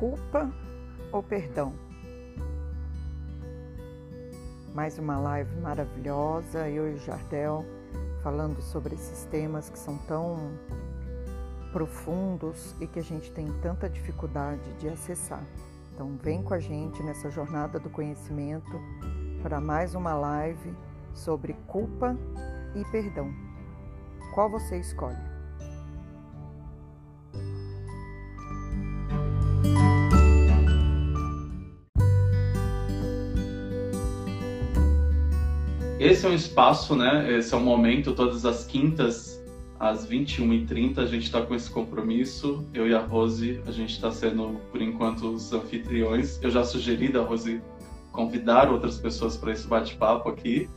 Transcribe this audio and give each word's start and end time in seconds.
culpa 0.00 0.50
ou 1.12 1.22
perdão? 1.22 1.74
Mais 4.74 4.98
uma 4.98 5.18
live 5.18 5.54
maravilhosa, 5.60 6.66
eu 6.70 6.90
e 6.90 6.94
o 6.94 6.98
Jardel 6.98 7.66
falando 8.22 8.62
sobre 8.62 8.94
esses 8.94 9.26
temas 9.26 9.68
que 9.68 9.78
são 9.78 9.98
tão 10.08 10.52
profundos 11.70 12.74
e 12.80 12.86
que 12.86 12.98
a 12.98 13.02
gente 13.02 13.30
tem 13.30 13.46
tanta 13.60 13.90
dificuldade 13.90 14.72
de 14.78 14.88
acessar. 14.88 15.44
Então, 15.92 16.16
vem 16.22 16.42
com 16.42 16.54
a 16.54 16.58
gente 16.58 17.02
nessa 17.02 17.30
jornada 17.30 17.78
do 17.78 17.90
conhecimento 17.90 18.80
para 19.42 19.60
mais 19.60 19.94
uma 19.94 20.14
live 20.14 20.74
sobre 21.12 21.52
culpa 21.66 22.16
e 22.74 22.82
perdão. 22.90 23.30
Qual 24.32 24.48
você 24.48 24.78
escolhe? 24.78 25.29
Esse 36.00 36.24
é 36.24 36.30
um 36.30 36.34
espaço, 36.34 36.96
né? 36.96 37.30
Esse 37.36 37.52
é 37.52 37.58
um 37.58 37.62
momento, 37.62 38.14
todas 38.14 38.46
as 38.46 38.64
quintas, 38.64 39.38
às 39.78 40.08
21h30, 40.08 40.96
a 40.96 41.04
gente 41.04 41.24
está 41.24 41.42
com 41.42 41.54
esse 41.54 41.70
compromisso. 41.70 42.66
Eu 42.72 42.88
e 42.88 42.94
a 42.94 43.00
Rose, 43.00 43.60
a 43.66 43.70
gente 43.70 43.90
está 43.90 44.10
sendo, 44.10 44.58
por 44.72 44.80
enquanto, 44.80 45.28
os 45.28 45.52
anfitriões. 45.52 46.42
Eu 46.42 46.50
já 46.50 46.64
sugeri 46.64 47.12
da 47.12 47.20
Rose 47.20 47.60
convidar 48.12 48.70
outras 48.70 48.98
pessoas 48.98 49.36
para 49.36 49.52
esse 49.52 49.68
bate-papo 49.68 50.30
aqui. 50.30 50.70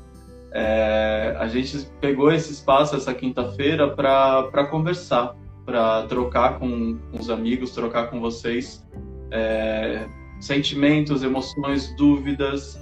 É, 0.52 1.38
a 1.40 1.48
gente 1.48 1.88
pegou 2.02 2.30
esse 2.30 2.52
espaço 2.52 2.94
essa 2.94 3.14
quinta-feira 3.14 3.96
para 3.96 4.68
conversar, 4.70 5.38
para 5.66 6.04
trocar 6.08 6.60
com, 6.60 7.00
os 7.18 7.30
amigos, 7.30 7.72
trocar 7.72 8.10
com 8.10 8.20
vocês 8.20 8.86
é, 9.32 10.06
sentimentos, 10.42 11.24
emoções, 11.24 11.96
dúvidas, 11.96 12.78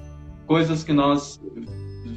coisas 0.47 0.83
que 0.83 0.91
nós 0.91 1.39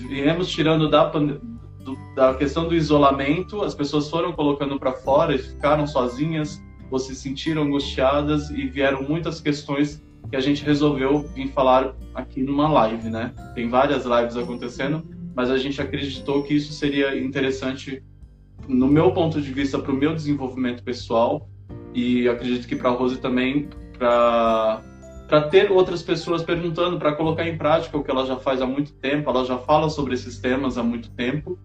viemos 0.07 0.49
tirando 0.49 0.89
da, 0.89 1.05
do, 1.07 1.99
da 2.15 2.35
questão 2.35 2.69
do 2.69 2.75
isolamento, 2.75 3.63
as 3.63 3.75
pessoas 3.75 4.09
foram 4.09 4.33
colocando 4.33 4.79
para 4.79 4.93
fora 4.93 5.37
ficaram 5.39 5.87
sozinhas 5.87 6.63
ou 6.91 6.99
se 6.99 7.15
sentiram 7.15 7.63
angustiadas 7.63 8.51
e 8.51 8.67
vieram 8.67 9.03
muitas 9.03 9.41
questões 9.41 10.03
que 10.31 10.37
a 10.37 10.41
gente 10.41 10.65
resolveu 10.65 11.21
vir 11.35 11.49
falar 11.49 11.95
aqui 12.15 12.43
numa 12.43 12.69
live, 12.69 13.11
né? 13.11 13.33
Tem 13.55 13.69
várias 13.69 14.05
lives 14.05 14.37
acontecendo, 14.37 15.05
mas 15.35 15.51
a 15.51 15.59
gente 15.59 15.81
acreditou 15.81 16.43
que 16.43 16.55
isso 16.55 16.73
seria 16.73 17.17
interessante 17.19 18.03
no 18.69 18.87
meu 18.87 19.13
ponto 19.13 19.41
de 19.41 19.53
vista 19.53 19.79
para 19.79 19.93
o 19.93 19.95
meu 19.95 20.15
desenvolvimento 20.15 20.83
pessoal 20.83 21.49
e 21.93 22.29
acredito 22.29 22.67
que 22.67 22.77
para 22.77 22.91
a 22.91 22.93
Rose 22.93 23.19
também 23.19 23.69
para 23.99 24.83
para 25.35 25.49
ter 25.49 25.73
outras 25.73 26.01
pessoas 26.01 26.45
perguntando, 26.45 26.97
para 26.97 27.13
colocar 27.13 27.45
em 27.45 27.59
prática 27.59 27.99
o 27.99 28.05
que 28.05 28.09
ela 28.09 28.25
já 28.25 28.37
faz 28.37 28.63
há 28.63 28.67
muito 28.67 28.93
tempo, 28.93 29.29
ela 29.29 29.45
já 29.45 29.59
fala 29.59 29.91
sobre 29.91 30.15
esses 30.15 30.39
temas 30.39 30.79
há 30.79 30.83
muito 30.85 31.11
tempo. 31.11 31.59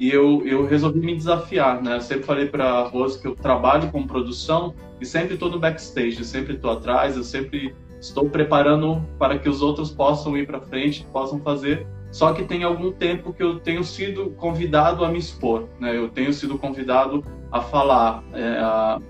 E 0.00 0.10
eu, 0.10 0.44
eu 0.44 0.66
resolvi 0.66 0.98
me 0.98 1.14
desafiar, 1.14 1.80
né? 1.80 1.94
Eu 1.94 2.00
sempre 2.00 2.24
falei 2.24 2.46
para 2.46 2.64
a 2.64 2.88
Rose 2.88 3.22
que 3.22 3.28
eu 3.28 3.36
trabalho 3.36 3.88
com 3.92 4.04
produção 4.04 4.74
e 5.00 5.06
sempre 5.06 5.34
estou 5.34 5.48
no 5.48 5.60
backstage, 5.60 6.24
sempre 6.24 6.54
estou 6.54 6.72
atrás, 6.72 7.16
eu 7.16 7.22
sempre 7.22 7.72
estou 8.00 8.28
preparando 8.28 9.00
para 9.16 9.38
que 9.38 9.48
os 9.48 9.62
outros 9.62 9.92
possam 9.92 10.36
ir 10.36 10.44
para 10.44 10.60
frente, 10.60 11.06
possam 11.12 11.38
fazer. 11.38 11.86
Só 12.10 12.32
que 12.32 12.42
tem 12.42 12.64
algum 12.64 12.90
tempo 12.90 13.32
que 13.32 13.44
eu 13.44 13.60
tenho 13.60 13.84
sido 13.84 14.30
convidado 14.30 15.04
a 15.04 15.08
me 15.08 15.20
expor, 15.20 15.68
né? 15.78 15.96
Eu 15.96 16.08
tenho 16.08 16.32
sido 16.32 16.58
convidado 16.58 17.22
a 17.52 17.60
falar, 17.60 18.24
é, 18.32 18.58
a, 18.58 19.00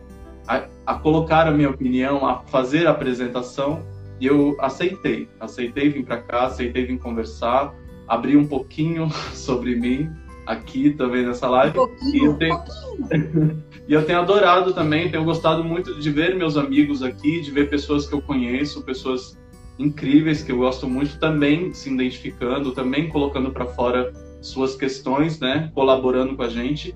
a, 0.47 0.65
a 0.85 0.95
colocar 0.97 1.49
a 1.49 1.51
minha 1.51 1.71
opinião, 1.71 2.27
a 2.27 2.41
fazer 2.41 2.87
a 2.87 2.91
apresentação, 2.91 3.94
e 4.21 4.27
eu 4.27 4.57
aceitei. 4.61 5.29
Aceitei 5.41 5.89
vir 5.89 6.05
para 6.05 6.19
cá, 6.19 6.47
aceitei 6.47 6.87
vir 6.87 6.99
conversar, 6.99 7.75
abrir 8.07 8.37
um 8.37 8.47
pouquinho 8.47 9.09
sobre 9.33 9.75
mim 9.75 10.11
aqui 10.47 10.91
também 10.91 11.25
nessa 11.27 11.49
live. 11.49 11.79
Um 11.79 11.87
pouquinho, 11.87 12.15
e 12.15 12.25
eu 12.25 12.35
tenho, 12.35 12.63
e 13.89 13.93
eu 13.93 14.05
tenho 14.05 14.19
adorado 14.19 14.73
também, 14.73 15.11
tenho 15.11 15.25
gostado 15.25 15.65
muito 15.65 15.99
de 15.99 16.11
ver 16.11 16.35
meus 16.35 16.57
amigos 16.57 17.03
aqui, 17.03 17.41
de 17.41 17.51
ver 17.51 17.69
pessoas 17.71 18.07
que 18.07 18.15
eu 18.15 18.21
conheço, 18.21 18.85
pessoas 18.85 19.39
incríveis 19.79 20.43
que 20.43 20.53
eu 20.53 20.59
gosto 20.59 20.89
muito 20.89 21.19
também 21.19 21.73
se 21.73 21.91
identificando, 21.91 22.73
também 22.73 23.09
colocando 23.09 23.51
para 23.51 23.67
fora 23.67 24.13
suas 24.41 24.77
questões, 24.77 25.41
né, 25.41 25.71
colaborando 25.75 26.37
com 26.37 26.43
a 26.43 26.49
gente. 26.49 26.95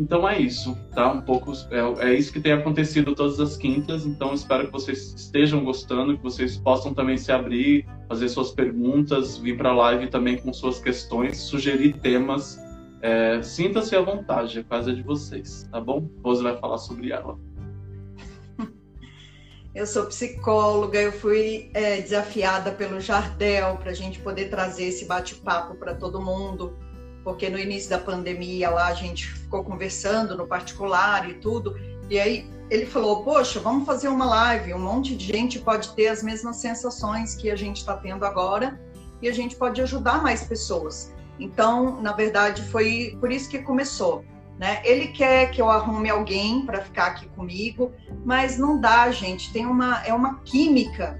Então 0.00 0.26
é 0.26 0.38
isso, 0.38 0.74
tá? 0.94 1.12
Um 1.12 1.20
pouco 1.20 1.52
é, 1.70 2.08
é, 2.08 2.14
isso 2.14 2.32
que 2.32 2.40
tem 2.40 2.52
acontecido 2.52 3.14
todas 3.14 3.38
as 3.38 3.54
quintas. 3.58 4.06
Então 4.06 4.32
espero 4.32 4.64
que 4.64 4.72
vocês 4.72 5.12
estejam 5.14 5.62
gostando, 5.62 6.16
que 6.16 6.22
vocês 6.22 6.56
possam 6.56 6.94
também 6.94 7.18
se 7.18 7.30
abrir, 7.30 7.86
fazer 8.08 8.30
suas 8.30 8.50
perguntas, 8.50 9.36
vir 9.36 9.58
para 9.58 9.68
a 9.68 9.74
live 9.74 10.06
também 10.06 10.38
com 10.38 10.54
suas 10.54 10.80
questões, 10.80 11.36
sugerir 11.36 12.00
temas. 12.00 12.58
É, 13.02 13.42
Sinta-se 13.42 13.94
à 13.94 14.00
vontade, 14.00 14.60
a 14.60 14.64
casa 14.64 14.90
é 14.90 14.94
de 14.94 15.02
vocês, 15.02 15.68
tá 15.70 15.78
bom? 15.78 16.08
Rose 16.24 16.42
vai 16.42 16.56
falar 16.56 16.78
sobre 16.78 17.12
ela. 17.12 17.38
Eu 19.74 19.86
sou 19.86 20.06
psicóloga, 20.06 20.98
eu 20.98 21.12
fui 21.12 21.70
é, 21.74 22.00
desafiada 22.00 22.72
pelo 22.72 22.98
Jardel 23.00 23.76
para 23.76 23.90
a 23.90 23.94
gente 23.94 24.18
poder 24.18 24.48
trazer 24.48 24.84
esse 24.84 25.04
bate-papo 25.04 25.76
para 25.76 25.94
todo 25.94 26.20
mundo 26.20 26.74
porque 27.30 27.48
no 27.48 27.60
início 27.60 27.88
da 27.88 27.98
pandemia 27.98 28.70
lá 28.70 28.88
a 28.88 28.94
gente 28.94 29.28
ficou 29.28 29.62
conversando 29.62 30.36
no 30.36 30.48
particular 30.48 31.30
e 31.30 31.34
tudo, 31.34 31.78
e 32.08 32.18
aí 32.18 32.50
ele 32.68 32.84
falou: 32.84 33.22
Poxa, 33.22 33.60
vamos 33.60 33.86
fazer 33.86 34.08
uma 34.08 34.24
live, 34.24 34.74
um 34.74 34.80
monte 34.80 35.14
de 35.14 35.26
gente 35.26 35.60
pode 35.60 35.94
ter 35.94 36.08
as 36.08 36.24
mesmas 36.24 36.56
sensações 36.56 37.36
que 37.36 37.48
a 37.48 37.54
gente 37.54 37.76
está 37.76 37.96
tendo 37.96 38.24
agora 38.24 38.80
e 39.22 39.28
a 39.28 39.32
gente 39.32 39.54
pode 39.54 39.80
ajudar 39.80 40.20
mais 40.20 40.42
pessoas. 40.42 41.14
Então, 41.38 42.02
na 42.02 42.12
verdade, 42.12 42.62
foi 42.64 43.16
por 43.20 43.30
isso 43.30 43.48
que 43.48 43.60
começou. 43.60 44.24
Né? 44.58 44.82
Ele 44.84 45.08
quer 45.08 45.52
que 45.52 45.62
eu 45.62 45.70
arrume 45.70 46.10
alguém 46.10 46.66
para 46.66 46.82
ficar 46.82 47.06
aqui 47.06 47.28
comigo, 47.28 47.92
mas 48.24 48.58
não 48.58 48.80
dá, 48.80 49.08
gente. 49.12 49.52
Tem 49.52 49.66
uma 49.66 50.02
é 50.04 50.12
uma 50.12 50.40
química 50.40 51.16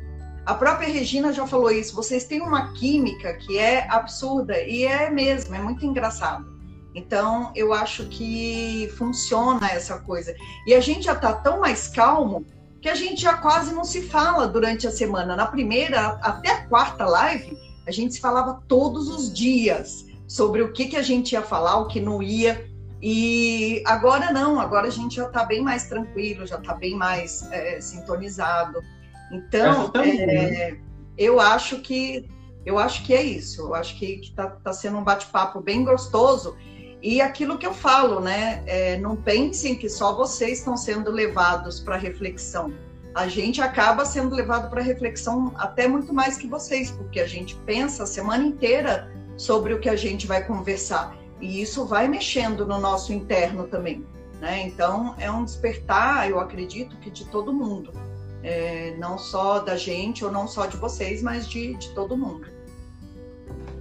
a 0.50 0.54
própria 0.54 0.88
Regina 0.88 1.32
já 1.32 1.46
falou 1.46 1.70
isso. 1.70 1.94
Vocês 1.94 2.24
têm 2.24 2.40
uma 2.40 2.72
química 2.72 3.34
que 3.34 3.56
é 3.56 3.86
absurda 3.88 4.60
e 4.60 4.84
é 4.84 5.08
mesmo, 5.08 5.54
é 5.54 5.60
muito 5.60 5.86
engraçado. 5.86 6.44
Então, 6.92 7.52
eu 7.54 7.72
acho 7.72 8.06
que 8.06 8.92
funciona 8.98 9.70
essa 9.70 10.00
coisa. 10.00 10.34
E 10.66 10.74
a 10.74 10.80
gente 10.80 11.04
já 11.04 11.12
está 11.12 11.32
tão 11.34 11.60
mais 11.60 11.86
calmo 11.86 12.44
que 12.82 12.88
a 12.88 12.96
gente 12.96 13.22
já 13.22 13.34
quase 13.36 13.72
não 13.72 13.84
se 13.84 14.02
fala 14.02 14.48
durante 14.48 14.88
a 14.88 14.90
semana. 14.90 15.36
Na 15.36 15.46
primeira 15.46 16.18
até 16.20 16.50
a 16.50 16.66
quarta 16.66 17.06
live, 17.06 17.56
a 17.86 17.92
gente 17.92 18.14
se 18.14 18.20
falava 18.20 18.60
todos 18.66 19.08
os 19.08 19.32
dias 19.32 20.04
sobre 20.26 20.62
o 20.62 20.72
que, 20.72 20.86
que 20.86 20.96
a 20.96 21.02
gente 21.02 21.30
ia 21.30 21.42
falar, 21.42 21.76
o 21.76 21.86
que 21.86 22.00
não 22.00 22.20
ia. 22.20 22.68
E 23.00 23.84
agora 23.86 24.32
não, 24.32 24.58
agora 24.58 24.88
a 24.88 24.90
gente 24.90 25.14
já 25.14 25.28
está 25.28 25.44
bem 25.44 25.62
mais 25.62 25.84
tranquilo, 25.84 26.44
já 26.44 26.56
está 26.56 26.74
bem 26.74 26.96
mais 26.96 27.48
é, 27.52 27.80
sintonizado. 27.80 28.82
Então, 29.30 29.90
é, 29.94 30.26
né? 30.26 30.80
eu 31.16 31.38
acho 31.38 31.80
que 31.80 32.28
eu 32.64 32.78
acho 32.78 33.04
que 33.04 33.14
é 33.14 33.22
isso. 33.22 33.62
Eu 33.62 33.74
acho 33.74 33.98
que 33.98 34.20
está 34.20 34.48
tá 34.48 34.72
sendo 34.72 34.98
um 34.98 35.04
bate-papo 35.04 35.60
bem 35.60 35.84
gostoso. 35.84 36.56
E 37.02 37.20
aquilo 37.20 37.56
que 37.56 37.66
eu 37.66 37.72
falo, 37.72 38.20
né? 38.20 38.62
É, 38.66 38.98
não 38.98 39.16
pensem 39.16 39.74
que 39.74 39.88
só 39.88 40.14
vocês 40.14 40.58
estão 40.58 40.76
sendo 40.76 41.10
levados 41.10 41.80
para 41.80 41.96
reflexão. 41.96 42.72
A 43.14 43.26
gente 43.26 43.60
acaba 43.60 44.04
sendo 44.04 44.34
levado 44.34 44.68
para 44.68 44.82
reflexão 44.82 45.52
até 45.56 45.88
muito 45.88 46.12
mais 46.12 46.36
que 46.36 46.46
vocês, 46.46 46.90
porque 46.90 47.18
a 47.18 47.26
gente 47.26 47.56
pensa 47.66 48.04
a 48.04 48.06
semana 48.06 48.44
inteira 48.44 49.10
sobre 49.36 49.72
o 49.72 49.80
que 49.80 49.88
a 49.88 49.96
gente 49.96 50.26
vai 50.26 50.44
conversar. 50.46 51.16
E 51.40 51.62
isso 51.62 51.86
vai 51.86 52.06
mexendo 52.06 52.66
no 52.66 52.78
nosso 52.78 53.12
interno 53.12 53.66
também. 53.66 54.04
Né? 54.38 54.66
Então, 54.66 55.14
é 55.18 55.30
um 55.30 55.44
despertar, 55.44 56.28
eu 56.28 56.38
acredito 56.38 56.96
que 56.98 57.10
de 57.10 57.24
todo 57.26 57.52
mundo 57.52 57.92
é, 58.42 58.94
não 58.98 59.18
só 59.18 59.58
da 59.58 59.76
gente 59.76 60.24
ou 60.24 60.32
não 60.32 60.46
só 60.46 60.66
de 60.66 60.76
vocês, 60.76 61.22
mas 61.22 61.48
de, 61.48 61.74
de 61.74 61.90
todo 61.90 62.16
mundo. 62.16 62.46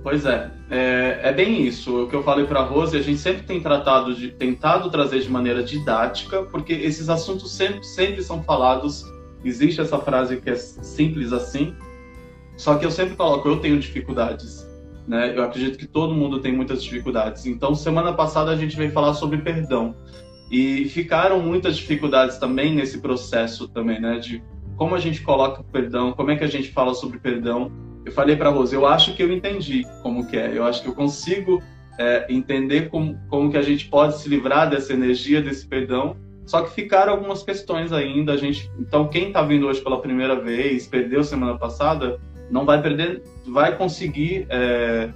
Pois 0.01 0.25
é, 0.25 0.49
é, 0.69 1.19
é 1.23 1.33
bem 1.33 1.65
isso. 1.65 2.03
O 2.03 2.07
que 2.07 2.15
eu 2.15 2.23
falei 2.23 2.45
para 2.45 2.61
a 2.61 2.63
Rose, 2.63 2.95
a 2.95 3.01
gente 3.01 3.19
sempre 3.19 3.43
tem 3.43 3.61
tratado 3.61 4.15
de, 4.15 4.31
tentado 4.31 4.89
trazer 4.89 5.19
de 5.19 5.29
maneira 5.29 5.61
didática, 5.61 6.43
porque 6.43 6.73
esses 6.73 7.09
assuntos 7.09 7.51
sempre, 7.51 7.83
sempre 7.83 8.23
são 8.23 8.41
falados. 8.43 9.03
Existe 9.43 9.81
essa 9.81 9.99
frase 9.99 10.37
que 10.37 10.49
é 10.49 10.55
simples 10.55 11.31
assim, 11.33 11.75
só 12.57 12.75
que 12.75 12.85
eu 12.85 12.91
sempre 12.91 13.15
coloco, 13.15 13.47
eu 13.47 13.59
tenho 13.59 13.79
dificuldades. 13.79 14.67
Né? 15.07 15.35
Eu 15.35 15.43
acredito 15.43 15.77
que 15.77 15.87
todo 15.87 16.13
mundo 16.13 16.39
tem 16.39 16.53
muitas 16.53 16.83
dificuldades. 16.83 17.45
Então, 17.45 17.73
semana 17.73 18.13
passada 18.13 18.51
a 18.51 18.55
gente 18.55 18.75
veio 18.75 18.91
falar 18.91 19.13
sobre 19.13 19.37
perdão. 19.39 19.95
E 20.49 20.85
ficaram 20.85 21.39
muitas 21.41 21.77
dificuldades 21.77 22.37
também 22.37 22.73
nesse 22.73 22.99
processo 22.99 23.67
também, 23.67 23.99
né? 24.01 24.17
De 24.17 24.41
como 24.75 24.95
a 24.95 24.99
gente 24.99 25.21
coloca 25.21 25.61
o 25.61 25.63
perdão, 25.63 26.13
como 26.13 26.31
é 26.31 26.35
que 26.35 26.43
a 26.43 26.47
gente 26.47 26.71
fala 26.71 26.93
sobre 26.93 27.19
perdão. 27.19 27.71
Eu 28.05 28.11
falei 28.11 28.35
para 28.35 28.49
Rose, 28.49 28.73
eu 28.73 28.87
acho 28.87 29.13
que 29.13 29.21
eu 29.21 29.31
entendi 29.31 29.85
como 30.01 30.25
que 30.25 30.37
é. 30.37 30.57
Eu 30.57 30.63
acho 30.63 30.81
que 30.81 30.87
eu 30.87 30.95
consigo 30.95 31.61
é, 31.99 32.25
entender 32.29 32.89
como, 32.89 33.19
como 33.27 33.51
que 33.51 33.57
a 33.57 33.61
gente 33.61 33.87
pode 33.89 34.17
se 34.17 34.29
livrar 34.29 34.69
dessa 34.69 34.93
energia, 34.93 35.41
desse 35.41 35.67
perdão. 35.67 36.15
Só 36.45 36.61
que 36.61 36.71
ficaram 36.71 37.13
algumas 37.13 37.43
questões 37.43 37.91
ainda. 37.91 38.31
A 38.31 38.37
gente, 38.37 38.71
então, 38.79 39.07
quem 39.07 39.27
está 39.27 39.43
vindo 39.43 39.67
hoje 39.67 39.81
pela 39.81 40.01
primeira 40.01 40.39
vez, 40.39 40.87
perdeu 40.87 41.23
semana 41.23 41.57
passada, 41.57 42.19
não 42.49 42.65
vai 42.65 42.81
perder, 42.81 43.21
vai 43.45 43.75
conseguir 43.77 44.47
é, 44.49 45.09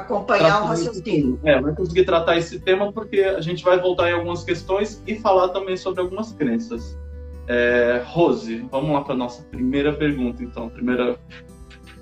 acompanhar 0.00 0.62
o 0.62 0.66
raciocínio. 0.66 1.40
É, 1.44 1.60
vai 1.60 1.74
conseguir 1.74 2.04
tratar 2.04 2.36
esse 2.36 2.60
tema 2.60 2.92
porque 2.92 3.20
a 3.20 3.40
gente 3.40 3.64
vai 3.64 3.80
voltar 3.80 4.10
em 4.10 4.14
algumas 4.14 4.44
questões 4.44 5.02
e 5.06 5.16
falar 5.16 5.48
também 5.48 5.76
sobre 5.76 6.00
algumas 6.00 6.32
crenças. 6.32 6.98
É, 7.48 8.02
Rose, 8.04 8.66
vamos 8.70 8.90
lá 8.92 9.02
para 9.02 9.14
nossa 9.14 9.42
primeira 9.44 9.92
pergunta, 9.92 10.42
então, 10.42 10.68
primeira 10.68 11.18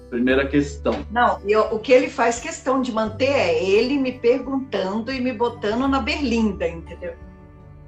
primeira 0.08 0.46
questão. 0.46 1.04
Não, 1.10 1.40
eu, 1.44 1.62
o 1.72 1.78
que 1.80 1.92
ele 1.92 2.08
faz 2.08 2.38
questão 2.38 2.80
de 2.80 2.92
manter 2.92 3.30
é 3.30 3.64
ele 3.64 3.98
me 3.98 4.12
perguntando 4.12 5.12
e 5.12 5.20
me 5.20 5.32
botando 5.32 5.88
na 5.88 6.00
berlinda, 6.00 6.68
entendeu? 6.68 7.14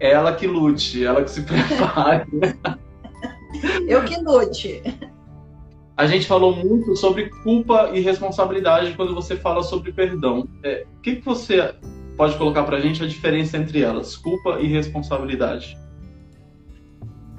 Ela 0.00 0.34
que 0.34 0.46
lute, 0.46 1.04
ela 1.04 1.22
que 1.22 1.30
se 1.30 1.42
prepare. 1.46 2.26
eu 3.86 4.04
que 4.04 4.16
lute. 4.20 4.82
A 5.96 6.06
gente 6.06 6.26
falou 6.26 6.54
muito 6.54 6.94
sobre 6.94 7.30
culpa 7.30 7.90
e 7.94 8.00
responsabilidade 8.00 8.92
quando 8.94 9.14
você 9.14 9.34
fala 9.34 9.62
sobre 9.62 9.92
perdão. 9.92 10.46
É, 10.62 10.84
o 10.98 11.00
que, 11.00 11.16
que 11.16 11.24
você 11.24 11.74
pode 12.18 12.36
colocar 12.36 12.64
para 12.64 12.76
a 12.76 12.80
gente 12.80 13.02
a 13.02 13.06
diferença 13.06 13.56
entre 13.56 13.80
elas, 13.80 14.14
culpa 14.14 14.58
e 14.60 14.66
responsabilidade? 14.66 15.78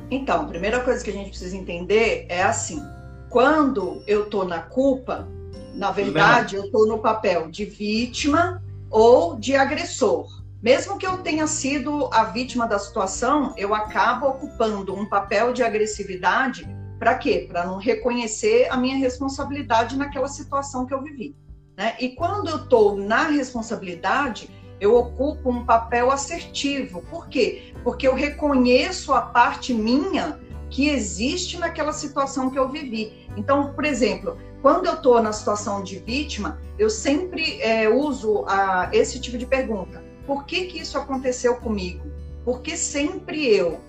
Então, 0.10 0.42
a 0.42 0.46
primeira 0.46 0.80
coisa 0.80 1.04
que 1.04 1.12
a 1.12 1.14
gente 1.14 1.30
precisa 1.30 1.56
entender 1.56 2.26
é 2.30 2.42
assim: 2.42 2.82
quando 3.30 4.02
eu 4.08 4.24
estou 4.24 4.44
na 4.44 4.60
culpa, 4.60 5.28
na 5.76 5.92
verdade, 5.92 6.56
eu 6.56 6.64
estou 6.64 6.88
no 6.88 6.98
papel 6.98 7.52
de 7.52 7.64
vítima 7.64 8.64
ou 8.90 9.36
de 9.36 9.56
agressor. 9.56 10.26
Mesmo 10.64 10.98
que 10.98 11.06
eu 11.06 11.18
tenha 11.20 11.46
sido 11.46 12.10
a 12.12 12.24
vítima 12.24 12.66
da 12.66 12.80
situação, 12.80 13.54
eu 13.56 13.76
acabo 13.76 14.28
ocupando 14.28 14.96
um 14.96 15.06
papel 15.06 15.54
de 15.54 15.62
agressividade 15.62 16.68
para 17.00 17.16
quê? 17.16 17.48
Para 17.50 17.66
não 17.66 17.78
reconhecer 17.78 18.68
a 18.70 18.78
minha 18.78 18.98
responsabilidade 18.98 19.98
naquela 19.98 20.28
situação 20.28 20.86
que 20.86 20.94
eu 20.94 21.02
vivi. 21.02 21.36
Né? 21.76 21.96
E 22.00 22.10
quando 22.10 22.50
eu 22.50 22.58
estou 22.58 22.98
na 22.98 23.28
responsabilidade, 23.28 24.50
eu 24.80 24.96
ocupo 24.96 25.50
um 25.50 25.66
papel 25.66 26.12
assertivo. 26.12 27.02
Por 27.10 27.28
quê? 27.28 27.74
Porque 27.84 28.08
eu 28.08 28.16
reconheço 28.16 29.14
a 29.14 29.22
parte 29.22 29.74
minha 29.74 30.40
que 30.70 30.90
existe 30.90 31.58
naquela 31.58 31.94
situação 31.94 32.50
que 32.50 32.60
eu 32.60 32.70
vivi. 32.70 33.28
Então, 33.38 33.74
por 33.74 33.86
exemplo, 33.86 34.38
quando 34.62 34.88
eu 34.88 34.96
estou 34.96 35.22
na 35.22 35.32
situação 35.32 35.84
de 35.84 36.00
vítima, 36.00 36.60
eu 36.78 36.90
sempre 36.90 37.62
é, 37.62 37.88
uso 37.88 38.44
a, 38.48 38.90
esse 38.92 39.20
tipo 39.20 39.38
de 39.38 39.46
pergunta: 39.46 40.04
por 40.26 40.46
que, 40.46 40.66
que 40.66 40.80
isso 40.80 40.98
aconteceu 40.98 41.56
comigo? 41.58 42.06
Por 42.44 42.62
que 42.62 42.76
sempre 42.76 43.46
eu? 43.46 43.80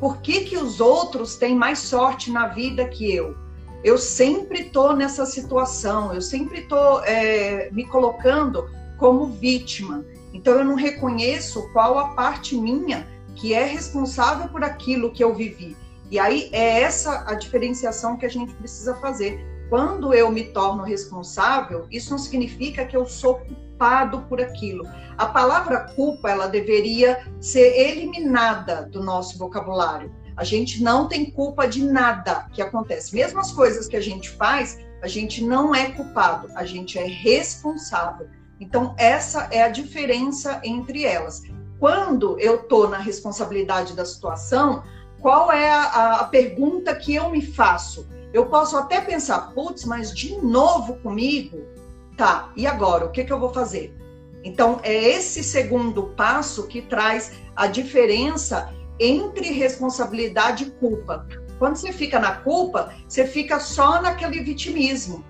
Por 0.00 0.18
que, 0.18 0.44
que 0.44 0.56
os 0.56 0.80
outros 0.80 1.36
têm 1.36 1.54
mais 1.54 1.78
sorte 1.78 2.30
na 2.30 2.48
vida 2.48 2.86
que 2.86 3.14
eu? 3.14 3.36
Eu 3.82 3.98
sempre 3.98 4.62
estou 4.62 4.94
nessa 4.94 5.24
situação, 5.24 6.12
eu 6.12 6.20
sempre 6.20 6.60
estou 6.60 7.02
é, 7.04 7.70
me 7.70 7.86
colocando 7.86 8.68
como 8.98 9.26
vítima. 9.26 10.04
Então 10.32 10.54
eu 10.54 10.64
não 10.64 10.74
reconheço 10.74 11.70
qual 11.72 11.98
a 11.98 12.08
parte 12.08 12.56
minha 12.56 13.06
que 13.34 13.52
é 13.52 13.64
responsável 13.64 14.48
por 14.48 14.64
aquilo 14.64 15.12
que 15.12 15.22
eu 15.22 15.34
vivi. 15.34 15.76
E 16.10 16.18
aí 16.18 16.48
é 16.52 16.80
essa 16.82 17.24
a 17.26 17.34
diferenciação 17.34 18.16
que 18.16 18.24
a 18.26 18.28
gente 18.28 18.54
precisa 18.54 18.94
fazer. 18.96 19.44
Quando 19.68 20.14
eu 20.14 20.30
me 20.30 20.44
torno 20.44 20.82
responsável, 20.82 21.86
isso 21.90 22.10
não 22.10 22.18
significa 22.18 22.84
que 22.84 22.96
eu 22.96 23.04
sou 23.04 23.40
culpado 23.76 24.22
por 24.22 24.40
aquilo. 24.40 24.88
A 25.18 25.26
palavra 25.26 25.80
culpa, 25.94 26.30
ela 26.30 26.46
deveria 26.46 27.26
ser 27.40 27.76
eliminada 27.78 28.82
do 28.82 29.02
nosso 29.02 29.38
vocabulário. 29.38 30.12
A 30.36 30.44
gente 30.44 30.82
não 30.82 31.08
tem 31.08 31.30
culpa 31.30 31.66
de 31.66 31.82
nada 31.82 32.46
que 32.52 32.60
acontece. 32.60 33.14
Mesmo 33.14 33.38
as 33.38 33.52
coisas 33.52 33.86
que 33.86 33.96
a 33.96 34.00
gente 34.00 34.30
faz, 34.30 34.78
a 35.02 35.08
gente 35.08 35.44
não 35.44 35.74
é 35.74 35.92
culpado, 35.92 36.48
a 36.54 36.64
gente 36.64 36.98
é 36.98 37.06
responsável. 37.06 38.28
Então, 38.58 38.94
essa 38.98 39.48
é 39.50 39.62
a 39.62 39.68
diferença 39.68 40.60
entre 40.64 41.04
elas. 41.04 41.42
Quando 41.78 42.38
eu 42.38 42.56
estou 42.56 42.88
na 42.88 42.98
responsabilidade 42.98 43.94
da 43.94 44.04
situação, 44.04 44.82
qual 45.20 45.52
é 45.52 45.70
a, 45.70 46.20
a, 46.20 46.24
pergunta 46.24 46.94
que 46.94 47.14
eu 47.14 47.30
me 47.30 47.42
faço? 47.42 48.08
Eu 48.32 48.46
posso 48.46 48.76
até 48.76 49.00
pensar, 49.00 49.52
putz, 49.52 49.84
mas 49.84 50.12
de 50.14 50.36
novo 50.38 50.96
comigo? 50.96 51.58
Tá, 52.16 52.50
e 52.56 52.66
agora? 52.66 53.04
O 53.04 53.10
que, 53.10 53.24
que 53.24 53.32
eu 53.32 53.38
vou 53.38 53.52
fazer? 53.52 53.94
Então, 54.42 54.80
é 54.82 54.94
esse 54.94 55.42
segundo 55.44 56.04
passo 56.16 56.66
que 56.66 56.80
traz 56.80 57.32
a 57.54 57.66
diferença 57.66 58.72
entre 58.98 59.50
responsabilidade 59.50 60.64
e 60.64 60.70
culpa. 60.70 61.26
Quando 61.58 61.76
você 61.76 61.92
fica 61.92 62.18
na 62.18 62.32
culpa, 62.36 62.92
você 63.08 63.26
fica 63.26 63.58
só 63.58 64.00
naquele 64.00 64.40
vitimismo. 64.40 65.24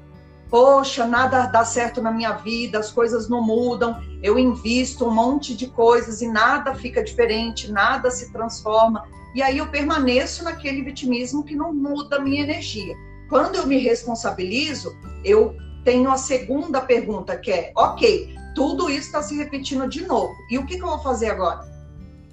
Poxa, 0.49 1.05
nada 1.05 1.47
dá 1.47 1.65
certo 1.65 2.01
na 2.01 2.13
minha 2.13 2.33
vida, 2.33 2.79
as 2.79 2.93
coisas 2.93 3.29
não 3.29 3.43
mudam, 3.43 4.01
eu 4.23 4.39
invisto 4.39 5.05
um 5.07 5.11
monte 5.11 5.57
de 5.57 5.67
coisas 5.67 6.23
e 6.23 6.29
nada 6.29 6.75
fica 6.75 7.03
diferente, 7.03 7.73
nada 7.73 8.11
se 8.11 8.33
transforma. 8.33 9.09
E 9.35 9.43
aí 9.43 9.59
eu 9.59 9.67
permaneço 9.69 10.45
naquele 10.45 10.83
vitimismo 10.83 11.43
que 11.43 11.57
não 11.57 11.75
muda 11.75 12.17
a 12.17 12.21
minha 12.21 12.43
energia. 12.43 12.95
Quando 13.29 13.57
eu 13.57 13.67
me 13.67 13.79
responsabilizo, 13.79 14.97
eu 15.25 15.57
tenho 15.87 16.11
a 16.11 16.19
segunda 16.19 16.81
pergunta, 16.81 17.37
que 17.37 17.51
é: 17.51 17.73
ok, 17.77 18.35
tudo 18.57 18.91
isso 18.91 19.07
está 19.07 19.23
se 19.23 19.37
repetindo 19.37 19.89
de 19.89 20.05
novo. 20.05 20.35
E 20.51 20.59
o 20.59 20.67
que, 20.67 20.77
que 20.77 20.83
eu 20.83 20.89
vou 20.89 20.99
fazer 20.99 21.31
agora? 21.31 21.65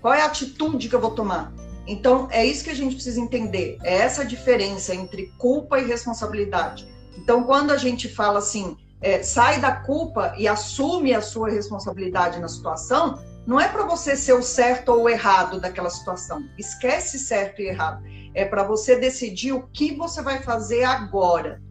Qual 0.02 0.14
é 0.14 0.22
a 0.22 0.26
atitude 0.26 0.90
que 0.90 0.96
eu 0.96 1.00
vou 1.00 1.12
tomar? 1.12 1.54
Então, 1.86 2.28
é 2.32 2.44
isso 2.44 2.64
que 2.64 2.72
a 2.72 2.76
gente 2.76 2.96
precisa 2.96 3.22
entender. 3.22 3.78
É 3.84 3.94
essa 3.94 4.26
diferença 4.26 4.96
entre 4.96 5.32
culpa 5.38 5.80
e 5.80 5.86
responsabilidade. 5.86 6.88
Então, 7.16 7.44
quando 7.44 7.72
a 7.72 7.78
gente 7.78 8.10
fala 8.10 8.40
assim, 8.40 8.76
é, 9.00 9.22
sai 9.22 9.60
da 9.60 9.72
culpa 9.72 10.34
e 10.38 10.48
assume 10.48 11.14
a 11.14 11.22
sua 11.22 11.50
responsabilidade 11.50 12.40
na 12.40 12.48
situação, 12.48 13.20
não 13.46 13.60
é 13.60 13.68
para 13.68 13.86
você 13.86 14.16
ser 14.16 14.34
o 14.34 14.42
certo 14.42 14.90
ou 14.90 15.04
o 15.04 15.10
errado 15.10 15.60
daquela 15.60 15.90
situação. 15.90 16.44
Esquece 16.58 17.20
certo 17.20 17.62
e 17.62 17.68
errado. 17.68 18.04
É 18.34 18.46
para 18.46 18.64
você 18.64 18.96
decidir 18.96 19.52
o 19.52 19.68
que 19.68 19.94
você 19.94 20.22
vai 20.24 20.42
fazer 20.42 20.86
agora. 20.86 21.62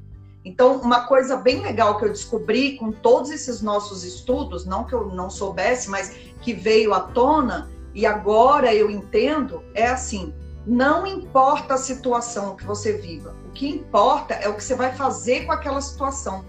Então, 0.44 0.78
uma 0.78 1.06
coisa 1.06 1.36
bem 1.36 1.60
legal 1.60 1.98
que 1.98 2.04
eu 2.04 2.08
descobri 2.08 2.76
com 2.76 2.90
todos 2.90 3.30
esses 3.30 3.62
nossos 3.62 4.02
estudos, 4.02 4.66
não 4.66 4.84
que 4.84 4.92
eu 4.92 5.06
não 5.06 5.30
soubesse, 5.30 5.88
mas 5.88 6.16
que 6.40 6.52
veio 6.52 6.92
à 6.92 7.00
tona 7.00 7.70
e 7.94 8.04
agora 8.04 8.74
eu 8.74 8.90
entendo, 8.90 9.62
é 9.72 9.86
assim: 9.86 10.34
não 10.66 11.06
importa 11.06 11.74
a 11.74 11.78
situação 11.78 12.56
que 12.56 12.64
você 12.64 12.94
viva, 12.94 13.36
o 13.46 13.50
que 13.50 13.68
importa 13.68 14.34
é 14.34 14.48
o 14.48 14.54
que 14.54 14.64
você 14.64 14.74
vai 14.74 14.92
fazer 14.94 15.46
com 15.46 15.52
aquela 15.52 15.80
situação. 15.80 16.44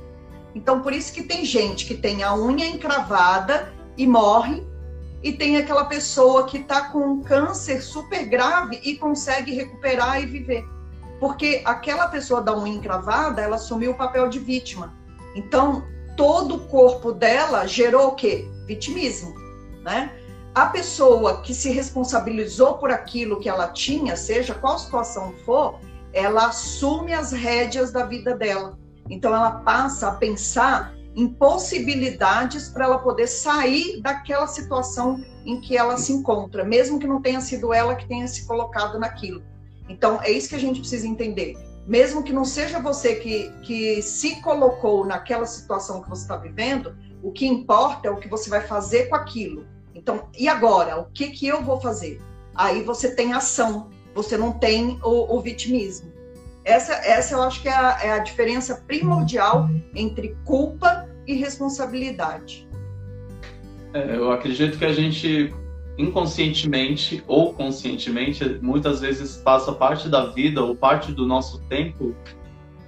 Então, 0.55 0.81
por 0.81 0.93
isso 0.93 1.13
que 1.13 1.23
tem 1.23 1.45
gente 1.45 1.85
que 1.85 1.95
tem 1.95 2.23
a 2.23 2.35
unha 2.35 2.67
encravada 2.67 3.73
e 3.95 4.07
morre, 4.07 4.65
e 5.21 5.31
tem 5.31 5.55
aquela 5.57 5.85
pessoa 5.85 6.45
que 6.45 6.57
está 6.57 6.89
com 6.89 7.00
um 7.00 7.21
câncer 7.21 7.81
super 7.81 8.25
grave 8.25 8.79
e 8.83 8.97
consegue 8.97 9.53
recuperar 9.53 10.21
e 10.21 10.25
viver 10.25 10.65
porque 11.23 11.61
aquela 11.63 12.09
pessoa 12.09 12.41
da 12.41 12.53
unha 12.53 12.75
encravada, 12.75 13.41
ela 13.41 13.55
assumiu 13.55 13.91
o 13.91 13.95
papel 13.95 14.27
de 14.27 14.39
vítima. 14.39 14.93
Então, 15.33 15.87
todo 16.17 16.55
o 16.55 16.67
corpo 16.67 17.13
dela 17.13 17.65
gerou 17.65 18.09
o 18.09 18.11
quê? 18.13 18.45
Vitimismo, 18.67 19.33
né? 19.81 20.11
A 20.53 20.65
pessoa 20.65 21.41
que 21.41 21.53
se 21.53 21.71
responsabilizou 21.71 22.73
por 22.77 22.91
aquilo 22.91 23.39
que 23.39 23.47
ela 23.47 23.69
tinha, 23.69 24.17
seja 24.17 24.53
qual 24.53 24.77
situação 24.77 25.33
for, 25.45 25.79
ela 26.11 26.47
assume 26.47 27.13
as 27.13 27.31
rédeas 27.31 27.89
da 27.93 28.05
vida 28.05 28.35
dela. 28.35 28.77
Então, 29.09 29.33
ela 29.33 29.61
passa 29.61 30.09
a 30.09 30.15
pensar 30.15 30.93
em 31.15 31.29
possibilidades 31.29 32.67
para 32.67 32.83
ela 32.83 32.99
poder 32.99 33.27
sair 33.27 34.01
daquela 34.01 34.45
situação 34.45 35.23
em 35.45 35.61
que 35.61 35.77
ela 35.77 35.95
se 35.97 36.11
encontra, 36.11 36.65
mesmo 36.65 36.99
que 36.99 37.07
não 37.07 37.21
tenha 37.21 37.39
sido 37.39 37.73
ela 37.73 37.95
que 37.95 38.09
tenha 38.09 38.27
se 38.27 38.45
colocado 38.45 38.99
naquilo. 38.99 39.41
Então, 39.89 40.21
é 40.21 40.31
isso 40.31 40.49
que 40.49 40.55
a 40.55 40.59
gente 40.59 40.79
precisa 40.79 41.07
entender. 41.07 41.55
Mesmo 41.85 42.23
que 42.23 42.31
não 42.31 42.45
seja 42.45 42.79
você 42.79 43.15
que, 43.15 43.51
que 43.61 44.01
se 44.01 44.41
colocou 44.41 45.05
naquela 45.05 45.45
situação 45.45 46.01
que 46.01 46.09
você 46.09 46.21
está 46.21 46.37
vivendo, 46.37 46.95
o 47.21 47.31
que 47.31 47.45
importa 47.45 48.07
é 48.07 48.11
o 48.11 48.17
que 48.17 48.29
você 48.29 48.49
vai 48.49 48.61
fazer 48.61 49.09
com 49.09 49.15
aquilo. 49.15 49.65
Então, 49.93 50.29
e 50.37 50.47
agora? 50.47 50.99
O 50.99 51.05
que, 51.05 51.29
que 51.29 51.47
eu 51.47 51.61
vou 51.61 51.79
fazer? 51.79 52.21
Aí 52.55 52.83
você 52.83 53.13
tem 53.13 53.33
ação, 53.33 53.89
você 54.13 54.37
não 54.37 54.51
tem 54.51 54.99
o, 55.03 55.35
o 55.35 55.41
vitimismo. 55.41 56.11
Essa, 56.63 56.93
essa 56.93 57.35
eu 57.35 57.41
acho 57.41 57.61
que 57.61 57.67
é 57.67 57.73
a, 57.73 57.99
é 58.01 58.11
a 58.11 58.19
diferença 58.19 58.83
primordial 58.87 59.69
entre 59.93 60.37
culpa 60.45 61.09
e 61.27 61.35
responsabilidade. 61.35 62.67
É, 63.93 64.15
eu 64.15 64.31
acredito 64.31 64.77
que 64.77 64.85
a 64.85 64.93
gente 64.93 65.53
inconscientemente 65.97 67.23
ou 67.27 67.53
conscientemente, 67.53 68.43
muitas 68.62 69.01
vezes 69.01 69.38
passa 69.38 69.71
parte 69.71 70.09
da 70.09 70.25
vida 70.25 70.63
ou 70.63 70.75
parte 70.75 71.12
do 71.12 71.25
nosso 71.25 71.62
tempo 71.69 72.15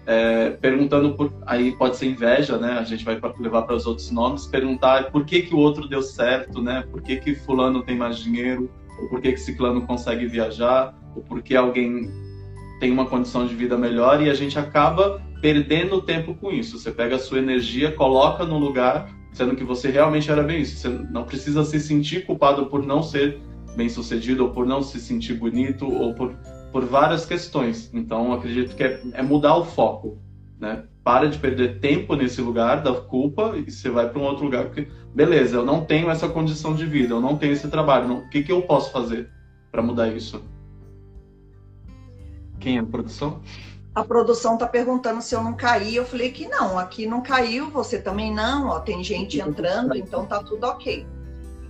é, 0.07 0.51
perguntando 0.51 1.15
por 1.15 1.33
aí 1.45 1.71
pode 1.71 1.97
ser 1.97 2.07
inveja, 2.07 2.57
né? 2.57 2.73
A 2.73 2.83
gente 2.83 3.03
vai 3.03 3.19
levar 3.39 3.63
para 3.63 3.75
os 3.75 3.87
outros 3.87 4.11
nomes, 4.11 4.45
perguntar 4.45 5.11
por 5.11 5.25
que 5.25 5.41
que 5.41 5.55
o 5.55 5.57
outro 5.57 5.87
deu 5.87 6.01
certo, 6.01 6.61
né? 6.61 6.83
Por 6.91 7.01
que 7.01 7.17
que 7.17 7.33
fulano 7.33 7.81
tem 7.83 7.97
mais 7.97 8.19
dinheiro? 8.19 8.69
o 8.99 9.07
porquê 9.07 9.31
que 9.31 9.39
ciclano 9.39 9.85
consegue 9.85 10.25
viajar, 10.25 10.93
o 11.15 11.21
porquê 11.21 11.55
alguém 11.55 12.09
tem 12.79 12.91
uma 12.91 13.05
condição 13.05 13.47
de 13.47 13.55
vida 13.55 13.77
melhor 13.77 14.21
e 14.21 14.29
a 14.29 14.33
gente 14.33 14.57
acaba 14.59 15.21
perdendo 15.41 16.01
tempo 16.01 16.35
com 16.35 16.51
isso. 16.51 16.79
Você 16.79 16.91
pega 16.91 17.15
a 17.15 17.19
sua 17.19 17.39
energia, 17.39 17.91
coloca 17.91 18.45
no 18.45 18.57
lugar, 18.57 19.09
sendo 19.35 19.55
que 19.55 19.65
você 19.65 19.89
realmente 19.89 20.31
era 20.31 20.41
bem 20.41 20.61
isso. 20.61 20.77
Você 20.77 20.89
não 20.89 21.25
precisa 21.25 21.63
se 21.65 21.79
sentir 21.79 22.25
culpado 22.25 22.67
por 22.67 22.83
não 22.85 23.03
ser 23.03 23.37
bem 23.75 23.89
sucedido 23.89 24.45
ou 24.45 24.51
por 24.51 24.65
não 24.65 24.81
se 24.81 24.97
sentir 24.97 25.33
bonito 25.33 25.85
ou 25.85 26.13
por, 26.13 26.33
por 26.71 26.85
várias 26.85 27.25
questões. 27.25 27.91
Então, 27.93 28.31
acredito 28.31 28.75
que 28.75 28.83
é, 28.83 29.01
é 29.11 29.21
mudar 29.21 29.57
o 29.57 29.65
foco, 29.65 30.17
né? 30.57 30.85
Para 31.03 31.27
de 31.27 31.37
perder 31.37 31.79
tempo 31.79 32.15
nesse 32.15 32.41
lugar 32.41 32.81
da 32.81 32.93
culpa 32.93 33.55
e 33.57 33.69
você 33.69 33.89
vai 33.89 34.09
para 34.09 34.17
um 34.17 34.23
outro 34.23 34.45
lugar. 34.45 34.65
Porque, 34.65 34.87
beleza, 35.13 35.57
eu 35.57 35.65
não 35.65 35.83
tenho 35.83 36.09
essa 36.09 36.29
condição 36.29 36.73
de 36.73 36.85
vida, 36.85 37.13
eu 37.13 37.21
não 37.21 37.37
tenho 37.37 37.51
esse 37.51 37.67
trabalho. 37.67 38.07
Não, 38.07 38.19
o 38.19 38.29
que, 38.29 38.41
que 38.41 38.51
eu 38.51 38.61
posso 38.61 38.89
fazer 38.91 39.29
para 39.69 39.81
mudar 39.81 40.07
isso? 40.07 40.41
Quem 42.57 42.77
é 42.77 42.79
a 42.79 42.85
produção? 42.85 43.41
A 43.95 44.03
produção 44.03 44.55
está 44.55 44.67
perguntando 44.67 45.21
se 45.21 45.33
eu 45.33 45.41
não 45.41 45.53
caí. 45.53 45.95
Eu 45.95 46.05
falei 46.05 46.29
que 46.29 46.45
não, 46.47 46.77
aqui 46.77 47.07
não 47.07 47.21
caiu, 47.21 47.71
você 47.71 47.97
também 47.97 48.33
não, 48.33 48.67
ó, 48.67 48.79
tem 48.81 49.01
gente 49.01 49.39
entrando, 49.39 49.95
então 49.95 50.25
tá 50.25 50.43
tudo 50.43 50.65
ok. 50.67 51.07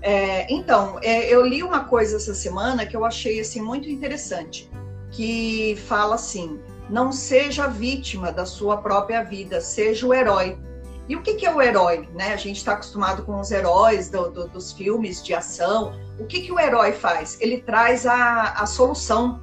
É, 0.01 0.51
então, 0.51 1.00
é, 1.03 1.32
eu 1.32 1.46
li 1.46 1.62
uma 1.62 1.84
coisa 1.84 2.17
essa 2.17 2.34
semana 2.34 2.86
que 2.86 2.98
eu 2.98 3.05
achei 3.05 3.39
assim 3.39 3.62
muito 3.62 3.88
interessante, 3.88 4.70
que 5.12 5.75
fala 5.88 6.15
assim: 6.15 6.60
não 6.89 7.12
seja 7.12 7.67
vítima 7.67 8.32
da 8.32 8.46
sua 8.46 8.77
própria 8.77 9.24
vida, 9.24 9.62
seja 9.62 10.08
o 10.08 10.13
herói. 10.13 10.58
E 11.08 11.15
o 11.15 11.22
que, 11.22 11.36
que 11.36 11.46
é 11.46 11.53
o 11.53 11.62
herói? 11.62 12.10
Né? 12.15 12.34
A 12.34 12.38
gente 12.38 12.58
está 12.58 12.74
acostumado 12.74 13.24
com 13.24 13.39
os 13.39 13.51
heróis 13.51 14.10
do, 14.10 14.32
do, 14.32 14.48
dos 14.48 14.72
filmes 14.72 15.24
de 15.24 15.36
ação. 15.36 15.94
O 16.20 16.25
que, 16.25 16.41
que 16.41 16.51
o 16.51 16.60
herói 16.60 16.94
faz? 16.94 17.38
Ele 17.39 17.62
traz 17.62 18.08
a, 18.08 18.53
a 18.53 18.65
solução. 18.65 19.39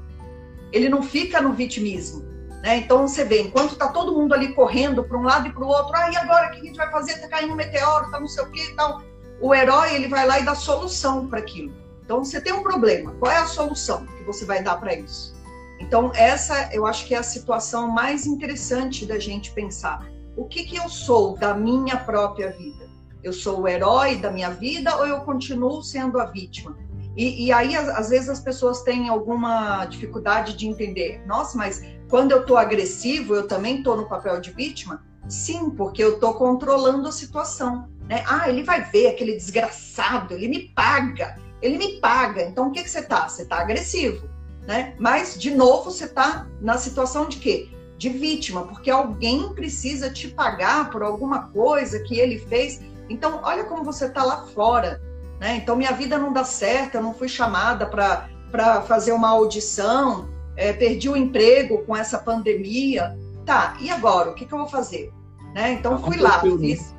Ele 0.72 0.88
não 0.88 1.02
fica 1.02 1.40
no 1.40 1.52
vitimismo. 1.52 2.31
Né? 2.62 2.76
Então 2.76 3.08
você 3.08 3.24
vê, 3.24 3.42
enquanto 3.42 3.72
está 3.72 3.88
todo 3.88 4.14
mundo 4.14 4.32
ali 4.32 4.54
correndo 4.54 5.02
para 5.02 5.18
um 5.18 5.22
lado 5.22 5.48
e 5.48 5.52
para 5.52 5.64
o 5.64 5.66
outro, 5.66 5.92
ah, 5.96 6.10
e 6.10 6.16
agora 6.16 6.46
o 6.46 6.50
que 6.52 6.60
a 6.60 6.64
gente 6.64 6.76
vai 6.76 6.90
fazer? 6.90 7.12
Está 7.12 7.28
caindo 7.28 7.52
um 7.52 7.56
meteoro, 7.56 8.04
está 8.04 8.20
não 8.20 8.28
sei 8.28 8.44
o 8.44 8.50
que 8.50 8.62
e 8.62 8.76
tal. 8.76 9.02
O 9.40 9.52
herói 9.52 9.96
ele 9.96 10.06
vai 10.06 10.24
lá 10.24 10.38
e 10.38 10.44
dá 10.44 10.54
solução 10.54 11.26
para 11.26 11.40
aquilo. 11.40 11.74
Então 12.04 12.24
você 12.24 12.40
tem 12.40 12.52
um 12.52 12.62
problema, 12.62 13.12
qual 13.18 13.32
é 13.32 13.38
a 13.38 13.46
solução 13.46 14.06
que 14.06 14.22
você 14.22 14.44
vai 14.44 14.62
dar 14.62 14.76
para 14.76 14.94
isso? 14.94 15.34
Então 15.80 16.12
essa 16.14 16.70
eu 16.72 16.86
acho 16.86 17.06
que 17.06 17.14
é 17.14 17.18
a 17.18 17.22
situação 17.24 17.88
mais 17.88 18.26
interessante 18.26 19.04
da 19.04 19.18
gente 19.18 19.50
pensar. 19.50 20.06
O 20.36 20.44
que, 20.44 20.62
que 20.64 20.76
eu 20.76 20.88
sou 20.88 21.36
da 21.36 21.54
minha 21.54 21.96
própria 21.96 22.50
vida? 22.52 22.88
Eu 23.24 23.32
sou 23.32 23.62
o 23.62 23.68
herói 23.68 24.16
da 24.16 24.30
minha 24.30 24.50
vida 24.50 24.96
ou 24.96 25.06
eu 25.06 25.20
continuo 25.22 25.82
sendo 25.82 26.20
a 26.20 26.26
vítima? 26.26 26.76
E, 27.16 27.46
e, 27.46 27.52
aí, 27.52 27.76
às 27.76 28.08
vezes, 28.08 28.30
as 28.30 28.40
pessoas 28.40 28.82
têm 28.82 29.08
alguma 29.08 29.84
dificuldade 29.84 30.56
de 30.56 30.66
entender. 30.66 31.22
Nossa, 31.26 31.58
mas 31.58 31.82
quando 32.12 32.32
eu 32.32 32.42
estou 32.42 32.58
agressivo, 32.58 33.34
eu 33.34 33.48
também 33.48 33.78
estou 33.78 33.96
no 33.96 34.04
papel 34.04 34.38
de 34.38 34.50
vítima? 34.50 35.02
Sim, 35.26 35.70
porque 35.70 36.04
eu 36.04 36.16
estou 36.16 36.34
controlando 36.34 37.08
a 37.08 37.10
situação. 37.10 37.88
Né? 38.06 38.22
Ah, 38.28 38.50
ele 38.50 38.62
vai 38.62 38.84
ver 38.84 39.06
aquele 39.06 39.32
desgraçado, 39.32 40.34
ele 40.34 40.46
me 40.46 40.68
paga, 40.74 41.38
ele 41.62 41.78
me 41.78 41.98
paga. 42.00 42.42
Então, 42.42 42.68
o 42.68 42.70
que, 42.70 42.82
que 42.82 42.90
você 42.90 42.98
está? 42.98 43.26
Você 43.26 43.44
está 43.44 43.60
agressivo. 43.60 44.28
Né? 44.66 44.94
Mas, 44.98 45.40
de 45.40 45.52
novo, 45.52 45.90
você 45.90 46.04
está 46.04 46.46
na 46.60 46.76
situação 46.76 47.26
de 47.26 47.38
quê? 47.38 47.70
De 47.96 48.10
vítima, 48.10 48.66
porque 48.66 48.90
alguém 48.90 49.54
precisa 49.54 50.10
te 50.10 50.28
pagar 50.28 50.90
por 50.90 51.02
alguma 51.02 51.48
coisa 51.48 51.98
que 52.00 52.18
ele 52.18 52.38
fez. 52.40 52.82
Então, 53.08 53.40
olha 53.42 53.64
como 53.64 53.84
você 53.84 54.04
está 54.04 54.22
lá 54.22 54.44
fora. 54.48 55.00
Né? 55.40 55.56
Então, 55.56 55.76
minha 55.76 55.92
vida 55.92 56.18
não 56.18 56.30
dá 56.30 56.44
certo, 56.44 56.96
eu 56.96 57.02
não 57.02 57.14
fui 57.14 57.26
chamada 57.26 57.86
para 57.86 58.82
fazer 58.82 59.12
uma 59.12 59.30
audição, 59.30 60.28
é, 60.56 60.72
perdi 60.72 61.08
o 61.08 61.16
emprego 61.16 61.84
com 61.84 61.96
essa 61.96 62.18
pandemia. 62.18 63.16
Tá, 63.44 63.76
e 63.80 63.90
agora? 63.90 64.30
O 64.30 64.34
que, 64.34 64.46
que 64.46 64.52
eu 64.52 64.58
vou 64.58 64.68
fazer? 64.68 65.12
Né? 65.54 65.72
Então 65.72 65.98
fui 65.98 66.16
lá, 66.16 66.42
né? 66.42 66.58
fiz. 66.58 66.94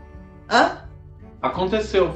Hã? 0.50 0.83
Aconteceu. 1.41 2.13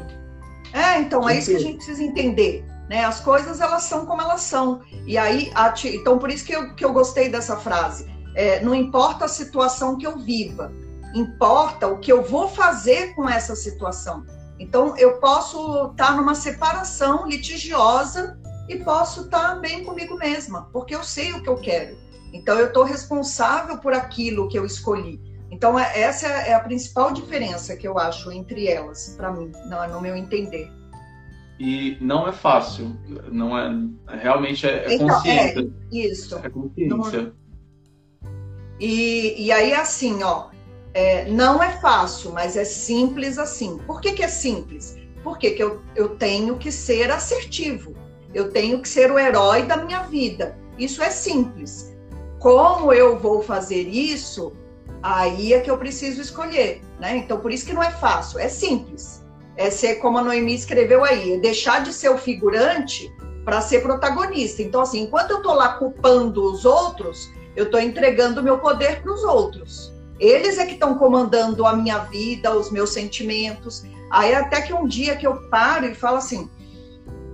É, 0.74 1.00
então 1.00 1.28
é 1.28 1.38
isso 1.38 1.52
que 1.52 1.56
a 1.56 1.60
gente 1.60 1.78
precisa 1.78 2.04
entender. 2.04 2.66
Né? 2.90 3.04
As 3.04 3.20
coisas 3.20 3.60
elas 3.60 3.84
são 3.84 4.06
como 4.06 4.22
elas 4.22 4.42
são. 4.42 4.82
E 5.06 5.18
aí, 5.18 5.52
então 5.86 6.18
por 6.18 6.30
isso 6.30 6.46
que 6.46 6.54
eu, 6.54 6.76
que 6.76 6.86
eu 6.86 6.94
gostei 6.94 7.30
dessa 7.30 7.58
frase. 7.58 8.08
É, 8.36 8.62
não 8.62 8.76
importa 8.76 9.26
a 9.26 9.28
situação 9.28 9.98
que 9.98 10.06
eu 10.06 10.20
viva, 10.20 10.72
importa 11.14 11.88
o 11.88 11.98
que 11.98 12.12
eu 12.12 12.22
vou 12.24 12.48
fazer 12.48 13.16
com 13.16 13.28
essa 13.28 13.56
situação. 13.56 14.26
Então 14.60 14.96
eu 14.98 15.20
posso 15.20 15.88
estar 15.92 16.16
numa 16.16 16.36
separação 16.36 17.28
litigiosa 17.28 18.40
e 18.68 18.78
posso 18.78 19.22
estar 19.22 19.56
bem 19.56 19.84
comigo 19.84 20.18
mesma, 20.18 20.70
porque 20.72 20.94
eu 20.94 21.04
sei 21.04 21.34
o 21.34 21.42
que 21.42 21.50
eu 21.50 21.58
quero. 21.58 21.98
Então 22.34 22.58
eu 22.60 22.68
estou 22.68 22.84
responsável 22.84 23.78
por 23.78 23.94
aquilo 23.94 24.48
que 24.48 24.58
eu 24.58 24.66
escolhi. 24.66 25.20
Então 25.50 25.80
é, 25.80 26.00
essa 26.00 26.28
é 26.28 26.54
a 26.54 26.60
principal 26.60 27.12
diferença 27.12 27.76
que 27.76 27.88
eu 27.88 27.98
acho 27.98 28.32
entre 28.32 28.68
elas, 28.68 29.16
para 29.16 29.32
mim, 29.32 29.52
no 29.92 30.02
meu 30.02 30.16
entender. 30.16 30.72
E 31.60 31.98
não 32.00 32.28
é 32.28 32.32
fácil, 32.32 32.96
não 33.32 33.58
é 33.58 33.72
realmente 34.18 34.68
é, 34.68 34.86
é 34.86 34.94
então, 34.94 35.08
consciência. 35.08 35.60
É, 35.62 35.98
isso. 35.98 36.40
É 36.44 36.50
consciência. 36.50 37.22
Não... 37.22 37.34
E, 38.80 39.46
e 39.46 39.52
aí 39.52 39.74
assim, 39.74 40.22
ó, 40.22 40.50
é, 40.94 41.30
não 41.30 41.62
é 41.62 41.72
fácil, 41.80 42.32
mas 42.32 42.56
é 42.56 42.64
simples 42.64 43.40
assim. 43.40 43.78
Por 43.88 44.02
que, 44.02 44.14
que 44.14 44.24
é 44.24 44.28
simples? 44.28 44.98
Porque 45.24 45.52
que 45.52 45.64
eu, 45.64 45.82
eu 45.96 46.10
tenho 46.10 46.58
que 46.58 46.72
ser 46.72 47.10
assertivo. 47.10 47.96
Eu 48.34 48.52
tenho 48.52 48.82
que 48.82 48.90
ser 48.90 49.12
o 49.12 49.20
herói 49.20 49.64
da 49.64 49.78
minha 49.78 50.04
vida. 50.04 50.58
Isso 50.78 51.02
é 51.02 51.10
simples. 51.10 51.96
Como 52.40 52.94
eu 52.94 53.18
vou 53.18 53.42
fazer 53.42 53.82
isso? 53.88 54.54
Aí 55.02 55.54
é 55.54 55.60
que 55.60 55.72
eu 55.72 55.78
preciso 55.78 56.22
escolher, 56.22 56.82
né? 57.00 57.18
Então, 57.18 57.40
por 57.40 57.52
isso 57.52 57.66
que 57.66 57.74
não 57.74 57.84
é 57.84 57.92
fácil, 57.92 58.40
é 58.40 58.48
simples. 58.48 59.26
É 59.56 59.70
ser 59.70 59.96
como 59.96 60.18
a 60.18 60.24
Noemi 60.24 60.54
escreveu 60.54 61.04
aí, 61.04 61.34
é 61.34 61.38
deixar 61.38 61.84
de 61.84 61.94
ser 61.94 62.10
o 62.10 62.18
figurante 62.18 63.12
para 63.44 63.62
ser 63.62 63.82
protagonista. 63.82 64.62
Então, 64.62 64.82
assim, 64.82 65.04
enquanto 65.04 65.32
eu 65.32 65.38
estou 65.38 65.54
lá 65.54 65.74
culpando 65.74 66.44
os 66.52 66.66
outros, 66.66 67.32
eu 67.56 67.66
estou 67.66 67.80
entregando 67.80 68.44
meu 68.44 68.60
poder 68.60 69.02
para 69.02 69.12
os 69.12 69.24
outros. 69.24 69.92
Eles 70.20 70.58
é 70.58 70.66
que 70.66 70.74
estão 70.74 70.98
comandando 70.98 71.66
a 71.66 71.76
minha 71.76 72.00
vida, 72.00 72.56
os 72.56 72.72
meus 72.72 72.92
sentimentos. 72.92 73.84
Aí 74.12 74.34
até 74.34 74.62
que 74.62 74.74
um 74.74 74.88
dia 74.88 75.16
que 75.16 75.26
eu 75.26 75.50
paro 75.50 75.86
e 75.86 75.96
falo 75.96 76.18
assim: 76.18 76.50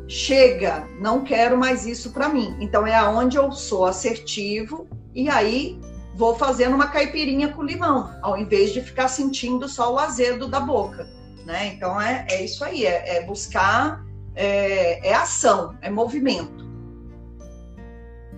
chega, 0.08 0.88
não 1.00 1.24
quero 1.24 1.58
mais 1.58 1.86
isso 1.86 2.12
para 2.12 2.30
mim. 2.30 2.56
Então 2.60 2.86
é 2.86 2.96
aonde 2.96 3.38
eu 3.38 3.52
sou 3.52 3.86
assertivo 3.86 4.88
e 5.14 5.30
aí 5.30 5.80
vou 6.16 6.36
fazendo 6.36 6.76
uma 6.76 6.88
caipirinha 6.88 7.50
com 7.50 7.64
limão, 7.64 8.12
ao 8.22 8.38
invés 8.38 8.72
de 8.72 8.82
ficar 8.82 9.08
sentindo 9.08 9.68
só 9.68 9.94
o 9.94 10.00
azedo 10.00 10.48
da 10.48 10.60
boca, 10.60 11.08
né? 11.46 11.74
Então 11.74 12.00
é, 12.00 12.26
é 12.30 12.44
isso 12.44 12.64
aí, 12.64 12.86
é, 12.86 13.18
é 13.18 13.26
buscar, 13.26 14.04
é, 14.36 15.10
é 15.10 15.14
ação, 15.14 15.76
é 15.82 15.90
movimento. 15.90 16.64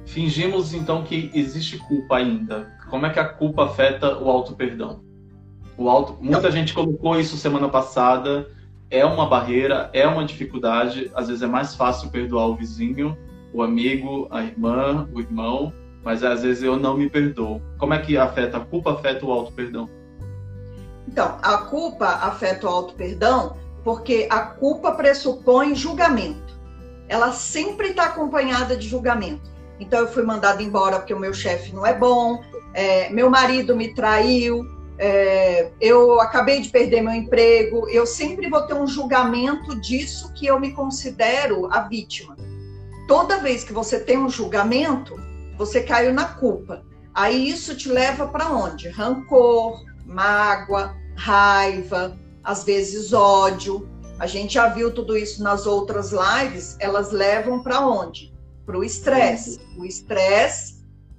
Fingimos 0.06 0.74
então 0.74 1.04
que 1.04 1.32
existe 1.34 1.78
culpa 1.78 2.18
ainda. 2.18 2.72
Como 2.90 3.06
é 3.06 3.10
que 3.10 3.20
a 3.20 3.28
culpa 3.28 3.66
afeta 3.66 4.18
o 4.18 4.30
auto 4.30 4.56
perdão? 4.56 5.04
O 5.78 5.90
auto, 5.90 6.18
muita 6.22 6.50
gente 6.52 6.74
colocou 6.74 7.20
isso 7.20 7.36
semana 7.36 7.68
passada 7.68 8.48
é 8.90 9.06
uma 9.06 9.28
barreira, 9.28 9.90
é 9.94 10.08
uma 10.08 10.26
dificuldade. 10.26 11.12
Às 11.16 11.28
vezes 11.28 11.42
é 11.42 11.48
mais 11.48 11.76
fácil 11.76 12.10
perdoar 12.10 12.48
o 12.48 12.56
vizinho, 12.56 13.18
o 13.54 13.64
amigo, 13.64 14.28
a 14.30 14.44
irmã, 14.44 15.08
o 15.14 15.20
irmão, 15.20 15.74
mas 16.04 16.24
às 16.24 16.44
vezes 16.44 16.64
eu 16.64 16.78
não 16.78 16.98
me 16.98 17.10
perdoo. 17.10 17.62
Como 17.78 17.94
é 17.94 18.00
que 18.00 18.18
afeta? 18.18 18.58
A 18.58 18.62
culpa 18.62 18.94
afeta 18.94 19.26
o 19.26 19.32
auto-perdão? 19.32 19.90
Então, 21.08 21.38
a 21.42 21.58
culpa 21.58 22.08
afeta 22.08 22.68
o 22.68 22.70
auto-perdão 22.70 23.56
porque 23.84 24.28
a 24.32 24.40
culpa 24.40 24.92
pressupõe 24.92 25.76
julgamento. 25.76 26.56
Ela 27.08 27.32
sempre 27.32 27.90
está 27.90 28.06
acompanhada 28.06 28.76
de 28.76 28.88
julgamento. 28.88 29.50
Então, 29.80 30.00
eu 30.00 30.08
fui 30.08 30.24
mandada 30.24 30.64
embora 30.64 30.98
porque 30.98 31.14
o 31.14 31.20
meu 31.20 31.34
chefe 31.34 31.74
não 31.74 31.86
é 31.86 31.94
bom, 31.94 32.42
é, 32.74 33.10
meu 33.10 33.30
marido 33.30 33.76
me 33.76 33.94
traiu, 33.94 34.64
é, 34.98 35.72
eu 35.82 36.20
acabei 36.22 36.62
de 36.62 36.70
perder 36.70 37.02
meu 37.02 37.14
emprego, 37.14 37.90
eu 37.90 38.06
sempre 38.06 38.50
vou 38.50 38.62
ter 38.62 38.74
um 38.74 38.88
julgamento 38.88 39.80
disso 39.80 40.32
que 40.34 40.46
eu 40.46 40.60
me 40.60 40.72
considero 40.72 41.68
a 41.72 41.82
vítima. 41.82 42.36
Toda 43.08 43.40
vez 43.40 43.64
que 43.64 43.74
você 43.74 44.00
tem 44.00 44.18
um 44.18 44.30
julgamento, 44.30 45.16
você 45.58 45.82
caiu 45.82 46.14
na 46.14 46.26
culpa. 46.26 46.84
Aí 47.14 47.50
isso 47.50 47.76
te 47.76 47.90
leva 47.90 48.28
para 48.28 48.50
onde? 48.50 48.90
Rancor, 48.90 49.84
mágoa, 50.06 50.96
raiva, 51.16 52.18
às 52.44 52.64
vezes 52.64 53.14
ódio. 53.14 53.88
A 54.18 54.28
gente 54.28 54.54
já 54.54 54.68
viu 54.70 54.94
tudo 54.94 55.18
isso 55.18 55.44
nas 55.44 55.66
outras 55.66 56.12
lives, 56.12 56.78
elas 56.80 57.12
levam 57.12 57.62
para 57.62 57.86
onde? 57.86 58.34
Para 58.66 58.78
o 58.78 58.84
estresse. 58.84 59.60
O 59.78 59.86
estresse 59.86 60.75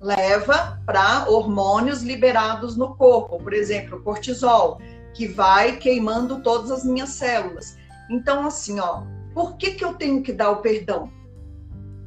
leva 0.07 0.81
para 0.87 1.29
hormônios 1.29 2.03
liberados 2.03 2.77
no 2.77 2.95
corpo, 2.97 3.39
por 3.39 3.53
exemplo, 3.53 4.03
cortisol, 4.03 4.79
que 5.13 5.27
vai 5.27 5.77
queimando 5.77 6.43
todas 6.43 6.71
as 6.71 6.85
minhas 6.85 7.11
células. 7.11 7.77
Então, 8.09 8.47
assim, 8.47 8.79
ó, 8.79 9.03
por 9.35 9.57
que, 9.57 9.73
que 9.73 9.85
eu 9.85 9.95
tenho 9.95 10.23
que 10.23 10.33
dar 10.33 10.51
o 10.51 10.63
perdão? 10.63 11.11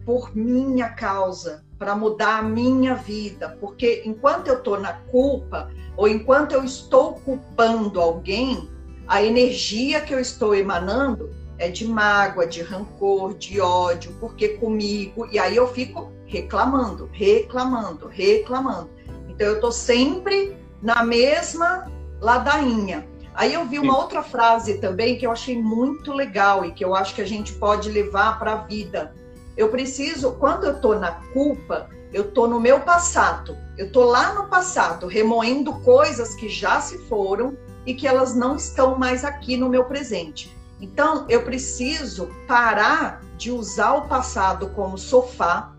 por 0.10 0.36
minha 0.36 0.89
causa, 0.89 1.63
para 1.77 1.96
mudar 1.96 2.39
a 2.39 2.41
minha 2.41 2.96
vida, 2.96 3.56
porque 3.62 4.01
enquanto 4.03 4.48
eu 4.48 4.56
estou 4.56 4.79
na 4.79 4.94
culpa 4.94 5.70
ou 5.96 6.08
enquanto 6.08 6.53
eu 6.53 6.63
estou 6.63 7.13
culpando 7.13 8.01
alguém, 8.01 8.68
a 9.08 9.22
energia 9.24 10.01
que 10.01 10.12
eu 10.12 10.20
estou 10.20 10.56
emanando 10.56 11.29
é 11.60 11.70
de 11.70 11.86
mágoa, 11.86 12.48
de 12.48 12.63
rancor, 12.63 13.36
de 13.36 13.62
ódio, 13.62 14.15
porque 14.20 14.58
comigo, 14.58 15.27
e 15.32 15.38
aí 15.38 15.56
eu 15.56 15.68
fico 15.68 16.12
reclamando, 16.29 17.09
reclamando, 17.12 18.07
reclamando. 18.07 18.89
Então 19.27 19.48
eu 19.48 19.55
estou 19.55 19.71
sempre 19.71 20.55
na 20.81 21.03
mesma 21.03 21.91
ladainha. 22.21 23.07
Aí 23.33 23.53
eu 23.53 23.65
vi 23.65 23.79
uma 23.79 23.93
Sim. 23.93 24.00
outra 24.00 24.24
frase 24.24 24.77
também 24.77 25.17
que 25.17 25.25
eu 25.25 25.31
achei 25.31 25.59
muito 25.59 26.13
legal 26.13 26.63
e 26.63 26.71
que 26.71 26.86
eu 26.86 26.95
acho 26.95 27.15
que 27.15 27.21
a 27.21 27.27
gente 27.27 27.53
pode 27.53 27.89
levar 27.89 28.38
para 28.38 28.53
a 28.53 28.63
vida. 28.63 29.15
Eu 29.57 29.69
preciso, 29.69 30.33
quando 30.33 30.65
eu 30.65 30.74
estou 30.74 31.00
na 31.00 31.13
culpa, 31.33 31.89
eu 32.13 32.24
estou 32.24 32.48
no 32.48 32.59
meu 32.59 32.81
passado. 32.81 33.57
Eu 33.77 33.88
estou 33.88 34.03
lá 34.03 34.33
no 34.33 34.48
passado, 34.48 35.07
remoendo 35.07 35.74
coisas 35.81 36.36
que 36.36 36.48
já 36.48 36.79
se 36.79 36.98
foram 37.07 37.57
e 37.86 37.93
que 37.93 38.07
elas 38.07 38.36
não 38.36 38.55
estão 38.55 38.98
mais 38.98 39.25
aqui 39.25 39.57
no 39.57 39.69
meu 39.69 39.86
presente. 39.86 40.55
Então, 40.81 41.25
eu 41.27 41.43
preciso 41.43 42.29
parar 42.48 43.21
de 43.38 43.51
usar 43.51 43.93
o 43.93 44.07
passado 44.07 44.69
como 44.69 44.98
sofá 44.98 45.74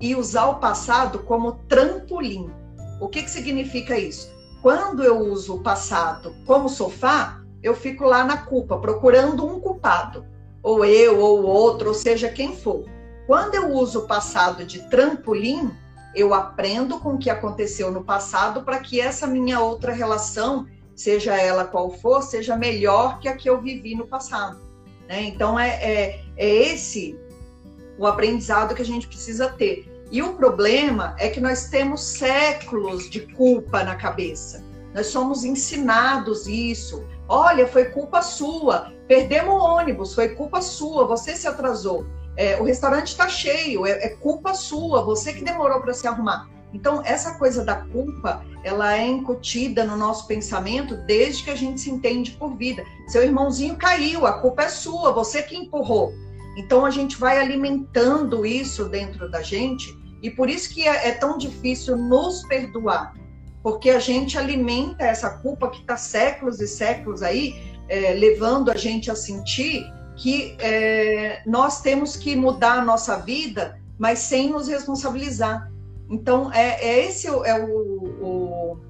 e 0.00 0.14
usar 0.14 0.46
o 0.46 0.56
passado 0.56 1.20
como 1.20 1.52
trampolim. 1.68 2.50
O 3.00 3.08
que, 3.08 3.22
que 3.22 3.30
significa 3.30 3.98
isso? 3.98 4.32
Quando 4.62 5.02
eu 5.02 5.18
uso 5.18 5.56
o 5.56 5.62
passado 5.62 6.34
como 6.46 6.68
sofá, 6.68 7.40
eu 7.62 7.74
fico 7.74 8.04
lá 8.04 8.24
na 8.24 8.38
culpa, 8.38 8.78
procurando 8.78 9.46
um 9.46 9.60
culpado, 9.60 10.24
ou 10.62 10.84
eu, 10.84 11.18
ou 11.18 11.42
outro, 11.42 11.88
ou 11.88 11.94
seja, 11.94 12.28
quem 12.28 12.56
for. 12.56 12.84
Quando 13.26 13.54
eu 13.54 13.70
uso 13.72 14.00
o 14.00 14.06
passado 14.06 14.64
de 14.64 14.88
trampolim, 14.88 15.70
eu 16.14 16.32
aprendo 16.32 17.00
com 17.00 17.14
o 17.14 17.18
que 17.18 17.28
aconteceu 17.28 17.90
no 17.90 18.04
passado 18.04 18.62
para 18.62 18.78
que 18.78 19.00
essa 19.00 19.26
minha 19.26 19.60
outra 19.60 19.92
relação, 19.92 20.66
seja 20.94 21.36
ela 21.36 21.64
qual 21.64 21.90
for, 21.90 22.22
seja 22.22 22.56
melhor 22.56 23.18
que 23.18 23.28
a 23.28 23.36
que 23.36 23.48
eu 23.48 23.60
vivi 23.60 23.94
no 23.94 24.06
passado. 24.06 24.58
Né? 25.08 25.22
Então, 25.24 25.58
é, 25.58 25.68
é, 25.68 26.24
é 26.36 26.48
esse 26.72 27.18
o 27.98 28.06
aprendizado 28.06 28.74
que 28.74 28.82
a 28.82 28.84
gente 28.84 29.06
precisa 29.06 29.48
ter. 29.48 29.88
E 30.10 30.22
o 30.22 30.34
problema 30.34 31.16
é 31.18 31.28
que 31.28 31.40
nós 31.40 31.68
temos 31.68 32.02
séculos 32.02 33.08
de 33.10 33.20
culpa 33.20 33.82
na 33.82 33.96
cabeça. 33.96 34.62
Nós 34.94 35.08
somos 35.08 35.44
ensinados 35.44 36.46
isso. 36.46 37.04
Olha, 37.28 37.66
foi 37.66 37.86
culpa 37.86 38.22
sua. 38.22 38.92
Perdemos 39.08 39.54
o 39.54 39.58
ônibus, 39.58 40.14
foi 40.14 40.30
culpa 40.30 40.62
sua. 40.62 41.06
Você 41.06 41.34
se 41.34 41.48
atrasou. 41.48 42.06
É, 42.36 42.60
o 42.60 42.64
restaurante 42.64 43.08
está 43.08 43.28
cheio, 43.28 43.86
é, 43.86 43.90
é, 43.90 44.08
culpa 44.10 44.54
sua. 44.54 45.02
Você 45.04 45.32
que 45.32 45.44
demorou 45.44 45.80
para 45.80 45.92
se 45.92 46.06
arrumar. 46.06 46.48
Então, 46.72 47.02
essa 47.04 47.34
coisa 47.34 47.64
da 47.64 47.76
culpa, 47.76 48.44
ela 48.64 48.96
é 48.96 49.06
incutida 49.06 49.84
no 49.84 49.96
nosso 49.96 50.26
pensamento 50.26 50.96
desde 51.06 51.44
que 51.44 51.50
a 51.50 51.56
gente 51.56 51.80
se 51.80 51.90
entende 51.90 52.32
por 52.32 52.56
vida. 52.56 52.84
Seu 53.06 53.22
irmãozinho 53.22 53.76
caiu, 53.76 54.26
a 54.26 54.40
culpa 54.40 54.62
é 54.62 54.68
sua, 54.68 55.12
você 55.12 55.42
que 55.42 55.56
empurrou. 55.56 56.12
Então 56.56 56.84
a 56.84 56.90
gente 56.90 57.16
vai 57.16 57.38
alimentando 57.38 58.46
isso 58.46 58.88
dentro 58.88 59.30
da 59.30 59.42
gente 59.42 59.96
e 60.22 60.30
por 60.30 60.48
isso 60.48 60.72
que 60.72 60.86
é, 60.86 61.08
é 61.08 61.12
tão 61.12 61.36
difícil 61.36 61.96
nos 61.96 62.42
perdoar, 62.46 63.14
porque 63.62 63.90
a 63.90 63.98
gente 63.98 64.38
alimenta 64.38 65.04
essa 65.04 65.30
culpa 65.38 65.68
que 65.68 65.80
está 65.80 65.96
séculos 65.96 66.60
e 66.60 66.68
séculos 66.68 67.22
aí 67.22 67.54
é, 67.88 68.14
levando 68.14 68.70
a 68.70 68.76
gente 68.76 69.10
a 69.10 69.14
sentir 69.14 69.84
que 70.16 70.56
é, 70.60 71.42
nós 71.44 71.80
temos 71.80 72.16
que 72.16 72.36
mudar 72.36 72.78
a 72.78 72.84
nossa 72.84 73.16
vida, 73.16 73.78
mas 73.98 74.20
sem 74.20 74.50
nos 74.50 74.68
responsabilizar. 74.68 75.70
Então 76.08 76.52
é, 76.52 76.80
é 76.80 77.06
esse 77.06 77.26
é 77.26 77.64
o, 77.64 77.74
o, 78.22 78.80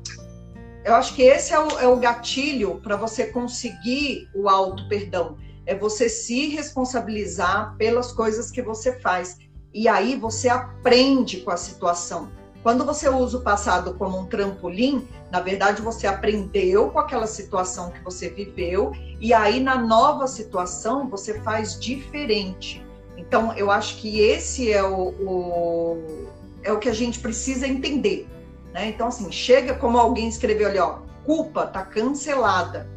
eu 0.84 0.94
acho 0.94 1.14
que 1.14 1.22
esse 1.22 1.54
é 1.54 1.58
o, 1.58 1.80
é 1.80 1.88
o 1.88 1.96
gatilho 1.96 2.80
para 2.82 2.96
você 2.96 3.26
conseguir 3.26 4.28
o 4.34 4.48
auto 4.48 4.86
perdão 4.88 5.36
é 5.66 5.74
você 5.74 6.08
se 6.08 6.48
responsabilizar 6.48 7.76
pelas 7.76 8.12
coisas 8.12 8.50
que 8.50 8.62
você 8.62 8.98
faz. 9.00 9.38
E 9.72 9.88
aí 9.88 10.16
você 10.16 10.48
aprende 10.48 11.38
com 11.38 11.50
a 11.50 11.56
situação. 11.56 12.28
Quando 12.62 12.84
você 12.84 13.08
usa 13.08 13.38
o 13.38 13.42
passado 13.42 13.94
como 13.94 14.18
um 14.18 14.26
trampolim, 14.26 15.06
na 15.30 15.40
verdade 15.40 15.82
você 15.82 16.06
aprendeu 16.06 16.90
com 16.90 16.98
aquela 16.98 17.26
situação 17.26 17.90
que 17.90 18.02
você 18.02 18.30
viveu, 18.30 18.92
e 19.20 19.34
aí 19.34 19.60
na 19.60 19.76
nova 19.76 20.26
situação 20.26 21.08
você 21.08 21.40
faz 21.42 21.78
diferente. 21.78 22.84
Então, 23.16 23.52
eu 23.54 23.70
acho 23.70 23.96
que 23.98 24.20
esse 24.20 24.70
é 24.72 24.82
o, 24.82 25.08
o 25.20 26.28
é 26.62 26.72
o 26.72 26.78
que 26.78 26.88
a 26.88 26.94
gente 26.94 27.20
precisa 27.20 27.66
entender. 27.66 28.26
Né? 28.72 28.88
Então, 28.88 29.08
assim, 29.08 29.30
chega 29.30 29.74
como 29.74 29.98
alguém 29.98 30.28
escreveu 30.28 30.68
ali, 30.68 30.78
ó, 30.78 30.98
culpa 31.24 31.66
tá 31.66 31.82
cancelada. 31.82 32.88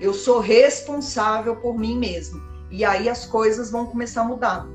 Eu 0.00 0.14
sou 0.14 0.40
responsável 0.40 1.56
por 1.56 1.78
mim 1.78 1.96
mesmo. 1.98 2.40
E 2.70 2.84
aí 2.84 3.08
as 3.08 3.26
coisas 3.26 3.70
vão 3.70 3.86
começar 3.86 4.22
a 4.22 4.24
mudar. 4.24 4.66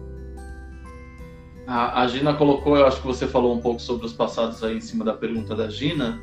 A, 1.65 2.03
a 2.03 2.07
Gina 2.07 2.35
colocou, 2.35 2.77
eu 2.77 2.85
acho 2.85 3.01
que 3.01 3.07
você 3.07 3.25
falou 3.25 3.55
um 3.55 3.59
pouco 3.59 3.81
sobre 3.81 4.05
os 4.05 4.13
passados 4.13 4.63
aí 4.63 4.77
em 4.77 4.81
cima 4.81 5.03
da 5.03 5.13
pergunta 5.13 5.55
da 5.55 5.67
Gina. 5.67 6.21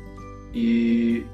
E 0.53 1.25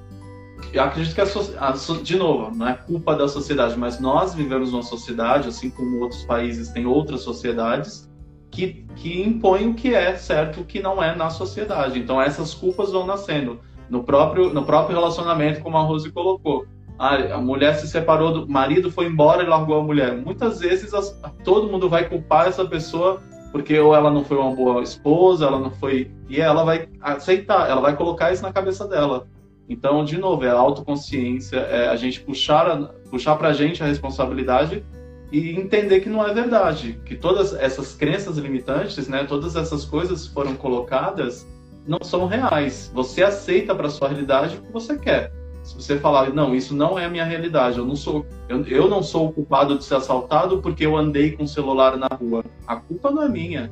eu 0.73 0.81
acredito 0.81 1.13
que, 1.13 1.21
a, 1.21 1.69
a, 1.69 1.71
de 2.01 2.17
novo, 2.17 2.55
não 2.55 2.67
é 2.67 2.73
culpa 2.73 3.15
da 3.15 3.27
sociedade, 3.27 3.77
mas 3.77 3.99
nós 3.99 4.33
vivemos 4.33 4.71
numa 4.71 4.81
sociedade, 4.81 5.47
assim 5.47 5.69
como 5.69 5.99
outros 5.99 6.23
países 6.23 6.69
têm 6.69 6.87
outras 6.87 7.21
sociedades, 7.21 8.09
que, 8.49 8.85
que 8.95 9.21
impõem 9.21 9.69
o 9.69 9.73
que 9.75 9.93
é 9.93 10.15
certo 10.15 10.61
o 10.61 10.65
que 10.65 10.81
não 10.81 11.03
é 11.03 11.15
na 11.15 11.29
sociedade. 11.29 11.99
Então 11.99 12.19
essas 12.19 12.51
culpas 12.55 12.91
vão 12.91 13.05
nascendo 13.05 13.59
no 13.87 14.03
próprio, 14.03 14.51
no 14.51 14.63
próprio 14.65 14.95
relacionamento, 14.95 15.61
como 15.61 15.77
a 15.77 15.81
Rose 15.81 16.11
colocou 16.11 16.65
a, 16.99 17.37
mulher 17.39 17.75
se 17.75 17.87
separou 17.87 18.33
do 18.33 18.47
marido, 18.47 18.91
foi 18.91 19.05
embora 19.05 19.41
e 19.41 19.47
largou 19.47 19.79
a 19.79 19.83
mulher. 19.83 20.15
Muitas 20.17 20.59
vezes 20.59 20.93
as, 20.93 21.17
todo 21.45 21.71
mundo 21.71 21.89
vai 21.89 22.09
culpar 22.09 22.47
essa 22.47 22.65
pessoa 22.65 23.21
porque 23.51 23.79
ou 23.79 23.95
ela 23.95 24.11
não 24.11 24.23
foi 24.23 24.37
uma 24.37 24.53
boa 24.53 24.83
esposa, 24.83 25.45
ela 25.45 25.59
não 25.59 25.71
foi. 25.71 26.11
E 26.27 26.39
ela 26.39 26.63
vai 26.63 26.87
aceitar, 27.01 27.69
ela 27.69 27.81
vai 27.81 27.95
colocar 27.95 28.31
isso 28.31 28.43
na 28.43 28.53
cabeça 28.53 28.87
dela. 28.87 29.27
Então, 29.67 30.03
de 30.03 30.17
novo, 30.17 30.43
é 30.43 30.49
a 30.49 30.57
autoconsciência, 30.57 31.57
é 31.57 31.87
a 31.87 31.95
gente 31.95 32.21
puxar, 32.21 32.67
a, 32.67 32.77
puxar 33.09 33.35
pra 33.37 33.53
gente 33.53 33.81
a 33.81 33.87
responsabilidade 33.87 34.83
e 35.31 35.51
entender 35.51 35.99
que 36.01 36.09
não 36.09 36.27
é 36.27 36.33
verdade, 36.33 36.99
que 37.05 37.15
todas 37.15 37.53
essas 37.53 37.93
crenças 37.93 38.37
limitantes, 38.37 39.07
né, 39.07 39.23
todas 39.23 39.55
essas 39.55 39.85
coisas 39.85 40.27
foram 40.27 40.55
colocadas 40.55 41.47
não 41.87 41.99
são 42.03 42.27
reais. 42.27 42.91
Você 42.93 43.23
aceita 43.23 43.73
para 43.73 43.89
sua 43.89 44.09
realidade 44.09 44.57
o 44.57 44.61
que 44.61 44.71
você 44.71 44.97
quer. 44.97 45.31
Se 45.69 45.75
você 45.75 45.99
falar, 45.99 46.33
não, 46.33 46.55
isso 46.55 46.75
não 46.75 46.97
é 46.97 47.05
a 47.05 47.09
minha 47.09 47.23
realidade, 47.23 47.77
eu 47.77 47.85
não 47.85 47.95
sou, 47.95 48.25
eu, 48.47 48.63
eu 48.65 48.89
não 48.89 49.03
sou 49.03 49.27
o 49.27 49.31
culpado 49.31 49.77
de 49.77 49.83
ser 49.83 49.95
assaltado 49.95 50.61
porque 50.61 50.83
eu 50.83 50.97
andei 50.97 51.33
com 51.33 51.43
o 51.43 51.47
celular 51.47 51.95
na 51.95 52.07
rua. 52.07 52.43
A 52.65 52.77
culpa 52.77 53.11
não 53.11 53.21
é 53.21 53.29
minha. 53.29 53.71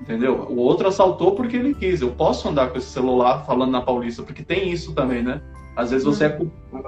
Entendeu? 0.00 0.46
O 0.48 0.56
outro 0.56 0.88
assaltou 0.88 1.34
porque 1.34 1.56
ele 1.56 1.74
quis. 1.74 2.00
Eu 2.00 2.12
posso 2.12 2.48
andar 2.48 2.70
com 2.70 2.78
esse 2.78 2.86
celular 2.86 3.44
falando 3.44 3.72
na 3.72 3.82
Paulista, 3.82 4.22
porque 4.22 4.42
tem 4.42 4.70
isso 4.70 4.94
também, 4.94 5.22
né? 5.22 5.42
Às 5.76 5.90
vezes 5.90 6.06
você, 6.06 6.24
é, 6.24 6.38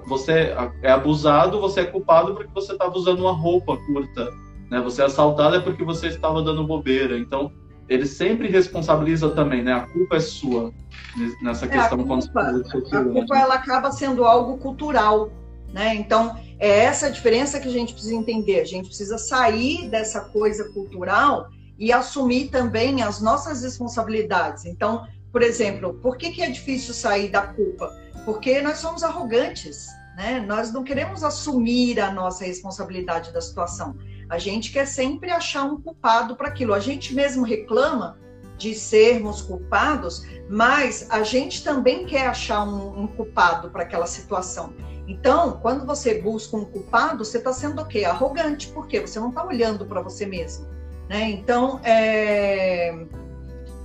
você 0.07 0.55
é 0.83 0.91
abusado, 0.91 1.61
você 1.61 1.81
é 1.81 1.85
culpado 1.85 2.35
porque 2.35 2.51
você 2.55 2.73
estava 2.73 2.97
usando 2.97 3.21
uma 3.21 3.33
roupa 3.33 3.77
curta. 3.77 4.31
Né? 4.71 4.81
Você 4.81 5.03
é 5.03 5.05
assaltado 5.05 5.57
é 5.57 5.61
porque 5.61 5.85
você 5.85 6.07
estava 6.07 6.41
dando 6.43 6.67
bobeira. 6.67 7.19
Então, 7.19 7.53
ele 7.89 8.07
sempre 8.07 8.49
responsabiliza 8.49 9.31
também, 9.31 9.63
né? 9.63 9.73
A 9.73 9.81
culpa 9.81 10.17
é 10.17 10.21
sua 10.21 10.73
nessa 11.43 11.67
é, 11.67 11.69
questão. 11.69 12.01
A 12.01 12.05
culpa, 12.05 12.41
a 12.93 13.05
culpa 13.05 13.39
ela 13.39 13.55
acaba 13.55 13.91
sendo 13.91 14.25
algo 14.25 14.59
cultural, 14.59 15.31
né? 15.73 15.95
Então 15.95 16.37
é 16.59 16.85
essa 16.85 17.11
diferença 17.11 17.59
que 17.59 17.69
a 17.69 17.73
gente 17.73 17.93
precisa 17.93 18.15
entender. 18.15 18.61
A 18.61 18.65
gente 18.65 18.87
precisa 18.87 19.19
sair 19.19 19.89
dessa 19.89 20.21
coisa 20.21 20.71
cultural 20.73 21.49
e 21.79 21.93
assumir 21.93 22.49
também 22.49 23.03
as 23.03 23.21
nossas 23.21 23.63
responsabilidades. 23.63 24.65
Então, 24.65 25.07
por 25.33 25.43
exemplo, 25.43 25.95
por 25.95 26.17
que, 26.17 26.31
que 26.31 26.43
é 26.43 26.51
difícil 26.51 26.93
sair 26.93 27.31
da 27.31 27.43
culpa? 27.43 27.97
Porque 28.25 28.61
nós 28.61 28.79
somos 28.79 29.03
arrogantes, 29.03 29.87
né? 30.17 30.45
Nós 30.47 30.73
não 30.73 30.83
queremos 30.85 31.23
assumir 31.23 32.01
a 32.01 32.11
nossa 32.11 32.45
responsabilidade 32.45 33.33
da 33.33 33.41
situação. 33.41 33.97
A 34.29 34.39
gente 34.39 34.71
quer 34.73 34.87
sempre 34.87 35.31
achar 35.31 35.65
um 35.65 35.81
culpado 35.81 36.37
para 36.37 36.49
aquilo. 36.49 36.75
A 36.75 36.81
gente 36.81 37.15
mesmo 37.15 37.45
reclama 37.45 38.19
de 38.59 38.75
sermos 38.75 39.41
culpados, 39.41 40.27
mas 40.49 41.07
a 41.11 41.23
gente 41.23 41.63
também 41.63 42.05
quer 42.05 42.27
achar 42.27 42.65
um, 42.65 43.03
um 43.03 43.07
culpado 43.07 43.71
para 43.71 43.85
aquela 43.85 44.07
situação. 44.07 44.75
Então, 45.07 45.59
quando 45.63 45.87
você 45.87 46.21
busca 46.21 46.57
um 46.57 46.65
culpado, 46.65 47.25
você 47.25 47.39
está 47.39 47.53
sendo 47.53 47.81
o 47.81 47.87
quê? 47.87 48.05
Arrogante, 48.05 48.69
porque 48.69 49.01
você 49.01 49.19
não 49.19 49.31
está 49.31 49.45
olhando 49.45 49.87
para 49.87 50.03
você 50.03 50.27
mesmo. 50.27 50.67
Né? 51.09 51.31
Então, 51.31 51.81
é... 51.83 53.07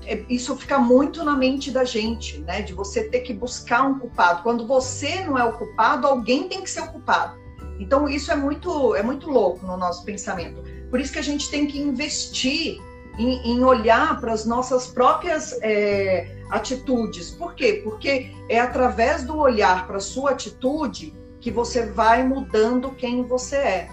É, 0.06 0.22
isso 0.28 0.54
fica 0.58 0.78
muito 0.78 1.24
na 1.24 1.34
mente 1.34 1.72
da 1.72 1.86
gente, 1.86 2.40
né? 2.40 2.62
De 2.62 2.74
você 2.74 3.06
ter 3.06 3.22
que 3.22 3.34
buscar 3.34 3.84
um 3.84 4.00
culpado. 4.00 4.44
Quando 4.44 4.68
você 4.68 5.22
não 5.22 5.38
é 5.38 5.46
o 5.46 5.54
culpado, 5.54 6.06
alguém 6.06 6.50
tem 6.50 6.62
que 6.62 6.70
ser 6.70 6.82
o 6.82 6.92
culpado. 6.92 7.38
Então 7.80 8.08
isso 8.08 8.32
é 8.32 8.36
muito 8.36 8.96
é 8.96 9.04
muito 9.04 9.30
louco 9.30 9.66
no 9.66 9.78
nosso 9.78 10.04
pensamento. 10.04 10.64
Por 10.90 11.00
isso 11.00 11.14
que 11.14 11.20
a 11.20 11.24
gente 11.24 11.50
tem 11.50 11.68
que 11.68 11.80
investir 11.80 12.80
em, 13.18 13.52
em 13.52 13.64
olhar 13.64 14.20
para 14.20 14.32
as 14.32 14.46
nossas 14.46 14.88
próprias 14.88 15.58
é, 15.62 16.28
atitudes. 16.50 17.32
Por 17.32 17.56
quê? 17.56 17.82
Porque 17.84 18.32
é 18.50 18.60
através 18.60 19.24
do 19.24 19.38
olhar 19.38 19.88
para 19.88 19.98
a 19.98 20.02
sua 20.02 20.32
atitude 20.32 21.14
que 21.40 21.52
você 21.52 21.86
vai 21.88 22.24
mudando 22.24 22.92
quem 22.92 23.24
você 23.24 23.58
é. 23.58 23.90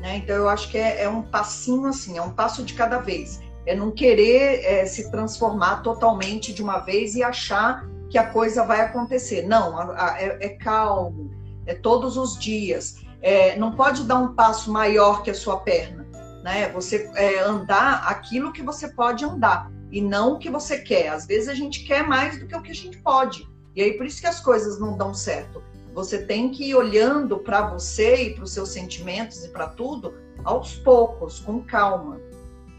Né? 0.00 0.16
Então, 0.16 0.36
eu 0.36 0.48
acho 0.48 0.70
que 0.70 0.78
é, 0.78 1.02
é, 1.02 1.08
um 1.08 1.22
passinho 1.22 1.86
assim, 1.86 2.16
é 2.18 2.22
um 2.22 2.30
passo 2.30 2.62
de 2.62 2.74
cada 2.74 2.98
vez. 2.98 3.40
É 3.66 3.74
não 3.74 3.90
querer 3.90 4.64
é, 4.64 4.86
se 4.86 5.10
transformar 5.10 5.82
totalmente 5.82 6.52
de 6.52 6.62
uma 6.62 6.78
vez 6.78 7.14
e 7.14 7.22
achar 7.22 7.88
que 8.10 8.18
a 8.18 8.26
coisa 8.26 8.64
vai 8.64 8.80
acontecer. 8.80 9.46
Não, 9.46 9.78
a, 9.78 10.12
a, 10.12 10.22
é, 10.22 10.38
é, 10.40 10.48
calmo, 10.50 11.30
é 11.66 11.74
todos 11.74 12.16
os 12.16 12.38
dias. 12.38 12.96
É, 13.24 13.56
não 13.56 13.72
pode 13.72 14.04
dar 14.04 14.16
um 14.16 14.34
passo 14.34 14.70
maior 14.70 15.22
que 15.22 15.30
a 15.30 15.34
sua 15.34 15.56
perna. 15.60 16.06
Né? 16.42 16.68
Você 16.72 17.10
é, 17.14 17.40
andar 17.40 18.06
aquilo 18.06 18.52
que 18.52 18.62
você 18.62 18.88
pode 18.88 19.24
andar 19.24 19.72
e 19.90 20.02
não 20.02 20.34
o 20.34 20.38
que 20.38 20.50
você 20.50 20.78
quer. 20.80 21.08
Às 21.08 21.24
vezes 21.24 21.48
a 21.48 21.54
gente 21.54 21.84
quer 21.84 22.06
mais 22.06 22.38
do 22.38 22.46
que 22.46 22.54
o 22.54 22.60
que 22.60 22.70
a 22.70 22.74
gente 22.74 22.98
pode. 22.98 23.48
E 23.74 23.80
aí 23.80 23.94
por 23.94 24.04
isso 24.04 24.20
que 24.20 24.26
as 24.26 24.40
coisas 24.40 24.78
não 24.78 24.94
dão 24.98 25.14
certo. 25.14 25.62
Você 25.94 26.18
tem 26.18 26.50
que 26.50 26.68
ir 26.68 26.74
olhando 26.74 27.38
para 27.38 27.66
você 27.66 28.24
e 28.24 28.34
para 28.34 28.44
os 28.44 28.52
seus 28.52 28.68
sentimentos 28.68 29.42
e 29.42 29.48
para 29.48 29.68
tudo 29.68 30.12
aos 30.44 30.74
poucos, 30.76 31.40
com 31.40 31.62
calma. 31.62 32.20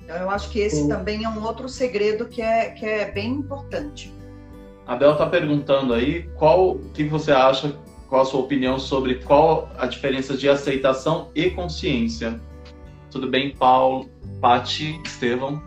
Então 0.04 0.16
eu 0.18 0.30
acho 0.30 0.52
que 0.52 0.60
esse 0.60 0.84
Sim. 0.84 0.88
também 0.88 1.24
é 1.24 1.30
um 1.30 1.44
outro 1.44 1.68
segredo 1.68 2.28
que 2.28 2.42
é, 2.42 2.70
que 2.70 2.86
é 2.86 3.10
bem 3.10 3.32
importante. 3.32 4.14
A 4.86 4.96
Bel 4.96 5.14
está 5.14 5.26
perguntando 5.26 5.96
aí 5.96 6.30
qual 6.36 6.74
o 6.74 6.90
que 6.94 7.06
você 7.06 7.32
acha, 7.32 7.76
qual 8.08 8.22
a 8.22 8.26
sua 8.26 8.40
opinião 8.40 8.80
sobre 8.80 9.16
qual 9.16 9.70
a 9.78 9.86
diferença 9.86 10.36
de 10.36 10.48
aceitação 10.48 11.30
e 11.36 11.50
consciência. 11.50 12.40
Tudo 13.10 13.30
bem, 13.30 13.56
Paulo, 13.56 14.10
Pati, 14.42 15.02
Estevão? 15.04 15.62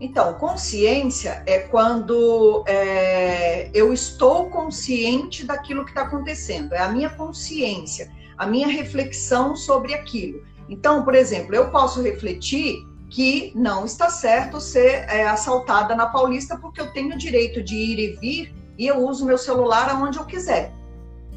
Então, 0.00 0.34
consciência 0.34 1.42
é 1.46 1.60
quando 1.60 2.64
é, 2.66 3.70
eu 3.72 3.92
estou 3.92 4.50
consciente 4.50 5.44
daquilo 5.44 5.84
que 5.84 5.90
está 5.90 6.02
acontecendo, 6.02 6.74
é 6.74 6.78
a 6.78 6.88
minha 6.88 7.10
consciência, 7.10 8.10
a 8.36 8.46
minha 8.46 8.66
reflexão 8.66 9.54
sobre 9.54 9.94
aquilo. 9.94 10.42
Então, 10.68 11.04
por 11.04 11.14
exemplo, 11.14 11.54
eu 11.54 11.70
posso 11.70 12.02
refletir 12.02 12.84
que 13.08 13.52
não 13.54 13.84
está 13.84 14.10
certo 14.10 14.60
ser 14.60 15.06
é, 15.08 15.24
assaltada 15.24 15.94
na 15.94 16.06
Paulista 16.06 16.58
porque 16.58 16.80
eu 16.80 16.90
tenho 16.92 17.14
o 17.14 17.18
direito 17.18 17.62
de 17.62 17.76
ir 17.76 17.98
e 17.98 18.16
vir 18.16 18.54
e 18.76 18.86
eu 18.86 19.06
uso 19.06 19.24
meu 19.24 19.38
celular 19.38 19.88
aonde 19.88 20.18
eu 20.18 20.24
quiser. 20.24 20.72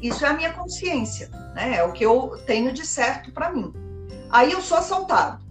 Isso 0.02 0.24
é 0.24 0.28
a 0.28 0.34
minha 0.34 0.52
consciência, 0.52 1.28
né? 1.54 1.76
É 1.76 1.84
o 1.84 1.92
que 1.92 2.04
eu 2.04 2.40
tenho 2.46 2.72
de 2.72 2.86
certo 2.86 3.32
para 3.32 3.50
mim. 3.50 3.72
Aí 4.30 4.52
eu 4.52 4.60
sou 4.60 4.78
assaltado 4.78 5.48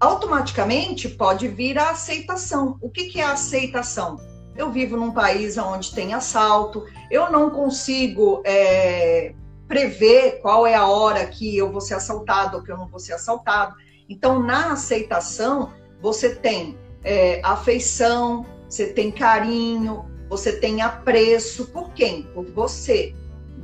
automaticamente 0.00 1.08
pode 1.08 1.48
vir 1.48 1.78
a 1.78 1.90
aceitação. 1.90 2.78
O 2.80 2.88
que, 2.88 3.06
que 3.06 3.20
é 3.20 3.24
a 3.24 3.32
aceitação? 3.32 4.16
Eu 4.56 4.70
vivo 4.70 4.96
num 4.96 5.12
país 5.12 5.56
onde 5.56 5.92
tem 5.94 6.14
assalto, 6.14 6.84
eu 7.10 7.30
não 7.30 7.50
consigo 7.50 8.42
é, 8.44 9.32
prever 9.66 10.40
qual 10.40 10.66
é 10.66 10.74
a 10.74 10.86
hora 10.86 11.26
que 11.26 11.56
eu 11.56 11.70
vou 11.70 11.80
ser 11.80 11.94
assaltado 11.94 12.56
ou 12.56 12.62
que 12.62 12.70
eu 12.70 12.76
não 12.76 12.88
vou 12.88 12.98
ser 12.98 13.12
assaltado. 13.12 13.74
Então, 14.08 14.42
na 14.42 14.72
aceitação, 14.72 15.72
você 16.00 16.34
tem 16.34 16.76
é, 17.04 17.40
afeição, 17.44 18.46
você 18.68 18.86
tem 18.86 19.10
carinho, 19.10 20.04
você 20.28 20.52
tem 20.52 20.80
apreço 20.82 21.66
por 21.66 21.92
quem? 21.92 22.22
Por 22.22 22.46
você. 22.46 23.14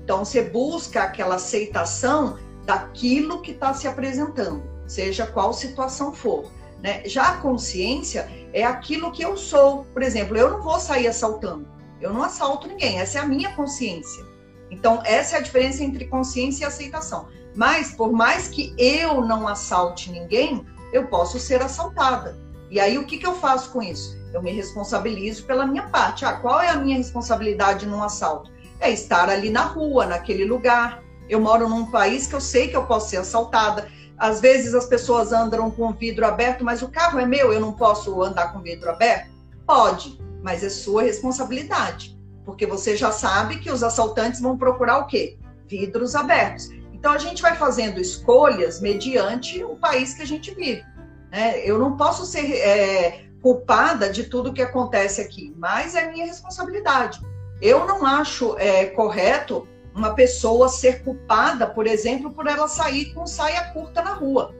Então, 0.04 0.24
você 0.24 0.42
busca 0.42 1.02
aquela 1.02 1.34
aceitação 1.34 2.38
daquilo 2.64 3.42
que 3.42 3.50
está 3.50 3.74
se 3.74 3.88
apresentando 3.88 4.74
seja 4.86 5.26
qual 5.26 5.52
situação 5.52 6.12
for. 6.12 6.50
Né? 6.82 7.02
Já 7.06 7.28
a 7.28 7.36
consciência 7.38 8.30
é 8.52 8.64
aquilo 8.64 9.12
que 9.12 9.22
eu 9.22 9.36
sou. 9.36 9.84
Por 9.92 10.02
exemplo, 10.02 10.36
eu 10.36 10.50
não 10.50 10.62
vou 10.62 10.78
sair 10.78 11.06
assaltando. 11.06 11.66
Eu 12.00 12.12
não 12.12 12.22
assalto 12.22 12.68
ninguém. 12.68 13.00
Essa 13.00 13.18
é 13.18 13.22
a 13.22 13.26
minha 13.26 13.54
consciência. 13.54 14.24
Então, 14.70 15.00
essa 15.04 15.36
é 15.36 15.38
a 15.38 15.42
diferença 15.42 15.82
entre 15.82 16.06
consciência 16.06 16.64
e 16.64 16.66
aceitação. 16.66 17.28
Mas, 17.54 17.92
por 17.92 18.12
mais 18.12 18.48
que 18.48 18.74
eu 18.76 19.20
não 19.20 19.46
assalte 19.46 20.10
ninguém, 20.10 20.66
eu 20.92 21.06
posso 21.06 21.38
ser 21.38 21.62
assaltada. 21.62 22.36
E 22.70 22.80
aí, 22.80 22.98
o 22.98 23.04
que, 23.04 23.18
que 23.18 23.26
eu 23.26 23.34
faço 23.34 23.70
com 23.70 23.82
isso? 23.82 24.18
Eu 24.32 24.42
me 24.42 24.50
responsabilizo 24.50 25.44
pela 25.44 25.66
minha 25.66 25.88
parte. 25.88 26.24
Ah, 26.24 26.32
qual 26.32 26.60
é 26.60 26.68
a 26.68 26.76
minha 26.76 26.96
responsabilidade 26.96 27.86
num 27.86 28.02
assalto? 28.02 28.50
É 28.80 28.90
estar 28.90 29.28
ali 29.28 29.50
na 29.50 29.62
rua, 29.62 30.06
naquele 30.06 30.44
lugar. 30.44 31.02
Eu 31.28 31.40
moro 31.40 31.68
num 31.68 31.86
país 31.86 32.26
que 32.26 32.34
eu 32.34 32.40
sei 32.40 32.68
que 32.68 32.76
eu 32.76 32.84
posso 32.84 33.10
ser 33.10 33.18
assaltada. 33.18 33.88
Às 34.16 34.40
vezes 34.40 34.74
as 34.74 34.86
pessoas 34.86 35.32
andam 35.32 35.70
com 35.70 35.88
o 35.88 35.92
vidro 35.92 36.26
aberto, 36.26 36.64
mas 36.64 36.82
o 36.82 36.88
carro 36.88 37.18
é 37.18 37.26
meu, 37.26 37.52
eu 37.52 37.60
não 37.60 37.72
posso 37.72 38.22
andar 38.22 38.52
com 38.52 38.58
o 38.58 38.62
vidro 38.62 38.90
aberto? 38.90 39.30
Pode, 39.66 40.18
mas 40.42 40.62
é 40.62 40.68
sua 40.68 41.02
responsabilidade, 41.02 42.16
porque 42.44 42.66
você 42.66 42.96
já 42.96 43.10
sabe 43.10 43.58
que 43.58 43.70
os 43.70 43.82
assaltantes 43.82 44.40
vão 44.40 44.56
procurar 44.56 44.98
o 44.98 45.06
quê? 45.06 45.38
Vidros 45.66 46.14
abertos. 46.14 46.70
Então 46.92 47.12
a 47.12 47.18
gente 47.18 47.42
vai 47.42 47.56
fazendo 47.56 48.00
escolhas 48.00 48.80
mediante 48.80 49.64
o 49.64 49.76
país 49.76 50.14
que 50.14 50.22
a 50.22 50.26
gente 50.26 50.54
vive. 50.54 50.84
Né? 51.30 51.60
Eu 51.64 51.78
não 51.78 51.96
posso 51.96 52.24
ser 52.24 52.52
é, 52.56 53.24
culpada 53.42 54.08
de 54.08 54.24
tudo 54.24 54.52
que 54.52 54.62
acontece 54.62 55.20
aqui, 55.20 55.52
mas 55.58 55.94
é 55.94 56.10
minha 56.10 56.24
responsabilidade. 56.24 57.20
Eu 57.60 57.86
não 57.86 58.04
acho 58.04 58.56
é, 58.58 58.86
correto 58.86 59.66
uma 59.94 60.14
pessoa 60.14 60.68
ser 60.68 61.04
culpada, 61.04 61.66
por 61.66 61.86
exemplo, 61.86 62.30
por 62.30 62.46
ela 62.46 62.66
sair 62.66 63.14
com 63.14 63.26
saia 63.26 63.72
curta 63.72 64.02
na 64.02 64.12
rua. 64.12 64.52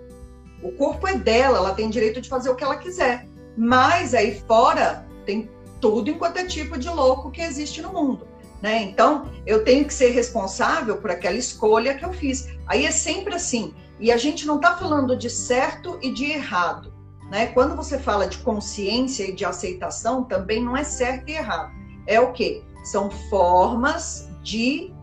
O 0.62 0.72
corpo 0.72 1.06
é 1.08 1.14
dela, 1.14 1.58
ela 1.58 1.74
tem 1.74 1.90
direito 1.90 2.20
de 2.20 2.28
fazer 2.28 2.48
o 2.48 2.54
que 2.54 2.64
ela 2.64 2.76
quiser. 2.76 3.26
Mas 3.56 4.14
aí 4.14 4.40
fora 4.46 5.06
tem 5.26 5.50
tudo 5.80 6.10
enquanto 6.10 6.38
é 6.38 6.46
tipo 6.46 6.78
de 6.78 6.88
louco 6.88 7.30
que 7.30 7.42
existe 7.42 7.82
no 7.82 7.92
mundo. 7.92 8.26
Né? 8.62 8.82
Então, 8.82 9.30
eu 9.44 9.62
tenho 9.62 9.84
que 9.84 9.92
ser 9.92 10.10
responsável 10.10 10.96
por 10.96 11.10
aquela 11.10 11.36
escolha 11.36 11.94
que 11.94 12.04
eu 12.04 12.12
fiz. 12.12 12.48
Aí 12.66 12.86
é 12.86 12.90
sempre 12.90 13.34
assim. 13.34 13.74
E 14.00 14.10
a 14.10 14.16
gente 14.16 14.46
não 14.46 14.56
está 14.56 14.74
falando 14.76 15.16
de 15.16 15.28
certo 15.28 15.98
e 16.00 16.10
de 16.10 16.24
errado. 16.24 16.92
Né? 17.30 17.48
Quando 17.48 17.76
você 17.76 17.98
fala 17.98 18.26
de 18.26 18.38
consciência 18.38 19.24
e 19.24 19.32
de 19.32 19.44
aceitação, 19.44 20.24
também 20.24 20.64
não 20.64 20.74
é 20.76 20.84
certo 20.84 21.28
e 21.28 21.34
errado. 21.34 21.72
É 22.06 22.18
o 22.18 22.32
quê? 22.32 22.62
São 22.84 23.10
formas 23.10 24.28
de 24.42 24.94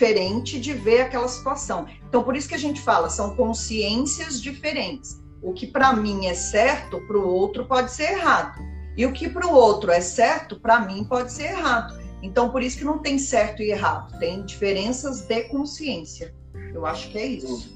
diferente 0.00 0.58
de 0.58 0.72
ver 0.72 1.02
aquela 1.02 1.28
situação. 1.28 1.86
Então, 2.08 2.22
por 2.22 2.34
isso 2.34 2.48
que 2.48 2.54
a 2.54 2.58
gente 2.58 2.80
fala, 2.80 3.10
são 3.10 3.36
consciências 3.36 4.40
diferentes. 4.40 5.20
O 5.42 5.52
que 5.52 5.66
para 5.66 5.92
mim 5.92 6.26
é 6.26 6.34
certo, 6.34 7.00
para 7.06 7.18
o 7.18 7.28
outro 7.28 7.66
pode 7.66 7.90
ser 7.90 8.12
errado. 8.12 8.58
E 8.96 9.04
o 9.04 9.12
que 9.12 9.28
para 9.28 9.46
o 9.46 9.52
outro 9.52 9.90
é 9.90 10.00
certo, 10.00 10.58
para 10.58 10.80
mim 10.80 11.04
pode 11.04 11.32
ser 11.32 11.52
errado. 11.52 11.98
Então, 12.22 12.50
por 12.50 12.62
isso 12.62 12.78
que 12.78 12.84
não 12.84 12.98
tem 12.98 13.18
certo 13.18 13.62
e 13.62 13.70
errado, 13.70 14.18
tem 14.18 14.44
diferenças 14.44 15.22
de 15.22 15.42
consciência. 15.44 16.34
Eu 16.72 16.86
acho 16.86 17.10
que 17.10 17.18
é 17.18 17.26
isso. 17.26 17.74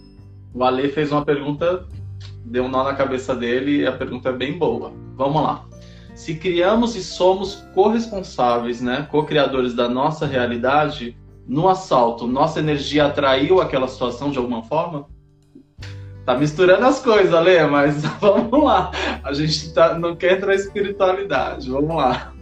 O 0.52 0.62
Ale 0.62 0.90
fez 0.92 1.10
uma 1.10 1.24
pergunta, 1.24 1.86
deu 2.44 2.64
um 2.64 2.68
nó 2.68 2.84
na 2.84 2.94
cabeça 2.94 3.34
dele, 3.34 3.80
e 3.80 3.86
a 3.86 3.92
pergunta 3.92 4.28
é 4.28 4.32
bem 4.32 4.58
boa. 4.58 4.92
Vamos 5.16 5.42
lá. 5.42 5.66
Se 6.14 6.34
criamos 6.34 6.94
e 6.94 7.02
somos 7.02 7.66
corresponsáveis, 7.74 8.80
né, 8.80 9.06
co-criadores 9.10 9.74
da 9.74 9.88
nossa 9.88 10.26
realidade, 10.26 11.16
no 11.46 11.68
assalto, 11.68 12.26
nossa 12.26 12.60
energia 12.60 13.06
atraiu 13.06 13.60
aquela 13.60 13.88
situação 13.88 14.30
de 14.30 14.38
alguma 14.38 14.62
forma? 14.62 15.06
Tá 16.24 16.38
misturando 16.38 16.86
as 16.86 17.00
coisas, 17.00 17.44
Lê, 17.44 17.66
mas 17.66 18.02
vamos 18.20 18.64
lá. 18.64 18.90
A 19.22 19.32
gente 19.32 19.74
tá, 19.74 19.98
não 19.98 20.16
quer 20.16 20.38
entrar 20.38 20.54
em 20.54 20.56
espiritualidade, 20.56 21.70
vamos 21.70 21.94
lá. 21.94 22.32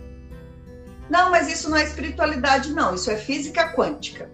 Não, 1.11 1.31
mas 1.31 1.53
isso 1.53 1.69
não 1.69 1.77
é 1.77 1.83
espiritualidade, 1.83 2.73
não. 2.73 2.95
Isso 2.95 3.11
é 3.11 3.17
física 3.17 3.73
quântica. 3.75 4.31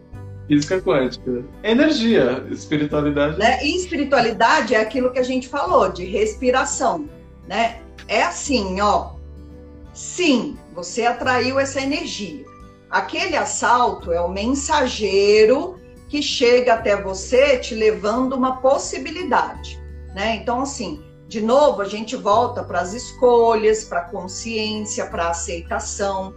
Física 0.47 0.81
quântica. 0.81 1.45
Energia, 1.63 2.47
espiritualidade. 2.51 3.39
Né? 3.39 3.65
E 3.65 3.77
espiritualidade 3.77 4.75
é 4.75 4.81
aquilo 4.81 5.11
que 5.11 5.19
a 5.19 5.25
gente 5.25 5.49
falou, 5.49 5.91
de 5.91 6.05
respiração. 6.05 7.09
Né? 7.49 7.81
É 8.07 8.23
assim, 8.23 8.81
ó. 8.81 9.18
Sim, 9.99 10.57
você 10.73 11.07
atraiu 11.07 11.59
essa 11.59 11.81
energia. 11.81 12.45
Aquele 12.89 13.35
assalto 13.35 14.13
é 14.13 14.21
o 14.21 14.29
mensageiro 14.29 15.81
que 16.09 16.23
chega 16.23 16.75
até 16.75 16.95
você 17.03 17.59
te 17.59 17.75
levando 17.75 18.35
uma 18.35 18.59
possibilidade, 18.59 19.77
né? 20.15 20.37
Então, 20.37 20.61
assim, 20.61 21.03
de 21.27 21.41
novo, 21.41 21.83
a 21.83 21.85
gente 21.85 22.15
volta 22.15 22.63
para 22.63 22.79
as 22.81 22.95
escolhas, 22.95 23.83
para 23.83 24.03
a 24.03 24.05
consciência, 24.05 25.05
para 25.07 25.25
a 25.25 25.31
aceitação. 25.31 26.33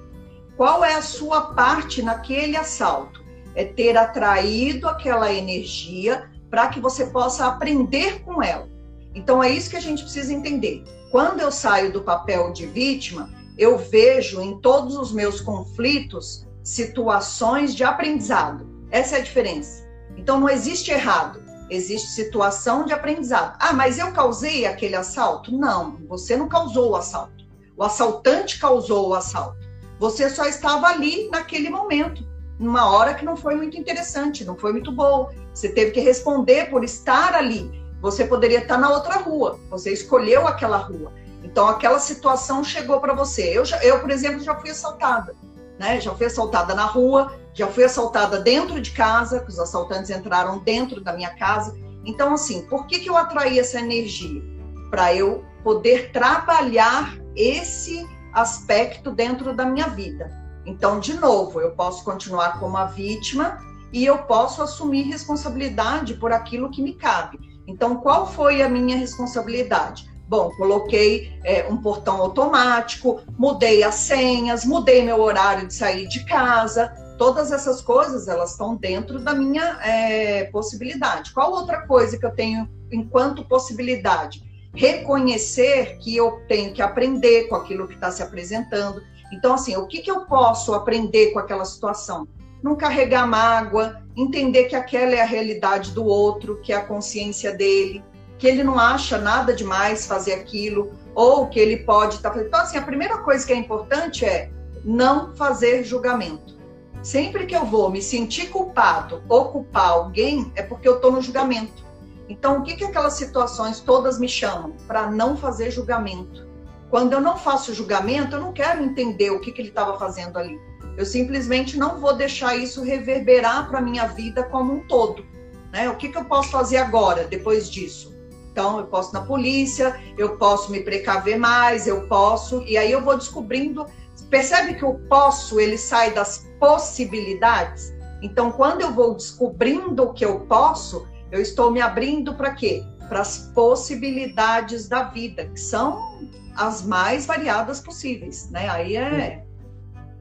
Qual 0.58 0.84
é 0.84 0.96
a 0.96 1.04
sua 1.04 1.54
parte 1.54 2.02
naquele 2.02 2.58
assalto? 2.58 3.24
É 3.54 3.64
ter 3.64 3.96
atraído 3.96 4.90
aquela 4.90 5.32
energia 5.32 6.32
para 6.50 6.68
que 6.70 6.80
você 6.80 7.06
possa 7.06 7.46
aprender 7.46 8.24
com 8.24 8.42
ela. 8.42 8.68
Então, 9.14 9.44
é 9.44 9.52
isso 9.52 9.70
que 9.70 9.78
a 9.78 9.82
gente 9.82 10.02
precisa 10.02 10.34
entender. 10.34 10.84
Quando 11.12 11.42
eu 11.42 11.52
saio 11.52 11.94
do 11.94 12.02
papel 12.02 12.52
de 12.52 12.66
vítima, 12.66 13.30
eu 13.58 13.78
vejo 13.78 14.42
em 14.42 14.60
todos 14.60 14.96
os 14.96 15.12
meus 15.12 15.42
conflitos 15.42 16.46
situações 16.64 17.76
de 17.76 17.84
aprendizado. 17.84 18.68
Essa 18.90 19.18
é 19.18 19.20
a 19.20 19.24
diferença. 19.24 19.88
Então 20.18 20.40
não 20.40 20.50
existe 20.50 20.92
errado, 20.92 21.42
existe 21.70 22.10
situação 22.10 22.86
de 22.86 22.94
aprendizado. 22.94 23.58
Ah, 23.60 23.74
mas 23.74 23.98
eu 23.98 24.12
causei 24.12 24.66
aquele 24.66 24.96
assalto? 24.96 25.52
Não, 25.52 25.98
você 26.08 26.36
não 26.36 26.48
causou 26.48 26.92
o 26.92 26.96
assalto. 26.96 27.46
O 27.78 27.84
assaltante 27.84 28.60
causou 28.60 29.10
o 29.10 29.14
assalto. 29.14 29.58
Você 30.00 30.30
só 30.30 30.46
estava 30.46 30.88
ali 30.88 31.30
naquele 31.30 31.70
momento, 31.70 32.28
numa 32.60 32.92
hora 32.92 33.14
que 33.14 33.26
não 33.26 33.38
foi 33.38 33.56
muito 33.56 33.78
interessante, 33.78 34.44
não 34.44 34.58
foi 34.58 34.72
muito 34.72 34.92
boa. 34.92 35.34
Você 35.54 35.70
teve 35.70 35.92
que 35.92 36.00
responder 36.00 36.70
por 36.70 36.84
estar 36.84 37.34
ali. 37.34 37.72
Você 38.02 38.26
poderia 38.26 38.60
estar 38.60 38.78
na 38.78 38.90
outra 38.90 39.18
rua. 39.18 39.60
Você 39.70 39.92
escolheu 39.92 40.48
aquela 40.48 40.78
rua. 40.78 41.12
Então 41.44 41.68
aquela 41.68 42.00
situação 42.00 42.64
chegou 42.64 43.00
para 43.00 43.14
você. 43.14 43.58
Eu, 43.58 43.64
eu, 43.82 44.00
por 44.00 44.10
exemplo, 44.10 44.40
já 44.40 44.56
fui 44.56 44.70
assaltada. 44.70 45.36
Né? 45.80 46.00
Já 46.00 46.14
fui 46.14 46.28
assaltada 46.28 46.76
na 46.76 46.86
rua, 46.86 47.34
já 47.54 47.68
fui 47.68 47.84
assaltada 47.84 48.40
dentro 48.40 48.80
de 48.80 48.92
casa, 48.92 49.40
que 49.40 49.50
os 49.50 49.60
assaltantes 49.60 50.10
entraram 50.10 50.60
dentro 50.60 51.02
da 51.02 51.14
minha 51.14 51.36
casa. 51.36 51.76
Então, 52.06 52.34
assim, 52.34 52.68
por 52.68 52.88
que, 52.88 53.00
que 53.00 53.10
eu 53.10 53.18
atraí 53.18 53.60
essa 53.60 53.80
energia? 53.80 54.42
Para 54.90 55.14
eu 55.14 55.44
poder 55.64 56.12
trabalhar 56.12 57.18
esse 57.36 58.08
aspecto 58.34 59.12
dentro 59.12 59.54
da 59.54 59.66
minha 59.66 59.88
vida. 59.88 60.30
Então, 60.66 61.00
de 61.00 61.14
novo, 61.16 61.60
eu 61.60 61.72
posso 61.72 62.04
continuar 62.04 62.60
como 62.60 62.78
a 62.78 62.86
vítima 62.86 63.60
e 63.92 64.06
eu 64.06 64.20
posso 64.20 64.62
assumir 64.62 65.04
responsabilidade 65.04 66.14
por 66.16 66.32
aquilo 66.32 66.70
que 66.70 66.82
me 66.82 66.94
cabe. 66.94 67.40
Então, 67.68 67.98
qual 67.98 68.32
foi 68.32 68.62
a 68.62 68.70
minha 68.70 68.98
responsabilidade? 68.98 70.11
Bom, 70.32 70.50
coloquei 70.52 71.38
é, 71.44 71.68
um 71.70 71.76
portão 71.76 72.16
automático, 72.22 73.20
mudei 73.38 73.84
as 73.84 73.96
senhas, 73.96 74.64
mudei 74.64 75.04
meu 75.04 75.20
horário 75.20 75.68
de 75.68 75.74
sair 75.74 76.08
de 76.08 76.24
casa. 76.24 76.88
Todas 77.18 77.52
essas 77.52 77.82
coisas 77.82 78.30
elas 78.30 78.52
estão 78.52 78.78
dentro 78.78 79.20
da 79.20 79.34
minha 79.34 79.78
é, 79.84 80.46
possibilidade. 80.46 81.34
Qual 81.34 81.52
outra 81.52 81.86
coisa 81.86 82.18
que 82.18 82.26
eu 82.26 82.32
tenho 82.32 82.66
enquanto 82.90 83.44
possibilidade? 83.44 84.42
Reconhecer 84.74 85.98
que 85.98 86.16
eu 86.16 86.40
tenho 86.48 86.72
que 86.72 86.82
aprender 86.82 87.50
com 87.50 87.56
aquilo 87.56 87.86
que 87.86 87.96
está 87.96 88.10
se 88.10 88.24
apresentando. 88.24 89.02
Então, 89.34 89.56
assim, 89.56 89.76
o 89.76 89.86
que, 89.86 90.00
que 90.00 90.10
eu 90.10 90.22
posso 90.22 90.74
aprender 90.74 91.34
com 91.34 91.40
aquela 91.40 91.66
situação? 91.66 92.26
Não 92.64 92.78
carregar 92.78 93.28
mágoa, 93.28 94.02
entender 94.16 94.70
que 94.70 94.78
aquela 94.78 95.12
é 95.12 95.20
a 95.20 95.26
realidade 95.26 95.92
do 95.92 96.06
outro, 96.06 96.62
que 96.62 96.72
é 96.72 96.78
a 96.78 96.86
consciência 96.86 97.52
dele 97.52 98.02
que 98.42 98.48
ele 98.48 98.64
não 98.64 98.80
acha 98.80 99.20
nada 99.20 99.54
demais 99.54 100.08
fazer 100.08 100.34
aquilo, 100.34 100.92
ou 101.14 101.46
que 101.48 101.60
ele 101.60 101.78
pode 101.78 102.16
estar 102.16 102.30
tá 102.30 102.34
fazendo. 102.34 102.48
Então, 102.48 102.60
assim, 102.60 102.78
a 102.80 102.82
primeira 102.82 103.20
coisa 103.20 103.46
que 103.46 103.54
é 103.54 103.56
importante 103.56 104.26
é 104.26 104.50
não 104.84 105.36
fazer 105.36 105.84
julgamento. 105.84 106.58
Sempre 107.04 107.46
que 107.46 107.56
eu 107.56 107.64
vou 107.66 107.92
me 107.92 108.02
sentir 108.02 108.50
culpado 108.50 109.22
ou 109.30 109.50
culpar 109.50 109.90
alguém, 109.90 110.52
é 110.56 110.64
porque 110.64 110.88
eu 110.88 110.96
estou 110.96 111.12
no 111.12 111.22
julgamento. 111.22 111.86
Então, 112.28 112.58
o 112.58 112.64
que, 112.64 112.76
que 112.76 112.84
aquelas 112.84 113.14
situações 113.14 113.80
todas 113.80 114.18
me 114.18 114.28
chamam? 114.28 114.72
Para 114.88 115.12
não 115.12 115.38
fazer 115.38 115.70
julgamento. 115.70 116.48
Quando 116.90 117.14
eu 117.14 117.22
não 117.22 117.38
faço 117.38 117.76
julgamento, 117.76 118.38
eu 118.38 118.42
não 118.42 118.52
quero 118.52 118.84
entender 118.84 119.30
o 119.30 119.40
que, 119.40 119.52
que 119.52 119.62
ele 119.62 119.70
estava 119.70 120.00
fazendo 120.00 120.40
ali. 120.40 120.60
Eu 120.98 121.06
simplesmente 121.06 121.78
não 121.78 122.00
vou 122.00 122.16
deixar 122.16 122.56
isso 122.56 122.82
reverberar 122.82 123.70
para 123.70 123.78
a 123.78 123.84
minha 123.84 124.08
vida 124.08 124.42
como 124.46 124.74
um 124.74 124.80
todo. 124.88 125.24
Né? 125.72 125.88
O 125.92 125.96
que, 125.96 126.10
que 126.10 126.18
eu 126.18 126.26
posso 126.26 126.50
fazer 126.50 126.78
agora, 126.78 127.26
depois 127.26 127.70
disso? 127.70 128.11
Então, 128.52 128.80
eu 128.80 128.86
posso 128.86 129.14
na 129.14 129.22
polícia, 129.22 129.98
eu 130.18 130.38
posso 130.38 130.72
me 130.72 130.82
precaver 130.82 131.40
mais, 131.40 131.88
eu 131.88 132.06
posso, 132.08 132.62
e 132.64 132.78
aí 132.78 132.92
eu 132.92 133.02
vou 133.02 133.18
descobrindo. 133.18 133.86
Percebe 134.30 134.76
que 134.76 134.86
o 134.86 134.96
posso 135.08 135.60
ele 135.60 135.78
sai 135.78 136.14
das 136.14 136.50
possibilidades? 136.60 137.94
Então, 138.22 138.52
quando 138.52 138.82
eu 138.82 138.92
vou 138.92 139.14
descobrindo 139.16 140.04
o 140.04 140.14
que 140.14 140.24
eu 140.24 140.42
posso, 140.42 141.08
eu 141.32 141.42
estou 141.42 141.72
me 141.72 141.82
abrindo 141.82 142.36
para 142.36 142.52
quê? 142.52 142.84
Para 143.08 143.22
as 143.22 143.52
possibilidades 143.56 144.88
da 144.88 145.04
vida, 145.04 145.46
que 145.46 145.60
são 145.60 146.20
as 146.56 146.86
mais 146.86 147.26
variadas 147.26 147.80
possíveis, 147.80 148.50
né? 148.52 148.70
Aí 148.70 148.98
é. 148.98 149.44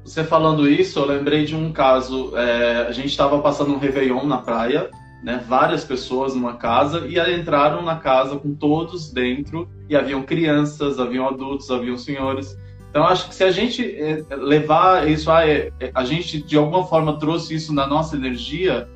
Você 0.04 0.24
falando 0.24 0.68
isso, 0.68 0.98
eu 0.98 1.04
lembrei 1.04 1.44
de 1.44 1.54
um 1.54 1.72
caso. 1.72 2.36
É, 2.36 2.86
a 2.86 2.92
gente 2.92 3.08
estava 3.08 3.40
passando 3.40 3.74
um 3.74 3.78
Réveillon 3.78 4.24
na 4.24 4.38
praia 4.38 4.90
né, 5.22 5.44
várias 5.46 5.84
pessoas 5.84 6.34
numa 6.34 6.54
casa 6.54 7.06
e 7.06 7.18
entraram 7.34 7.82
na 7.82 7.96
casa 7.96 8.36
com 8.36 8.54
todos 8.54 9.12
dentro 9.12 9.68
e 9.88 9.96
haviam 9.96 10.22
crianças, 10.22 10.98
haviam 10.98 11.28
adultos, 11.28 11.70
haviam 11.70 11.96
senhores. 11.96 12.56
Então 12.90 13.04
acho 13.04 13.28
que 13.28 13.34
se 13.34 13.44
a 13.44 13.50
gente 13.50 13.84
é, 13.84 14.24
levar 14.34 15.08
isso 15.08 15.30
a, 15.30 15.46
é, 15.46 15.70
a 15.94 16.04
gente 16.04 16.42
de 16.42 16.56
alguma 16.56 16.84
forma 16.84 17.18
trouxe 17.18 17.54
isso 17.54 17.72
na 17.72 17.86
nossa 17.86 18.16
energia, 18.16 18.88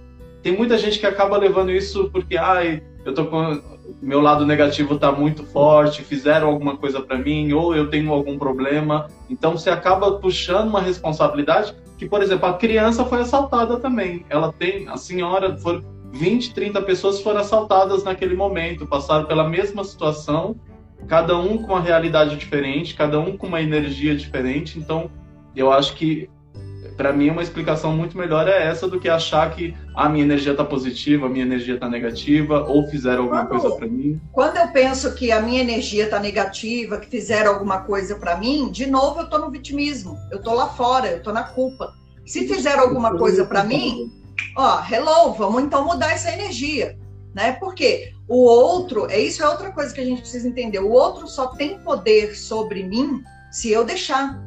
tem 0.42 0.56
muita 0.56 0.76
gente 0.76 0.98
que 0.98 1.06
acaba 1.06 1.36
levando 1.36 1.70
isso 1.70 2.10
porque 2.10 2.36
ai, 2.36 2.82
eu 3.04 3.14
tô 3.14 3.26
com 3.26 3.60
meu 4.00 4.20
lado 4.20 4.46
negativo 4.46 4.94
está 4.94 5.12
muito 5.12 5.44
forte, 5.44 6.02
fizeram 6.02 6.48
alguma 6.48 6.76
coisa 6.76 7.00
para 7.00 7.18
mim 7.18 7.52
ou 7.52 7.74
eu 7.74 7.88
tenho 7.88 8.12
algum 8.12 8.38
problema. 8.38 9.08
Então 9.28 9.52
você 9.52 9.70
acaba 9.70 10.12
puxando 10.18 10.68
uma 10.68 10.80
responsabilidade 10.80 11.74
que, 11.96 12.08
por 12.08 12.22
exemplo, 12.22 12.46
a 12.46 12.54
criança 12.54 13.04
foi 13.04 13.20
assaltada 13.20 13.78
também. 13.78 14.24
Ela 14.28 14.52
tem, 14.52 14.88
a 14.88 14.96
senhora 14.96 15.56
foi 15.56 15.82
20, 16.14 16.54
30 16.54 16.82
pessoas 16.82 17.20
foram 17.20 17.40
assaltadas 17.40 18.04
naquele 18.04 18.36
momento, 18.36 18.86
passaram 18.86 19.26
pela 19.26 19.48
mesma 19.48 19.82
situação, 19.82 20.54
cada 21.08 21.36
um 21.36 21.58
com 21.58 21.72
uma 21.72 21.80
realidade 21.80 22.36
diferente, 22.36 22.94
cada 22.94 23.18
um 23.18 23.36
com 23.36 23.48
uma 23.48 23.60
energia 23.60 24.14
diferente. 24.14 24.78
Então, 24.78 25.10
eu 25.56 25.72
acho 25.72 25.94
que 25.94 26.30
para 26.96 27.12
mim 27.12 27.30
uma 27.30 27.42
explicação 27.42 27.96
muito 27.96 28.16
melhor 28.16 28.46
é 28.46 28.64
essa 28.64 28.86
do 28.86 29.00
que 29.00 29.08
achar 29.08 29.50
que 29.50 29.74
a 29.96 30.08
minha 30.08 30.24
energia 30.24 30.52
está 30.52 30.64
positiva, 30.64 31.26
a 31.26 31.28
minha 31.28 31.44
energia 31.44 31.74
está 31.74 31.88
negativa, 31.88 32.64
ou 32.64 32.86
fizeram 32.88 33.24
alguma 33.24 33.46
quando, 33.46 33.60
coisa 33.60 33.76
para 33.76 33.88
mim. 33.88 34.20
Quando 34.32 34.56
eu 34.56 34.68
penso 34.68 35.12
que 35.14 35.32
a 35.32 35.40
minha 35.42 35.60
energia 35.60 36.04
está 36.04 36.20
negativa, 36.20 36.98
que 36.98 37.08
fizeram 37.08 37.52
alguma 37.52 37.80
coisa 37.80 38.14
para 38.14 38.36
mim, 38.36 38.70
de 38.70 38.86
novo 38.86 39.20
eu 39.20 39.24
estou 39.24 39.40
no 39.40 39.50
vitimismo, 39.50 40.16
eu 40.30 40.38
estou 40.38 40.54
lá 40.54 40.68
fora, 40.68 41.08
eu 41.08 41.16
estou 41.18 41.32
na 41.32 41.42
culpa. 41.42 41.92
Se 42.24 42.46
fizeram 42.46 42.84
alguma 42.84 43.18
coisa 43.18 43.44
para 43.44 43.64
mim, 43.64 44.10
ó, 44.56 44.82
hello, 44.90 45.32
vamos 45.34 45.62
então 45.62 45.84
mudar 45.84 46.12
essa 46.12 46.32
energia, 46.32 46.98
né? 47.34 47.52
Porque 47.52 48.12
o 48.28 48.36
outro, 48.36 49.10
é 49.10 49.18
isso 49.18 49.42
é 49.42 49.48
outra 49.48 49.72
coisa 49.72 49.94
que 49.94 50.00
a 50.00 50.04
gente 50.04 50.20
precisa 50.20 50.48
entender. 50.48 50.78
O 50.78 50.90
outro 50.90 51.28
só 51.28 51.48
tem 51.48 51.78
poder 51.80 52.34
sobre 52.34 52.82
mim 52.82 53.22
se 53.50 53.70
eu 53.70 53.84
deixar. 53.84 54.42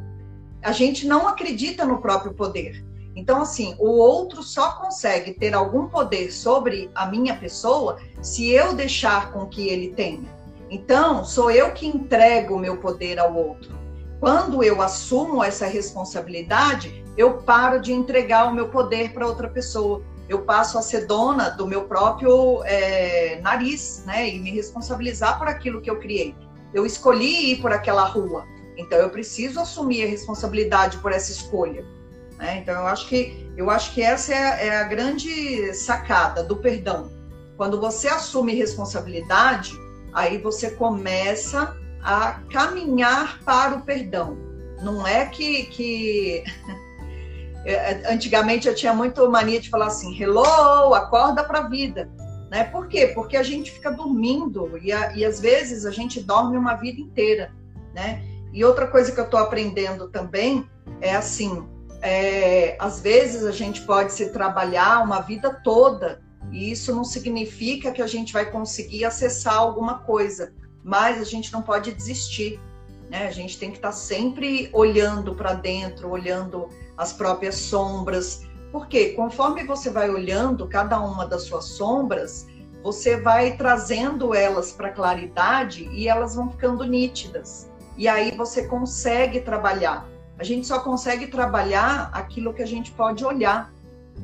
A 0.61 0.71
gente 0.71 1.07
não 1.07 1.27
acredita 1.27 1.85
no 1.85 2.01
próprio 2.01 2.33
poder. 2.33 2.83
Então, 3.15 3.41
assim, 3.41 3.75
o 3.79 3.89
outro 3.97 4.43
só 4.43 4.73
consegue 4.73 5.33
ter 5.33 5.53
algum 5.53 5.87
poder 5.87 6.31
sobre 6.31 6.91
a 6.93 7.07
minha 7.07 7.35
pessoa 7.35 7.97
se 8.21 8.51
eu 8.51 8.75
deixar 8.75 9.31
com 9.31 9.47
que 9.47 9.67
ele 9.69 9.89
tenha. 9.93 10.29
Então, 10.69 11.23
sou 11.23 11.49
eu 11.49 11.71
que 11.71 11.87
entrego 11.87 12.55
o 12.55 12.59
meu 12.59 12.77
poder 12.77 13.17
ao 13.17 13.35
outro. 13.35 13.75
Quando 14.19 14.63
eu 14.63 14.81
assumo 14.81 15.43
essa 15.43 15.65
responsabilidade, 15.65 17.03
eu 17.17 17.39
paro 17.39 17.81
de 17.81 17.91
entregar 17.91 18.47
o 18.47 18.53
meu 18.53 18.69
poder 18.69 19.11
para 19.11 19.25
outra 19.25 19.49
pessoa. 19.49 20.03
Eu 20.29 20.43
passo 20.43 20.77
a 20.77 20.81
ser 20.81 21.05
dona 21.05 21.49
do 21.49 21.65
meu 21.65 21.85
próprio 21.85 22.61
é, 22.65 23.39
nariz, 23.41 24.03
né? 24.05 24.29
E 24.29 24.39
me 24.39 24.51
responsabilizar 24.51 25.39
por 25.39 25.47
aquilo 25.47 25.81
que 25.81 25.89
eu 25.89 25.99
criei. 25.99 26.35
Eu 26.73 26.85
escolhi 26.85 27.53
ir 27.53 27.61
por 27.61 27.71
aquela 27.71 28.03
rua, 28.05 28.45
então 28.77 28.99
eu 28.99 29.09
preciso 29.09 29.59
assumir 29.59 30.03
a 30.03 30.07
responsabilidade 30.07 30.97
por 30.97 31.11
essa 31.11 31.31
escolha. 31.31 31.83
Né? 32.37 32.59
Então 32.59 32.75
eu 32.75 32.87
acho 32.87 33.07
que 33.07 33.49
eu 33.57 33.69
acho 33.69 33.93
que 33.93 34.01
essa 34.01 34.33
é 34.33 34.37
a, 34.37 34.61
é 34.61 34.77
a 34.81 34.83
grande 34.83 35.73
sacada 35.73 36.43
do 36.43 36.57
perdão. 36.57 37.11
Quando 37.55 37.79
você 37.79 38.07
assume 38.07 38.53
responsabilidade, 38.53 39.71
aí 40.13 40.37
você 40.37 40.71
começa 40.71 41.75
a 42.03 42.39
caminhar 42.51 43.39
para 43.43 43.77
o 43.77 43.81
perdão. 43.81 44.37
Não 44.83 45.07
é 45.07 45.25
que, 45.25 45.63
que 45.65 46.43
antigamente 48.09 48.67
eu 48.67 48.75
tinha 48.75 48.93
muito 48.93 49.29
mania 49.29 49.59
de 49.59 49.69
falar 49.69 49.87
assim, 49.87 50.17
hello, 50.21 50.93
acorda 50.93 51.43
para 51.43 51.59
a 51.59 51.67
vida. 51.67 52.09
Né? 52.49 52.63
Por 52.63 52.87
quê? 52.87 53.07
Porque 53.07 53.35
a 53.35 53.43
gente 53.43 53.71
fica 53.71 53.91
dormindo 53.91 54.77
e, 54.81 54.91
a, 54.91 55.15
e 55.15 55.25
às 55.25 55.39
vezes 55.39 55.85
a 55.85 55.91
gente 55.91 56.21
dorme 56.21 56.57
uma 56.57 56.75
vida 56.75 57.01
inteira. 57.01 57.51
Né? 57.93 58.23
E 58.53 58.63
outra 58.63 58.87
coisa 58.87 59.11
que 59.11 59.19
eu 59.19 59.25
estou 59.25 59.39
aprendendo 59.39 60.07
também 60.09 60.67
é 61.01 61.15
assim, 61.15 61.67
é, 62.01 62.77
às 62.79 63.01
vezes 63.01 63.43
a 63.43 63.51
gente 63.51 63.81
pode 63.81 64.13
se 64.13 64.31
trabalhar 64.31 65.03
uma 65.03 65.19
vida 65.19 65.53
toda 65.63 66.21
e 66.51 66.71
isso 66.71 66.95
não 66.95 67.03
significa 67.03 67.91
que 67.91 68.01
a 68.01 68.07
gente 68.07 68.31
vai 68.31 68.49
conseguir 68.49 69.03
acessar 69.03 69.57
alguma 69.57 69.99
coisa, 69.99 70.53
mas 70.83 71.19
a 71.19 71.25
gente 71.25 71.51
não 71.51 71.61
pode 71.61 71.91
desistir. 71.91 72.59
Né? 73.09 73.27
A 73.27 73.31
gente 73.31 73.57
tem 73.59 73.71
que 73.71 73.77
estar 73.77 73.89
tá 73.89 73.93
sempre 73.93 74.69
olhando 74.73 75.35
para 75.35 75.53
dentro, 75.53 76.09
olhando 76.09 76.69
as 76.97 77.13
próprias 77.13 77.55
sombras. 77.55 78.41
Porque 78.71 79.09
conforme 79.09 79.63
você 79.63 79.89
vai 79.89 80.09
olhando 80.09 80.67
cada 80.67 80.99
uma 80.99 81.25
das 81.25 81.43
suas 81.43 81.65
sombras, 81.65 82.47
você 82.83 83.19
vai 83.19 83.55
trazendo 83.55 84.33
elas 84.33 84.71
para 84.71 84.91
claridade 84.91 85.89
e 85.91 86.07
elas 86.07 86.35
vão 86.35 86.49
ficando 86.49 86.83
nítidas. 86.83 87.69
E 87.97 88.07
aí 88.07 88.31
você 88.35 88.67
consegue 88.67 89.41
trabalhar. 89.41 90.07
A 90.37 90.43
gente 90.43 90.67
só 90.67 90.79
consegue 90.79 91.27
trabalhar 91.27 92.09
aquilo 92.13 92.53
que 92.53 92.61
a 92.61 92.67
gente 92.67 92.91
pode 92.91 93.25
olhar. 93.25 93.73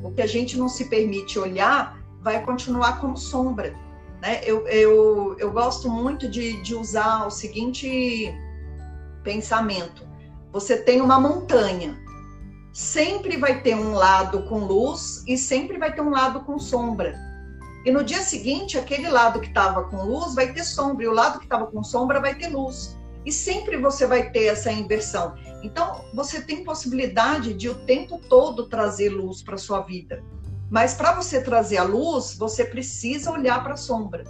O 0.02 0.10
que 0.12 0.22
a 0.22 0.26
gente 0.26 0.56
não 0.56 0.68
se 0.68 0.86
permite 0.86 1.38
olhar 1.38 1.98
vai 2.20 2.42
continuar 2.44 3.00
como 3.00 3.16
sombra. 3.16 3.74
Né? 4.22 4.40
Eu, 4.44 4.66
eu, 4.68 5.36
eu 5.38 5.50
gosto 5.50 5.90
muito 5.90 6.28
de, 6.28 6.62
de 6.62 6.74
usar 6.74 7.26
o 7.26 7.30
seguinte 7.30 8.32
pensamento: 9.22 10.06
você 10.52 10.76
tem 10.76 11.00
uma 11.00 11.18
montanha, 11.18 11.98
sempre 12.74 13.36
vai 13.36 13.62
ter 13.62 13.76
um 13.76 13.92
lado 13.92 14.42
com 14.42 14.64
luz 14.64 15.22
e 15.28 15.38
sempre 15.38 15.78
vai 15.78 15.94
ter 15.94 16.00
um 16.00 16.10
lado 16.10 16.40
com 16.40 16.58
sombra. 16.58 17.14
E 17.86 17.92
no 17.92 18.02
dia 18.02 18.20
seguinte, 18.20 18.76
aquele 18.76 19.08
lado 19.08 19.40
que 19.40 19.46
estava 19.46 19.84
com 19.84 20.04
luz 20.04 20.34
vai 20.34 20.52
ter 20.52 20.64
sombra, 20.64 21.04
e 21.04 21.08
o 21.08 21.12
lado 21.12 21.38
que 21.38 21.44
estava 21.44 21.66
com 21.66 21.84
sombra 21.84 22.20
vai 22.20 22.34
ter 22.34 22.48
luz. 22.48 22.98
E 23.24 23.30
sempre 23.30 23.76
você 23.76 24.08
vai 24.08 24.30
ter 24.30 24.46
essa 24.46 24.72
inversão. 24.72 25.34
Então, 25.62 26.04
você 26.12 26.42
tem 26.42 26.64
possibilidade 26.64 27.54
de 27.54 27.68
o 27.68 27.76
tempo 27.86 28.18
todo 28.28 28.68
trazer 28.68 29.10
luz 29.10 29.40
para 29.40 29.56
sua 29.56 29.80
vida. 29.82 30.24
Mas 30.68 30.94
para 30.94 31.12
você 31.12 31.40
trazer 31.40 31.76
a 31.76 31.84
luz, 31.84 32.36
você 32.36 32.64
precisa 32.64 33.30
olhar 33.30 33.62
para 33.62 33.74
a 33.74 33.76
sombra. 33.76 34.24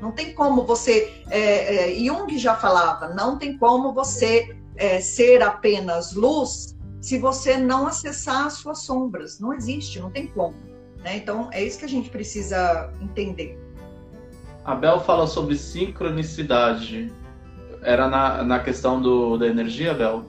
Não 0.00 0.12
tem 0.12 0.32
como 0.32 0.64
você. 0.64 1.22
É, 1.28 1.90
é, 1.90 1.94
Jung 1.96 2.38
já 2.38 2.56
falava, 2.56 3.08
não 3.08 3.36
tem 3.36 3.58
como 3.58 3.92
você 3.92 4.56
é, 4.76 5.00
ser 5.00 5.42
apenas 5.42 6.14
luz 6.14 6.79
se 7.00 7.18
você 7.18 7.56
não 7.56 7.86
acessar 7.86 8.46
as 8.46 8.54
suas 8.54 8.82
sombras. 8.82 9.40
Não 9.40 9.52
existe, 9.52 9.98
não 9.98 10.10
tem 10.10 10.26
como. 10.26 10.54
Né? 10.98 11.16
Então, 11.16 11.48
é 11.52 11.62
isso 11.62 11.78
que 11.78 11.84
a 11.84 11.88
gente 11.88 12.10
precisa 12.10 12.92
entender. 13.00 13.58
A 14.64 14.74
Bel 14.74 15.00
fala 15.00 15.26
sobre 15.26 15.56
sincronicidade. 15.56 17.12
Era 17.82 18.08
na, 18.08 18.44
na 18.44 18.58
questão 18.60 19.00
do, 19.00 19.38
da 19.38 19.46
energia, 19.46 19.94
Bel? 19.94 20.26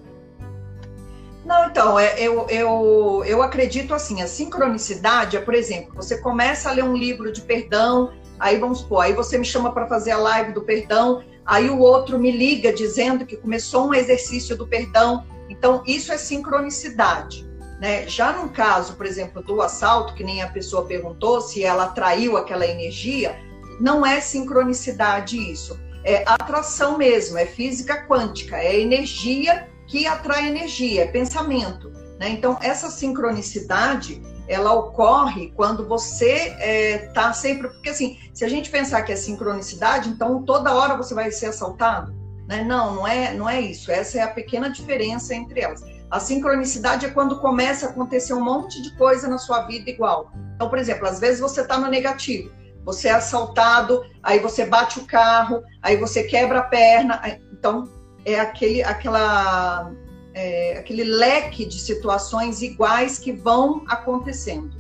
Não, 1.44 1.66
então, 1.66 2.00
é, 2.00 2.18
eu, 2.18 2.48
eu, 2.50 3.24
eu 3.26 3.42
acredito 3.42 3.94
assim, 3.94 4.22
a 4.22 4.28
sincronicidade 4.28 5.36
é, 5.36 5.42
por 5.42 5.54
exemplo, 5.54 5.94
você 5.96 6.18
começa 6.22 6.70
a 6.70 6.72
ler 6.72 6.84
um 6.84 6.96
livro 6.96 7.32
de 7.32 7.42
perdão, 7.42 8.14
aí 8.40 8.58
vamos 8.58 8.80
supor, 8.80 9.04
aí 9.04 9.14
você 9.14 9.38
me 9.38 9.44
chama 9.44 9.74
para 9.74 9.88
fazer 9.88 10.12
a 10.12 10.18
live 10.18 10.54
do 10.54 10.62
perdão, 10.62 11.24
aí 11.46 11.70
o 11.70 11.80
outro 11.80 12.20
me 12.20 12.32
liga 12.32 12.72
dizendo 12.72 13.26
que 13.26 13.36
começou 13.36 13.88
um 13.88 13.94
exercício 13.94 14.56
do 14.56 14.68
perdão, 14.68 15.26
então 15.52 15.84
isso 15.86 16.12
é 16.14 16.18
sincronicidade. 16.18 17.46
Né? 17.80 18.08
Já 18.08 18.32
no 18.32 18.50
caso, 18.50 18.94
por 18.94 19.06
exemplo, 19.06 19.44
do 19.44 19.62
assalto, 19.62 20.14
que 20.14 20.24
nem 20.24 20.42
a 20.42 20.48
pessoa 20.48 20.86
perguntou 20.86 21.42
se 21.42 21.64
ela 21.64 21.86
atraiu 21.86 22.38
aquela 22.38 22.66
energia, 22.66 23.38
não 23.80 24.06
é 24.06 24.22
sincronicidade 24.22 25.38
isso. 25.38 25.78
É 26.04 26.24
atração 26.26 26.98
mesmo, 26.98 27.38
é 27.38 27.46
física 27.46 28.08
quântica, 28.08 28.58
é 28.58 28.80
energia 28.80 29.68
que 29.88 30.08
atrai 30.08 30.48
energia, 30.48 31.04
é 31.04 31.08
pensamento. 31.08 31.90
Né? 32.20 32.30
Então, 32.30 32.58
essa 32.62 32.90
sincronicidade, 32.90 34.22
ela 34.48 34.74
ocorre 34.74 35.52
quando 35.56 35.88
você 35.88 36.50
está 36.50 36.64
é, 36.64 36.98
tá 37.14 37.34
sempre. 37.34 37.68
Porque, 37.68 37.90
assim, 37.90 38.18
se 38.34 38.46
a 38.46 38.48
gente 38.48 38.70
pensar 38.70 39.02
que 39.02 39.12
é 39.12 39.16
sincronicidade, 39.16 40.08
então 40.08 40.44
toda 40.44 40.74
hora 40.74 40.96
você 40.96 41.14
vai 41.14 41.32
ser 41.32 41.48
assaltado. 41.48 42.21
Né? 42.52 42.66
Não, 42.66 42.96
não 42.96 43.08
é, 43.08 43.34
não 43.34 43.50
é 43.50 43.62
isso. 43.62 43.90
Essa 43.90 44.18
é 44.18 44.22
a 44.22 44.28
pequena 44.28 44.70
diferença 44.70 45.34
entre 45.34 45.62
elas. 45.62 45.82
A 46.10 46.20
sincronicidade 46.20 47.06
é 47.06 47.10
quando 47.10 47.40
começa 47.40 47.86
a 47.86 47.90
acontecer 47.90 48.34
um 48.34 48.44
monte 48.44 48.82
de 48.82 48.94
coisa 48.98 49.30
na 49.30 49.38
sua 49.38 49.62
vida 49.62 49.90
igual. 49.90 50.34
Então, 50.56 50.68
por 50.68 50.78
exemplo, 50.78 51.08
às 51.08 51.18
vezes 51.18 51.40
você 51.40 51.62
está 51.62 51.80
no 51.80 51.88
negativo, 51.88 52.52
você 52.84 53.08
é 53.08 53.14
assaltado, 53.14 54.04
aí 54.22 54.40
você 54.40 54.66
bate 54.66 55.00
o 55.00 55.06
carro, 55.06 55.64
aí 55.82 55.96
você 55.96 56.24
quebra 56.24 56.60
a 56.60 56.64
perna. 56.64 57.22
Então, 57.54 57.90
é 58.26 58.38
aquele, 58.38 58.84
aquela, 58.84 59.90
é, 60.34 60.78
aquele 60.78 61.06
leque 61.06 61.66
de 61.66 61.80
situações 61.80 62.62
iguais 62.62 63.18
que 63.18 63.32
vão 63.32 63.86
acontecendo, 63.88 64.76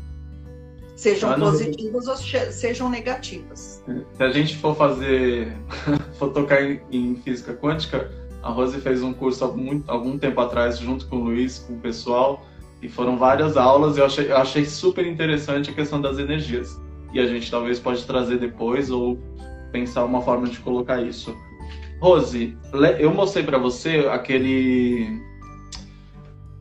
sejam 0.97 1.39
positivas 1.39 2.05
ou 2.09 2.17
sejam 2.17 2.89
negativas. 2.89 3.81
Se 4.17 4.23
a 4.23 4.29
gente 4.29 4.57
for 4.57 4.75
fazer, 4.75 5.57
for 6.21 6.29
tocar 6.29 6.63
em, 6.63 6.79
em 6.91 7.15
física 7.15 7.51
quântica, 7.51 8.11
a 8.43 8.49
Rose 8.49 8.79
fez 8.79 9.01
um 9.01 9.11
curso 9.11 9.43
algum 9.87 10.17
tempo 10.19 10.39
atrás 10.39 10.77
junto 10.77 11.07
com 11.07 11.15
o 11.15 11.23
Luiz, 11.23 11.57
com 11.57 11.73
o 11.73 11.79
pessoal, 11.79 12.45
e 12.79 12.87
foram 12.87 13.17
várias 13.17 13.57
aulas. 13.57 13.97
Eu 13.97 14.05
achei, 14.05 14.31
eu 14.31 14.37
achei 14.37 14.63
super 14.65 15.05
interessante 15.05 15.71
a 15.71 15.73
questão 15.73 15.99
das 15.99 16.19
energias. 16.19 16.79
E 17.11 17.19
a 17.19 17.25
gente 17.25 17.49
talvez 17.49 17.79
pode 17.79 18.05
trazer 18.05 18.37
depois 18.37 18.91
ou 18.91 19.17
pensar 19.71 20.05
uma 20.05 20.21
forma 20.21 20.47
de 20.47 20.59
colocar 20.59 21.01
isso. 21.01 21.35
Rose, 21.99 22.55
eu 22.99 23.11
mostrei 23.11 23.43
para 23.43 23.57
você 23.57 24.07
aquele, 24.11 25.21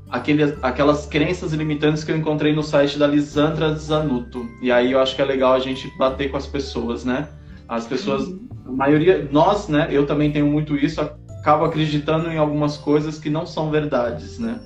aquele, 0.08 0.56
aquelas 0.62 1.06
crenças 1.06 1.52
limitantes 1.52 2.02
que 2.02 2.12
eu 2.12 2.16
encontrei 2.16 2.54
no 2.54 2.62
site 2.62 2.98
da 2.98 3.06
Lisandra 3.06 3.74
Zanuto. 3.74 4.48
E 4.62 4.72
aí 4.72 4.92
eu 4.92 5.00
acho 5.00 5.14
que 5.14 5.20
é 5.20 5.24
legal 5.24 5.52
a 5.52 5.60
gente 5.60 5.86
bater 5.98 6.30
com 6.30 6.38
as 6.38 6.46
pessoas, 6.46 7.04
né? 7.04 7.28
As 7.70 7.86
pessoas, 7.86 8.26
uhum. 8.26 8.48
a 8.66 8.72
maioria, 8.72 9.28
nós, 9.30 9.68
né? 9.68 9.86
Eu 9.92 10.04
também 10.04 10.32
tenho 10.32 10.46
muito 10.46 10.76
isso, 10.76 11.00
acabo 11.00 11.64
acreditando 11.64 12.28
em 12.28 12.36
algumas 12.36 12.76
coisas 12.76 13.16
que 13.16 13.30
não 13.30 13.46
são 13.46 13.70
verdades, 13.70 14.40
né? 14.40 14.58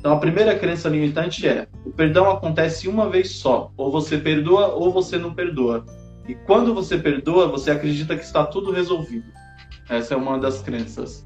Então 0.00 0.12
a 0.12 0.18
primeira 0.18 0.58
crença 0.58 0.88
limitante 0.88 1.46
é: 1.46 1.68
o 1.86 1.90
perdão 1.90 2.28
acontece 2.28 2.88
uma 2.88 3.08
vez 3.08 3.30
só, 3.30 3.72
ou 3.76 3.92
você 3.92 4.18
perdoa 4.18 4.74
ou 4.74 4.92
você 4.92 5.16
não 5.16 5.32
perdoa. 5.32 5.86
E 6.26 6.34
quando 6.34 6.74
você 6.74 6.98
perdoa, 6.98 7.46
você 7.46 7.70
acredita 7.70 8.16
que 8.16 8.24
está 8.24 8.44
tudo 8.44 8.72
resolvido. 8.72 9.32
Essa 9.88 10.14
é 10.14 10.16
uma 10.16 10.36
das 10.36 10.60
crenças. 10.60 11.24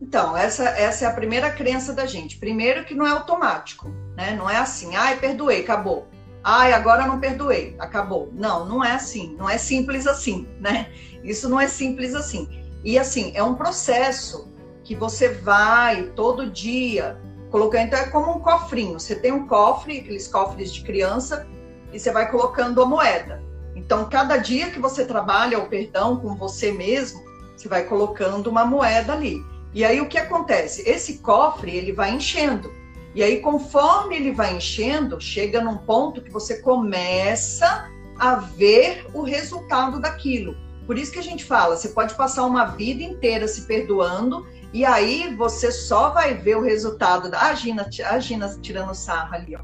Então, 0.00 0.36
essa, 0.36 0.62
essa 0.62 1.06
é 1.06 1.08
a 1.08 1.12
primeira 1.12 1.50
crença 1.50 1.92
da 1.92 2.06
gente. 2.06 2.38
Primeiro 2.38 2.84
que 2.84 2.94
não 2.94 3.04
é 3.04 3.10
automático, 3.10 3.88
né? 4.16 4.36
Não 4.36 4.48
é 4.48 4.58
assim, 4.58 4.94
ai, 4.94 5.16
perdoei, 5.16 5.62
acabou. 5.62 6.08
Ai, 6.48 6.72
agora 6.72 7.08
não 7.08 7.18
perdoei, 7.18 7.74
acabou. 7.76 8.30
Não, 8.32 8.64
não 8.66 8.84
é 8.84 8.92
assim, 8.92 9.34
não 9.36 9.50
é 9.50 9.58
simples 9.58 10.06
assim, 10.06 10.46
né? 10.60 10.92
Isso 11.24 11.48
não 11.48 11.60
é 11.60 11.66
simples 11.66 12.14
assim. 12.14 12.48
E 12.84 12.96
assim, 12.96 13.32
é 13.34 13.42
um 13.42 13.56
processo 13.56 14.48
que 14.84 14.94
você 14.94 15.28
vai 15.28 16.04
todo 16.14 16.48
dia 16.48 17.20
colocando, 17.50 17.86
então 17.86 17.98
é 17.98 18.06
como 18.10 18.36
um 18.36 18.38
cofrinho. 18.38 19.00
Você 19.00 19.16
tem 19.16 19.32
um 19.32 19.48
cofre, 19.48 19.98
aqueles 19.98 20.28
cofres 20.28 20.72
de 20.72 20.82
criança, 20.82 21.48
e 21.92 21.98
você 21.98 22.12
vai 22.12 22.30
colocando 22.30 22.80
a 22.80 22.86
moeda. 22.86 23.42
Então, 23.74 24.08
cada 24.08 24.36
dia 24.36 24.70
que 24.70 24.78
você 24.78 25.04
trabalha 25.04 25.58
o 25.58 25.66
perdão 25.66 26.16
com 26.16 26.36
você 26.36 26.70
mesmo, 26.70 27.24
você 27.56 27.68
vai 27.68 27.86
colocando 27.86 28.46
uma 28.46 28.64
moeda 28.64 29.14
ali. 29.14 29.36
E 29.74 29.84
aí 29.84 30.00
o 30.00 30.08
que 30.08 30.16
acontece? 30.16 30.88
Esse 30.88 31.18
cofre 31.18 31.76
ele 31.76 31.92
vai 31.92 32.12
enchendo. 32.12 32.72
E 33.16 33.22
aí 33.22 33.40
conforme 33.40 34.14
ele 34.14 34.30
vai 34.30 34.54
enchendo, 34.54 35.18
chega 35.18 35.62
num 35.62 35.78
ponto 35.78 36.20
que 36.20 36.30
você 36.30 36.58
começa 36.58 37.90
a 38.18 38.34
ver 38.34 39.06
o 39.14 39.22
resultado 39.22 39.98
daquilo. 39.98 40.54
Por 40.86 40.98
isso 40.98 41.12
que 41.12 41.18
a 41.18 41.22
gente 41.22 41.42
fala, 41.42 41.78
você 41.78 41.88
pode 41.88 42.14
passar 42.14 42.44
uma 42.44 42.66
vida 42.66 43.02
inteira 43.02 43.48
se 43.48 43.62
perdoando 43.62 44.46
e 44.70 44.84
aí 44.84 45.34
você 45.34 45.72
só 45.72 46.10
vai 46.10 46.34
ver 46.34 46.58
o 46.58 46.62
resultado 46.62 47.30
da 47.30 47.40
a 47.40 47.54
Gina, 47.54 47.88
a 48.04 48.18
Gina 48.18 48.54
tirando 48.60 48.94
sarro 48.94 49.34
ali, 49.34 49.56
ó. 49.56 49.60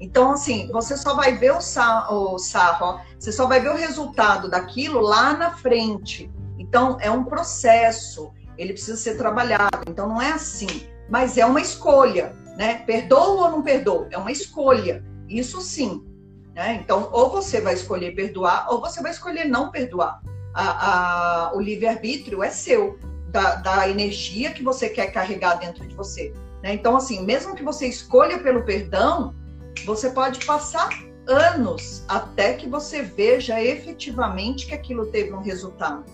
Então, 0.00 0.32
assim, 0.32 0.68
você 0.72 0.96
só 0.96 1.14
vai 1.14 1.36
ver 1.36 1.52
o 1.52 1.60
sarro, 1.60 2.34
o 2.34 2.38
sarro 2.38 2.84
ó, 2.84 3.00
você 3.16 3.30
só 3.30 3.46
vai 3.46 3.60
ver 3.60 3.70
o 3.70 3.76
resultado 3.76 4.50
daquilo 4.50 5.00
lá 5.00 5.34
na 5.34 5.52
frente. 5.52 6.28
Então, 6.58 6.96
é 7.00 7.08
um 7.08 7.22
processo, 7.22 8.32
ele 8.56 8.72
precisa 8.72 8.96
ser 8.96 9.16
trabalhado. 9.16 9.84
Então, 9.88 10.08
não 10.08 10.20
é 10.20 10.32
assim, 10.32 10.88
mas 11.08 11.38
é 11.38 11.46
uma 11.46 11.60
escolha, 11.60 12.36
né? 12.58 12.82
Perdoa 12.84 13.46
ou 13.46 13.50
não 13.52 13.62
perdoa? 13.62 14.08
É 14.10 14.18
uma 14.18 14.32
escolha, 14.32 15.04
isso 15.28 15.60
sim. 15.60 16.04
Né? 16.56 16.80
Então, 16.82 17.08
ou 17.12 17.30
você 17.30 17.60
vai 17.60 17.74
escolher 17.74 18.16
perdoar, 18.16 18.66
ou 18.68 18.80
você 18.80 19.00
vai 19.00 19.12
escolher 19.12 19.44
não 19.44 19.70
perdoar. 19.70 20.20
A, 20.52 21.50
a, 21.50 21.54
o 21.54 21.60
livre-arbítrio 21.60 22.42
é 22.42 22.50
seu, 22.50 22.98
da, 23.28 23.54
da, 23.54 23.88
energia 23.88 24.50
que 24.50 24.64
você 24.64 24.88
quer 24.88 25.12
carregar 25.12 25.54
dentro 25.54 25.86
de 25.86 25.94
você. 25.94 26.34
Né? 26.60 26.74
Então, 26.74 26.96
assim, 26.96 27.24
mesmo 27.24 27.54
que 27.54 27.62
você 27.62 27.86
escolha 27.86 28.40
pelo 28.40 28.64
perdão, 28.64 29.36
você 29.86 30.10
pode 30.10 30.44
passar 30.44 30.88
anos 31.28 32.02
até 32.08 32.54
que 32.54 32.68
você 32.68 33.02
veja 33.02 33.62
efetivamente 33.62 34.66
que 34.66 34.74
aquilo 34.74 35.06
teve 35.06 35.32
um 35.32 35.42
resultado. 35.42 36.04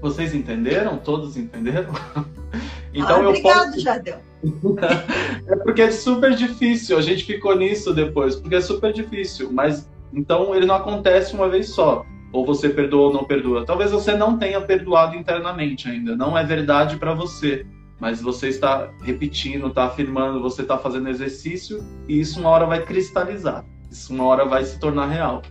Vocês 0.00 0.32
entenderam? 0.32 0.96
Todos 0.96 1.36
entenderam? 1.36 1.92
então 2.94 3.16
ah, 3.16 3.22
eu 3.24 3.28
obrigado, 3.28 3.72
posso... 3.72 3.80
Jardel. 3.80 4.27
é 5.46 5.56
porque 5.56 5.82
é 5.82 5.90
super 5.90 6.34
difícil. 6.34 6.96
A 6.96 7.02
gente 7.02 7.24
ficou 7.24 7.56
nisso 7.56 7.92
depois, 7.92 8.36
porque 8.36 8.56
é 8.56 8.60
super 8.60 8.92
difícil. 8.92 9.50
Mas 9.52 9.88
então 10.12 10.54
ele 10.54 10.66
não 10.66 10.76
acontece 10.76 11.34
uma 11.34 11.48
vez 11.48 11.70
só. 11.70 12.04
Ou 12.32 12.44
você 12.44 12.68
perdoa 12.68 13.08
ou 13.08 13.12
não 13.12 13.24
perdoa. 13.24 13.64
Talvez 13.64 13.90
você 13.90 14.14
não 14.16 14.38
tenha 14.38 14.60
perdoado 14.60 15.16
internamente 15.16 15.88
ainda. 15.88 16.14
Não 16.14 16.36
é 16.36 16.44
verdade 16.44 16.96
para 16.96 17.14
você. 17.14 17.66
Mas 17.98 18.20
você 18.22 18.48
está 18.48 18.90
repetindo, 19.02 19.66
está 19.66 19.84
afirmando, 19.86 20.40
você 20.40 20.62
está 20.62 20.78
fazendo 20.78 21.08
exercício 21.08 21.84
e 22.06 22.20
isso 22.20 22.38
uma 22.38 22.50
hora 22.50 22.64
vai 22.64 22.84
cristalizar. 22.84 23.64
Isso 23.90 24.14
uma 24.14 24.24
hora 24.24 24.44
vai 24.44 24.64
se 24.64 24.78
tornar 24.78 25.06
real. 25.06 25.42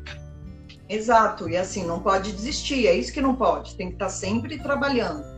Exato, 0.89 1.49
e 1.49 1.57
assim, 1.57 1.85
não 1.85 1.99
pode 1.99 2.31
desistir, 2.31 2.87
é 2.87 2.95
isso 2.95 3.11
que 3.11 3.19
não 3.19 3.35
pode, 3.35 3.75
tem 3.75 3.87
que 3.89 3.95
estar 3.95 4.07
sempre 4.07 4.57
trabalhando. 4.57 5.36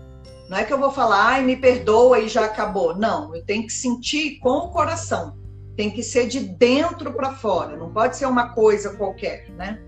Não 0.50 0.58
é 0.58 0.64
que 0.64 0.74
eu 0.74 0.80
vou 0.80 0.92
falar, 0.92 1.28
ai, 1.28 1.44
me 1.44 1.56
perdoa 1.56 2.20
e 2.20 2.28
já 2.28 2.46
acabou. 2.46 2.96
Não, 2.96 3.36
eu 3.36 3.46
tenho 3.46 3.68
que 3.68 3.72
sentir 3.72 4.40
com 4.40 4.50
o 4.50 4.70
coração. 4.70 5.38
Tem 5.78 5.92
que 5.92 6.02
ser 6.02 6.28
de 6.28 6.40
dentro 6.40 7.14
para 7.14 7.34
fora, 7.34 7.78
não 7.78 7.94
pode 7.94 8.18
ser 8.18 8.26
uma 8.26 8.50
coisa 8.50 8.96
qualquer, 8.96 9.48
né? 9.52 9.80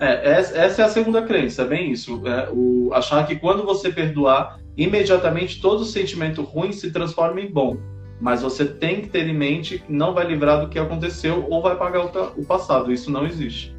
É, 0.00 0.32
essa 0.32 0.82
é 0.82 0.84
a 0.84 0.88
segunda 0.88 1.22
crença, 1.22 1.62
é 1.62 1.64
bem 1.64 1.92
isso. 1.92 2.20
É, 2.26 2.50
o, 2.50 2.92
achar 2.92 3.24
que 3.26 3.36
quando 3.36 3.64
você 3.64 3.90
perdoar, 3.90 4.58
imediatamente 4.76 5.60
todo 5.60 5.84
sentimento 5.84 6.42
ruim 6.42 6.72
se 6.72 6.90
transforma 6.90 7.40
em 7.40 7.50
bom. 7.50 7.76
Mas 8.20 8.42
você 8.42 8.64
tem 8.64 9.02
que 9.02 9.08
ter 9.08 9.26
em 9.28 9.34
mente 9.34 9.78
que 9.78 9.92
não 9.92 10.12
vai 10.12 10.26
livrar 10.26 10.60
do 10.60 10.68
que 10.68 10.78
aconteceu 10.78 11.46
ou 11.48 11.62
vai 11.62 11.76
pagar 11.76 12.04
o, 12.04 12.44
passado. 12.44 12.92
Isso 12.92 13.10
não 13.10 13.24
existe. 13.24 13.74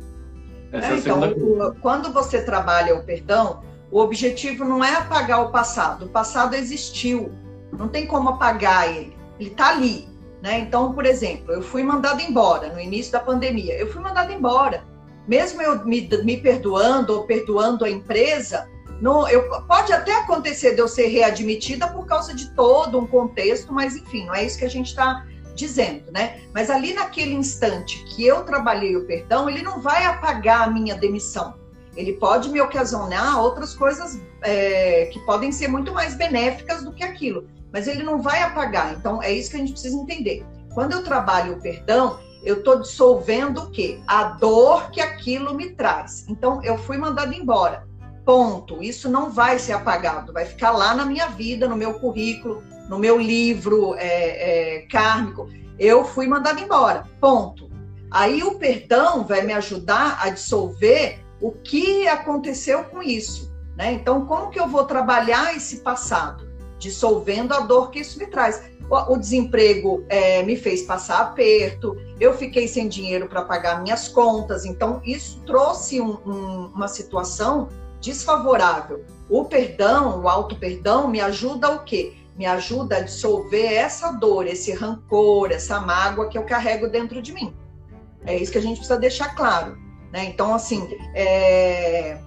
Essa 0.72 0.88
é, 0.88 0.90
é 0.90 0.94
a 0.94 0.98
então, 0.98 1.22
segunda 1.22 1.68
o, 1.70 1.76
quando 1.76 2.14
você 2.14 2.42
trabalha 2.44 2.96
o 2.96 3.04
perdão, 3.04 3.62
o 3.96 4.00
objetivo 4.02 4.66
não 4.66 4.84
é 4.84 4.94
apagar 4.94 5.42
o 5.42 5.52
passado. 5.52 6.04
O 6.04 6.10
passado 6.10 6.54
existiu. 6.54 7.32
Não 7.72 7.88
tem 7.88 8.06
como 8.06 8.28
apagar 8.28 8.94
ele. 8.94 9.16
Ele 9.40 9.52
está 9.52 9.70
ali. 9.70 10.06
Né? 10.42 10.60
Então, 10.60 10.92
por 10.92 11.06
exemplo, 11.06 11.54
eu 11.54 11.62
fui 11.62 11.82
mandada 11.82 12.22
embora 12.22 12.74
no 12.74 12.78
início 12.82 13.14
da 13.14 13.22
pandemia. 13.22 13.74
Eu 13.80 13.90
fui 13.90 14.02
mandada 14.02 14.34
embora. 14.34 14.84
Mesmo 15.26 15.62
eu 15.62 15.86
me, 15.86 16.10
me 16.26 16.36
perdoando 16.36 17.14
ou 17.14 17.24
perdoando 17.24 17.86
a 17.86 17.90
empresa, 17.90 18.68
não, 19.00 19.30
eu, 19.30 19.50
pode 19.62 19.94
até 19.94 20.14
acontecer 20.18 20.76
de 20.76 20.82
eu 20.82 20.90
ser 20.90 21.08
readmitida 21.08 21.88
por 21.88 22.06
causa 22.06 22.36
de 22.36 22.50
todo 22.50 23.00
um 23.00 23.08
contexto, 23.08 23.72
mas 23.72 23.96
enfim, 23.96 24.26
não 24.26 24.36
é 24.36 24.44
isso 24.44 24.60
que 24.60 24.66
a 24.66 24.70
gente 24.70 24.88
está 24.88 25.26
dizendo, 25.56 26.12
né? 26.12 26.42
Mas 26.54 26.70
ali 26.70 26.94
naquele 26.94 27.34
instante 27.34 28.04
que 28.04 28.28
eu 28.28 28.44
trabalhei 28.44 28.98
o 28.98 29.06
perdão, 29.06 29.50
ele 29.50 29.62
não 29.62 29.80
vai 29.80 30.04
apagar 30.04 30.68
a 30.68 30.70
minha 30.70 30.96
demissão. 30.96 31.64
Ele 31.96 32.14
pode 32.14 32.50
me 32.50 32.60
ocasionar 32.62 33.42
outras 33.42 33.74
coisas 33.74 34.20
é, 34.42 35.06
que 35.06 35.20
podem 35.22 35.52
ser 35.52 35.68
muito 35.68 35.94
mais 35.94 36.16
benéficas 36.16 36.84
do 36.84 36.92
que 36.92 37.04
aquilo, 37.04 37.48
mas 37.72 37.88
ele 37.88 38.04
não 38.04 38.22
vai 38.22 38.42
apagar. 38.42 38.94
Então 38.94 39.22
é 39.22 39.32
isso 39.32 39.50
que 39.50 39.58
a 39.58 39.60
gente 39.60 39.72
precisa 39.72 39.96
entender. 39.96 40.46
Quando 40.74 40.94
eu 40.94 41.04
trabalho 41.04 41.54
o 41.54 41.62
perdão, 41.62 42.20
eu 42.44 42.58
estou 42.58 42.82
dissolvendo 42.82 43.64
o 43.64 43.72
quê? 43.72 44.00
A 44.08 44.24
dor 44.26 44.92
que 44.92 45.00
aquilo 45.00 45.54
me 45.54 45.72
traz. 45.72 46.26
Então 46.28 46.62
eu 46.64 46.78
fui 46.78 46.98
mandada 46.98 47.34
embora 47.34 47.86
Ponto. 48.26 48.82
Isso 48.82 49.08
não 49.08 49.30
vai 49.30 49.60
ser 49.60 49.74
apagado, 49.74 50.34
vai 50.34 50.46
ficar 50.46 50.72
lá 50.72 50.96
na 50.96 51.06
minha 51.06 51.28
vida, 51.28 51.68
no 51.68 51.78
meu 51.78 51.94
currículo, 52.00 52.64
no 52.90 52.98
meu 52.98 53.20
livro 53.20 53.94
é, 53.96 54.78
é, 54.78 54.82
kármico. 54.88 55.48
Eu 55.78 56.04
fui 56.04 56.26
mandado 56.28 56.60
embora. 56.60 57.08
Ponto. 57.22 57.70
Aí 58.10 58.42
o 58.44 58.56
perdão 58.56 59.24
vai 59.24 59.44
me 59.44 59.54
ajudar 59.54 60.20
a 60.22 60.30
dissolver 60.32 61.24
o 61.42 61.52
que 61.52 62.08
aconteceu 62.08 62.84
com 62.86 63.02
isso. 63.02 63.54
Né? 63.76 63.94
Então, 63.94 64.26
como 64.26 64.50
que 64.50 64.60
eu 64.60 64.68
vou 64.68 64.86
trabalhar 64.86 65.56
esse 65.56 65.78
passado? 65.78 66.48
Dissolvendo 66.80 67.54
a 67.54 67.62
dor 67.62 67.92
que 67.92 68.00
isso 68.00 68.18
me 68.18 68.28
traz. 68.28 68.64
O, 68.88 69.18
desemprego 69.18 70.06
é, 70.10 70.44
me 70.44 70.56
fez 70.56 70.84
passar 70.84 71.20
aperto, 71.20 71.98
eu 72.20 72.38
fiquei 72.38 72.68
sem 72.68 72.88
dinheiro 72.88 73.28
para 73.28 73.42
pagar 73.42 73.82
minhas 73.82 74.08
contas, 74.08 74.64
então 74.64 75.02
isso 75.04 75.42
trouxe 75.44 76.00
um, 76.00 76.20
um, 76.24 76.66
uma 76.68 76.88
situação 76.88 77.68
desfavorável. 78.00 79.04
O 79.28 79.46
perdão, 79.46 80.22
o 80.22 80.30
auto-perdão, 80.30 81.08
me 81.08 81.20
ajuda 81.20 81.72
o 81.72 81.84
quê? 81.84 82.14
Me 82.38 82.46
ajuda 82.46 82.98
a 82.98 83.02
dissolver 83.02 83.74
essa 83.74 84.12
dor, 84.12 84.46
esse 84.46 84.72
rancor, 84.72 85.52
essa 85.52 85.80
mágoa 85.80 86.30
que 86.30 86.38
eu 86.38 86.44
carrego 86.44 86.88
dentro 86.88 87.24
de 87.24 87.34
mim. 87.34 87.56
É 88.24 88.38
isso 88.38 88.52
que 88.52 88.60
a 88.60 88.62
gente 88.62 88.78
precisa 88.78 89.00
deixar 89.00 89.36
claro. 89.36 89.85
Né? 90.16 90.24
Então, 90.28 90.54
assim, 90.54 90.88
é... 91.14 92.18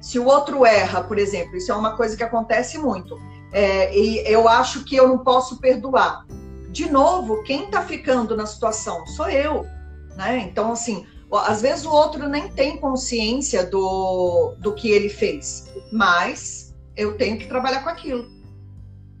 se 0.00 0.18
o 0.18 0.24
outro 0.24 0.64
erra, 0.64 1.02
por 1.02 1.18
exemplo, 1.18 1.58
isso 1.58 1.70
é 1.70 1.74
uma 1.74 1.94
coisa 1.94 2.16
que 2.16 2.24
acontece 2.24 2.78
muito. 2.78 3.20
É, 3.52 3.94
e 3.94 4.26
eu 4.26 4.48
acho 4.48 4.82
que 4.82 4.96
eu 4.96 5.06
não 5.06 5.18
posso 5.18 5.60
perdoar. 5.60 6.26
De 6.70 6.90
novo, 6.90 7.42
quem 7.42 7.64
está 7.64 7.82
ficando 7.82 8.34
na 8.34 8.46
situação 8.46 9.06
sou 9.06 9.28
eu. 9.28 9.66
Né? 10.16 10.38
Então, 10.38 10.72
assim, 10.72 11.06
às 11.30 11.60
vezes 11.60 11.84
o 11.84 11.92
outro 11.92 12.26
nem 12.30 12.48
tem 12.48 12.78
consciência 12.78 13.66
do, 13.66 14.54
do 14.58 14.72
que 14.72 14.90
ele 14.90 15.10
fez, 15.10 15.70
mas 15.92 16.74
eu 16.96 17.18
tenho 17.18 17.36
que 17.36 17.46
trabalhar 17.46 17.82
com 17.82 17.90
aquilo. 17.90 18.26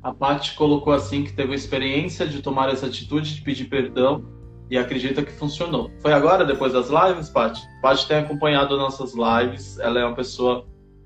A 0.02 0.14
Paty 0.14 0.54
colocou 0.54 0.94
assim 0.94 1.24
que 1.24 1.32
teve 1.34 1.52
a 1.52 1.56
experiência 1.56 2.26
de 2.26 2.40
tomar 2.40 2.72
essa 2.72 2.86
atitude 2.86 3.34
de 3.34 3.42
pedir 3.42 3.66
perdão 3.66 4.24
e 4.70 4.78
acredita 4.78 5.22
que 5.22 5.32
funcionou. 5.32 5.90
Foi 6.00 6.12
agora, 6.12 6.44
depois 6.44 6.72
das 6.72 6.88
lives, 6.88 7.28
Paty? 7.28 7.62
Paty 7.80 8.06
tem 8.08 8.18
acompanhado 8.18 8.76
nossas 8.76 9.14
lives, 9.14 9.78
ela 9.78 10.00
é 10.00 10.04
uma 10.04 10.14
pessoa 10.14 10.64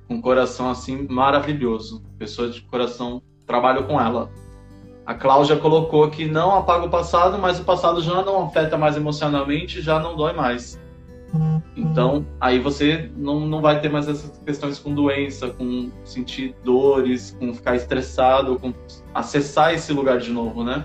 com 0.08 0.20
coração 0.20 0.70
assim 0.70 1.06
maravilhoso, 1.08 2.02
pessoa 2.18 2.48
de 2.48 2.60
coração, 2.62 3.22
trabalho 3.46 3.84
com 3.84 4.00
ela. 4.00 4.30
A 5.04 5.14
Cláudia 5.14 5.56
colocou 5.56 6.10
que 6.10 6.26
não 6.26 6.56
apaga 6.56 6.86
o 6.86 6.90
passado, 6.90 7.38
mas 7.38 7.60
o 7.60 7.64
passado 7.64 8.00
já 8.02 8.22
não 8.22 8.46
afeta 8.46 8.76
mais 8.76 8.96
emocionalmente, 8.96 9.80
já 9.80 10.00
não 10.00 10.16
dói 10.16 10.32
mais. 10.32 10.80
Então, 11.76 12.26
aí 12.40 12.58
você 12.58 13.10
não, 13.16 13.40
não 13.40 13.60
vai 13.60 13.80
ter 13.80 13.90
mais 13.90 14.08
essas 14.08 14.38
questões 14.44 14.78
com 14.78 14.94
doença, 14.94 15.50
com 15.50 15.90
sentir 16.04 16.54
dores, 16.64 17.36
com 17.38 17.52
ficar 17.52 17.76
estressado, 17.76 18.58
com 18.58 18.72
acessar 19.14 19.74
esse 19.74 19.92
lugar 19.92 20.18
de 20.18 20.30
novo, 20.30 20.64
né? 20.64 20.84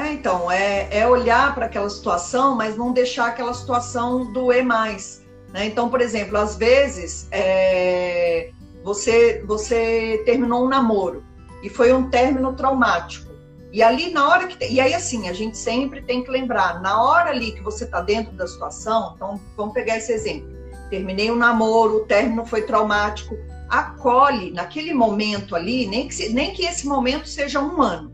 É, 0.00 0.12
então, 0.14 0.50
é, 0.50 0.88
é 0.90 1.06
olhar 1.06 1.54
para 1.54 1.66
aquela 1.66 1.90
situação, 1.90 2.56
mas 2.56 2.74
não 2.74 2.90
deixar 2.90 3.26
aquela 3.26 3.52
situação 3.52 4.32
doer 4.32 4.64
mais. 4.64 5.22
Né? 5.52 5.66
Então, 5.66 5.90
por 5.90 6.00
exemplo, 6.00 6.38
às 6.38 6.56
vezes 6.56 7.28
é, 7.30 8.50
você, 8.82 9.44
você 9.46 10.22
terminou 10.24 10.64
um 10.64 10.68
namoro 10.68 11.22
e 11.62 11.68
foi 11.68 11.92
um 11.92 12.08
término 12.08 12.54
traumático. 12.54 13.30
E 13.72 13.82
ali, 13.82 14.10
na 14.10 14.26
hora 14.26 14.46
que. 14.46 14.72
E 14.72 14.80
aí, 14.80 14.94
assim, 14.94 15.28
a 15.28 15.34
gente 15.34 15.58
sempre 15.58 16.00
tem 16.00 16.24
que 16.24 16.30
lembrar, 16.30 16.80
na 16.80 17.02
hora 17.02 17.30
ali 17.30 17.52
que 17.52 17.60
você 17.60 17.84
está 17.84 18.00
dentro 18.00 18.32
da 18.32 18.46
situação, 18.46 19.12
então 19.14 19.38
vamos 19.54 19.74
pegar 19.74 19.98
esse 19.98 20.12
exemplo. 20.12 20.48
Terminei 20.88 21.30
um 21.30 21.36
namoro, 21.36 21.98
o 21.98 22.04
término 22.06 22.46
foi 22.46 22.62
traumático. 22.62 23.36
Acolhe 23.68 24.50
naquele 24.50 24.94
momento 24.94 25.54
ali, 25.54 25.86
nem 25.86 26.08
que, 26.08 26.28
nem 26.30 26.52
que 26.52 26.64
esse 26.64 26.86
momento 26.88 27.28
seja 27.28 27.60
um 27.60 27.80
ano. 27.82 28.10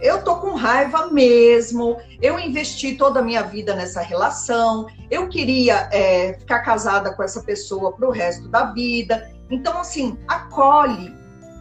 Eu 0.00 0.22
tô 0.22 0.36
com 0.36 0.54
raiva 0.54 1.08
mesmo, 1.08 1.96
eu 2.22 2.38
investi 2.38 2.94
toda 2.94 3.18
a 3.18 3.22
minha 3.22 3.42
vida 3.42 3.74
nessa 3.74 4.00
relação, 4.00 4.86
eu 5.10 5.28
queria 5.28 5.88
é, 5.92 6.34
ficar 6.34 6.60
casada 6.60 7.12
com 7.12 7.22
essa 7.22 7.42
pessoa 7.42 7.92
para 7.92 8.06
o 8.06 8.12
resto 8.12 8.48
da 8.48 8.72
vida. 8.72 9.28
Então, 9.50 9.78
assim, 9.78 10.16
acolhe. 10.28 11.12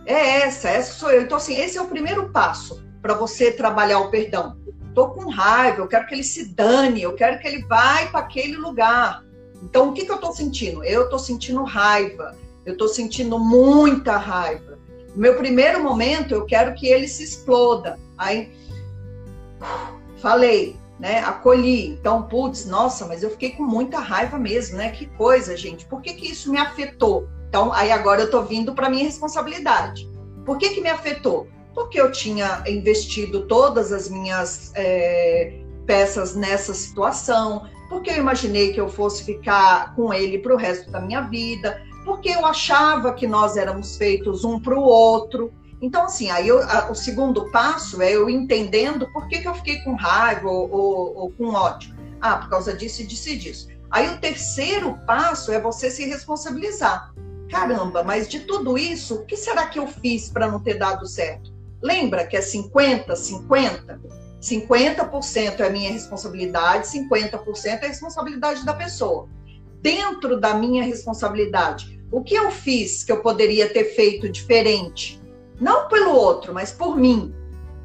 É 0.06 0.42
essa, 0.42 0.70
essa 0.70 0.94
sou 0.94 1.12
eu. 1.12 1.24
Então, 1.24 1.38
assim, 1.38 1.60
esse 1.60 1.78
é 1.78 1.82
o 1.82 1.88
primeiro 1.88 2.30
passo 2.30 2.86
para 3.02 3.14
você 3.14 3.52
trabalhar 3.52 4.00
o 4.00 4.12
perdão. 4.12 4.58
Tô 4.94 5.10
com 5.10 5.30
raiva, 5.30 5.82
eu 5.82 5.88
quero 5.88 6.06
que 6.06 6.14
ele 6.14 6.24
se 6.24 6.54
dane, 6.54 7.02
eu 7.02 7.14
quero 7.14 7.40
que 7.40 7.48
ele 7.48 7.64
vá 7.64 8.06
para 8.12 8.20
aquele 8.20 8.56
lugar. 8.56 9.24
Então, 9.64 9.90
o 9.90 9.94
que, 9.94 10.06
que 10.06 10.12
eu 10.12 10.16
estou 10.16 10.34
sentindo? 10.34 10.84
Eu 10.84 11.06
estou 11.06 11.20
sentindo 11.20 11.64
raiva, 11.64 12.36
eu 12.66 12.74
estou 12.74 12.88
sentindo 12.88 13.40
muita 13.40 14.18
raiva. 14.18 14.78
No 15.16 15.22
meu 15.22 15.36
primeiro 15.36 15.84
momento, 15.84 16.34
eu 16.34 16.46
quero 16.46 16.74
que 16.76 16.88
ele 16.88 17.08
se 17.08 17.24
exploda. 17.24 18.00
Aí, 18.18 18.52
falei, 20.18 20.76
né? 21.00 21.20
Acolhi. 21.20 21.90
Então, 21.90 22.24
putz, 22.24 22.66
nossa, 22.66 23.06
mas 23.06 23.24
eu 23.24 23.30
fiquei 23.30 23.52
com 23.52 23.64
muita 23.64 24.00
raiva 24.00 24.38
mesmo, 24.38 24.78
né? 24.78 24.92
Que 24.92 25.06
coisa, 25.06 25.56
gente. 25.56 25.86
Por 25.86 26.02
que, 26.02 26.14
que 26.14 26.32
isso 26.32 26.52
me 26.52 26.58
afetou? 26.58 27.28
Então, 27.50 27.72
aí 27.72 27.92
agora 27.92 28.22
eu 28.22 28.26
estou 28.26 28.44
vindo 28.44 28.74
para 28.74 28.90
minha 28.90 29.04
responsabilidade. 29.04 30.10
Por 30.46 30.58
que, 30.58 30.70
que 30.70 30.82
me 30.82 30.90
afetou? 30.90 31.48
porque 31.78 32.02
eu 32.02 32.12
tinha 32.12 32.64
investido 32.68 33.46
todas 33.46 33.94
as 33.94 34.10
minhas 34.10 34.72
é, 34.74 35.60
peças 35.86 36.34
nessa 36.34 36.74
situação, 36.74 37.68
porque 37.88 38.10
eu 38.10 38.16
imaginei 38.16 38.74
que 38.74 38.82
eu 38.82 38.90
fosse 38.90 39.24
ficar 39.24 39.94
com 39.96 40.12
ele 40.12 40.40
para 40.40 40.56
o 40.56 40.58
resto 40.58 40.90
da 40.90 41.00
minha 41.00 41.22
vida, 41.22 41.80
porque 42.04 42.30
eu 42.30 42.44
achava 42.48 43.14
que 43.14 43.28
nós 43.28 43.58
éramos 43.58 43.96
feitos 43.96 44.44
um 44.44 44.60
para 44.60 44.74
o 44.74 44.82
outro. 44.82 45.54
Então, 45.82 46.06
assim, 46.06 46.30
aí 46.30 46.48
eu, 46.48 46.62
a, 46.64 46.90
o 46.90 46.96
segundo 46.96 47.52
passo 47.52 48.02
é 48.02 48.12
eu 48.12 48.30
entendendo 48.30 49.08
por 49.12 49.28
que, 49.28 49.40
que 49.40 49.48
eu 49.48 49.54
fiquei 49.54 49.80
com 49.84 49.96
raiva 49.96 50.50
ou, 50.50 50.70
ou, 50.72 51.18
ou 51.18 51.32
com 51.32 51.50
ódio. 51.54 51.96
Ah, 52.20 52.38
por 52.38 52.50
causa 52.50 52.74
disso 52.74 53.06
disso 53.06 53.30
e 53.30 53.38
disso. 53.38 53.68
Aí 53.92 54.10
o 54.10 54.18
terceiro 54.18 54.98
passo 55.06 55.52
é 55.52 55.62
você 55.62 55.90
se 55.92 56.06
responsabilizar. 56.06 57.14
Caramba, 57.50 58.04
mas 58.04 58.28
de 58.28 58.42
tudo 58.42 58.78
isso, 58.78 59.16
o 59.16 59.26
que 59.26 59.38
será 59.38 59.68
que 59.68 59.80
eu 59.80 59.88
fiz 59.88 60.30
para 60.30 60.48
não 60.48 60.60
ter 60.60 60.76
dado 60.76 61.08
certo? 61.08 61.54
Lembra 61.82 62.26
que 62.26 62.36
é 62.36 62.42
50, 62.42 63.16
50? 63.16 64.02
50% 64.42 65.60
é 65.60 65.70
minha 65.70 65.92
responsabilidade, 65.92 66.88
50% 66.88 67.66
é 67.66 67.86
a 67.86 67.88
responsabilidade 67.88 68.66
da 68.66 68.74
pessoa. 68.74 69.30
Dentro 69.82 70.40
da 70.40 70.54
minha 70.54 70.84
responsabilidade, 70.84 72.02
o 72.12 72.24
que 72.24 72.36
eu 72.36 72.52
fiz 72.52 73.04
que 73.04 73.12
eu 73.12 73.22
poderia 73.22 73.70
ter 73.70 73.96
feito 73.96 74.30
diferente? 74.30 75.22
Não 75.60 75.88
pelo 75.88 76.12
outro, 76.12 76.54
mas 76.54 76.72
por 76.72 76.96
mim. 76.98 77.34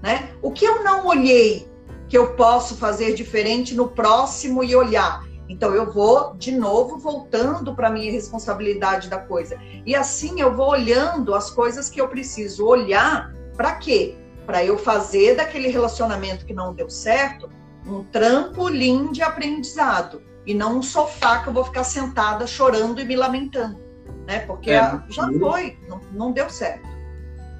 Né? 0.02 0.30
O 0.42 0.50
que 0.50 0.64
eu 0.64 0.82
não 0.82 1.06
olhei 1.06 1.70
que 2.08 2.18
eu 2.18 2.34
posso 2.34 2.76
fazer 2.76 3.14
diferente 3.14 3.74
no 3.74 3.88
próximo 3.88 4.62
e 4.62 4.74
olhar? 4.74 5.24
Então 5.48 5.74
eu 5.74 5.92
vou 5.92 6.34
de 6.34 6.52
novo 6.52 6.98
voltando 6.98 7.74
para 7.74 7.88
a 7.88 7.90
minha 7.90 8.10
responsabilidade 8.10 9.08
da 9.08 9.18
coisa. 9.18 9.58
E 9.84 9.94
assim 9.94 10.40
eu 10.40 10.54
vou 10.54 10.70
olhando 10.70 11.34
as 11.34 11.50
coisas 11.50 11.88
que 11.88 12.00
eu 12.00 12.08
preciso 12.08 12.66
olhar 12.66 13.32
para 13.56 13.72
quê? 13.76 14.16
Para 14.46 14.64
eu 14.64 14.78
fazer 14.78 15.36
daquele 15.36 15.68
relacionamento 15.68 16.46
que 16.46 16.54
não 16.54 16.74
deu 16.74 16.88
certo 16.88 17.48
um 17.86 18.04
trampolim 18.04 19.10
de 19.12 19.22
aprendizado. 19.22 20.22
e 20.44 20.54
não 20.54 20.78
um 20.78 20.82
sofá 20.82 21.40
que 21.40 21.48
eu 21.48 21.52
vou 21.52 21.64
ficar 21.64 21.84
sentada 21.84 22.48
chorando 22.48 23.00
e 23.00 23.04
me 23.04 23.14
lamentando, 23.14 23.78
né? 24.26 24.40
Porque 24.40 24.72
é, 24.72 25.00
já 25.08 25.30
foi, 25.38 25.78
não, 25.88 26.00
não 26.12 26.32
deu 26.32 26.50
certo. 26.50 26.88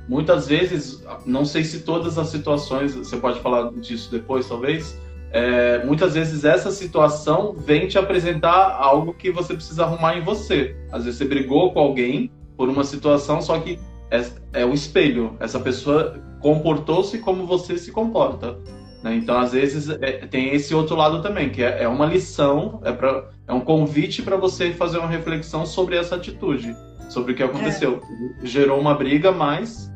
Muitas 0.08 0.48
vezes, 0.48 1.04
não 1.24 1.44
sei 1.44 1.64
se 1.64 1.80
todas 1.80 2.18
as 2.18 2.28
situações, 2.28 2.94
você 2.94 3.16
pode 3.16 3.40
falar 3.40 3.70
disso 3.74 4.10
depois, 4.10 4.48
talvez. 4.48 4.98
É, 5.30 5.82
muitas 5.84 6.12
vezes 6.12 6.44
essa 6.44 6.70
situação 6.70 7.54
vem 7.54 7.88
te 7.88 7.96
apresentar 7.96 8.76
algo 8.78 9.14
que 9.14 9.30
você 9.30 9.54
precisa 9.54 9.84
arrumar 9.84 10.16
em 10.16 10.22
você. 10.22 10.76
Às 10.90 11.04
vezes 11.04 11.18
você 11.18 11.24
brigou 11.24 11.72
com 11.72 11.80
alguém 11.80 12.30
por 12.56 12.68
uma 12.68 12.84
situação, 12.84 13.40
só 13.40 13.58
que 13.58 13.78
é, 14.10 14.60
é 14.60 14.66
o 14.66 14.74
espelho. 14.74 15.36
Essa 15.40 15.58
pessoa 15.58 16.20
comportou-se 16.40 17.18
como 17.18 17.46
você 17.46 17.78
se 17.78 17.90
comporta. 17.90 18.58
Né? 19.02 19.16
Então, 19.16 19.38
às 19.38 19.52
vezes, 19.52 19.88
é, 19.88 20.26
tem 20.26 20.54
esse 20.54 20.74
outro 20.74 20.94
lado 20.94 21.22
também, 21.22 21.50
que 21.50 21.62
é, 21.62 21.82
é 21.82 21.88
uma 21.88 22.06
lição, 22.06 22.80
é, 22.84 22.92
pra, 22.92 23.30
é 23.48 23.52
um 23.52 23.60
convite 23.60 24.22
para 24.22 24.36
você 24.36 24.72
fazer 24.72 24.98
uma 24.98 25.08
reflexão 25.08 25.66
sobre 25.66 25.96
essa 25.96 26.16
atitude, 26.16 26.76
sobre 27.08 27.32
o 27.32 27.34
que 27.34 27.42
aconteceu. 27.42 28.00
É. 28.42 28.46
Gerou 28.46 28.78
uma 28.78 28.94
briga, 28.94 29.32
mas. 29.32 29.91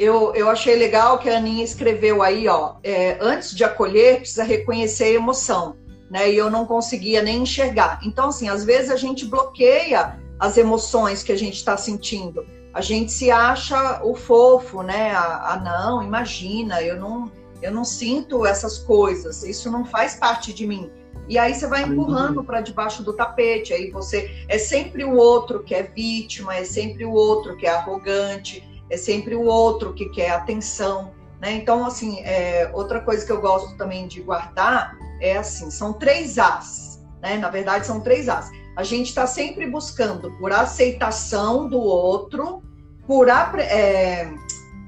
Eu, 0.00 0.34
eu 0.34 0.48
achei 0.48 0.76
legal 0.76 1.18
que 1.18 1.28
a 1.28 1.36
Aninha 1.36 1.62
escreveu 1.62 2.22
aí, 2.22 2.48
ó, 2.48 2.76
é, 2.82 3.18
antes 3.20 3.54
de 3.54 3.62
acolher, 3.64 4.20
precisa 4.20 4.42
reconhecer 4.42 5.04
a 5.04 5.10
emoção, 5.10 5.76
né? 6.10 6.30
E 6.32 6.36
eu 6.36 6.50
não 6.50 6.64
conseguia 6.64 7.22
nem 7.22 7.42
enxergar. 7.42 8.00
Então, 8.02 8.28
assim, 8.28 8.48
às 8.48 8.64
vezes 8.64 8.90
a 8.90 8.96
gente 8.96 9.26
bloqueia 9.26 10.18
as 10.38 10.56
emoções 10.56 11.22
que 11.22 11.32
a 11.32 11.36
gente 11.36 11.56
está 11.56 11.76
sentindo 11.76 12.46
a 12.72 12.80
gente 12.80 13.10
se 13.10 13.30
acha 13.30 14.00
o 14.04 14.14
fofo, 14.14 14.82
né? 14.82 15.10
Ah, 15.10 15.52
ah, 15.52 15.56
não, 15.56 16.02
imagina, 16.02 16.80
eu 16.82 16.98
não, 16.98 17.30
eu 17.60 17.72
não 17.72 17.84
sinto 17.84 18.46
essas 18.46 18.78
coisas, 18.78 19.42
isso 19.42 19.70
não 19.70 19.84
faz 19.84 20.14
parte 20.14 20.52
de 20.52 20.66
mim. 20.66 20.90
E 21.28 21.38
aí 21.38 21.54
você 21.54 21.66
vai 21.66 21.84
empurrando 21.84 22.42
para 22.42 22.60
debaixo 22.60 23.02
do 23.02 23.12
tapete, 23.12 23.72
aí 23.72 23.90
você 23.90 24.44
é 24.48 24.58
sempre 24.58 25.04
o 25.04 25.14
outro 25.14 25.62
que 25.62 25.74
é 25.74 25.82
vítima, 25.82 26.56
é 26.56 26.64
sempre 26.64 27.04
o 27.04 27.12
outro 27.12 27.56
que 27.56 27.66
é 27.66 27.70
arrogante, 27.70 28.64
é 28.90 28.96
sempre 28.96 29.34
o 29.34 29.44
outro 29.44 29.94
que 29.94 30.08
quer 30.08 30.30
atenção, 30.30 31.12
né? 31.40 31.52
Então, 31.52 31.86
assim, 31.86 32.20
é, 32.20 32.70
outra 32.74 33.00
coisa 33.00 33.24
que 33.24 33.32
eu 33.32 33.40
gosto 33.40 33.76
também 33.76 34.06
de 34.06 34.20
guardar 34.20 34.96
é 35.20 35.36
assim, 35.36 35.70
são 35.70 35.92
três 35.92 36.38
As, 36.38 37.00
né? 37.22 37.36
Na 37.36 37.48
verdade, 37.48 37.86
são 37.86 38.00
três 38.00 38.28
As 38.28 38.50
a 38.80 38.82
gente 38.82 39.08
está 39.08 39.26
sempre 39.26 39.66
buscando 39.66 40.30
por 40.38 40.52
aceitação 40.52 41.68
do 41.68 41.78
outro, 41.78 42.62
por. 43.06 43.28
É, 43.28 44.32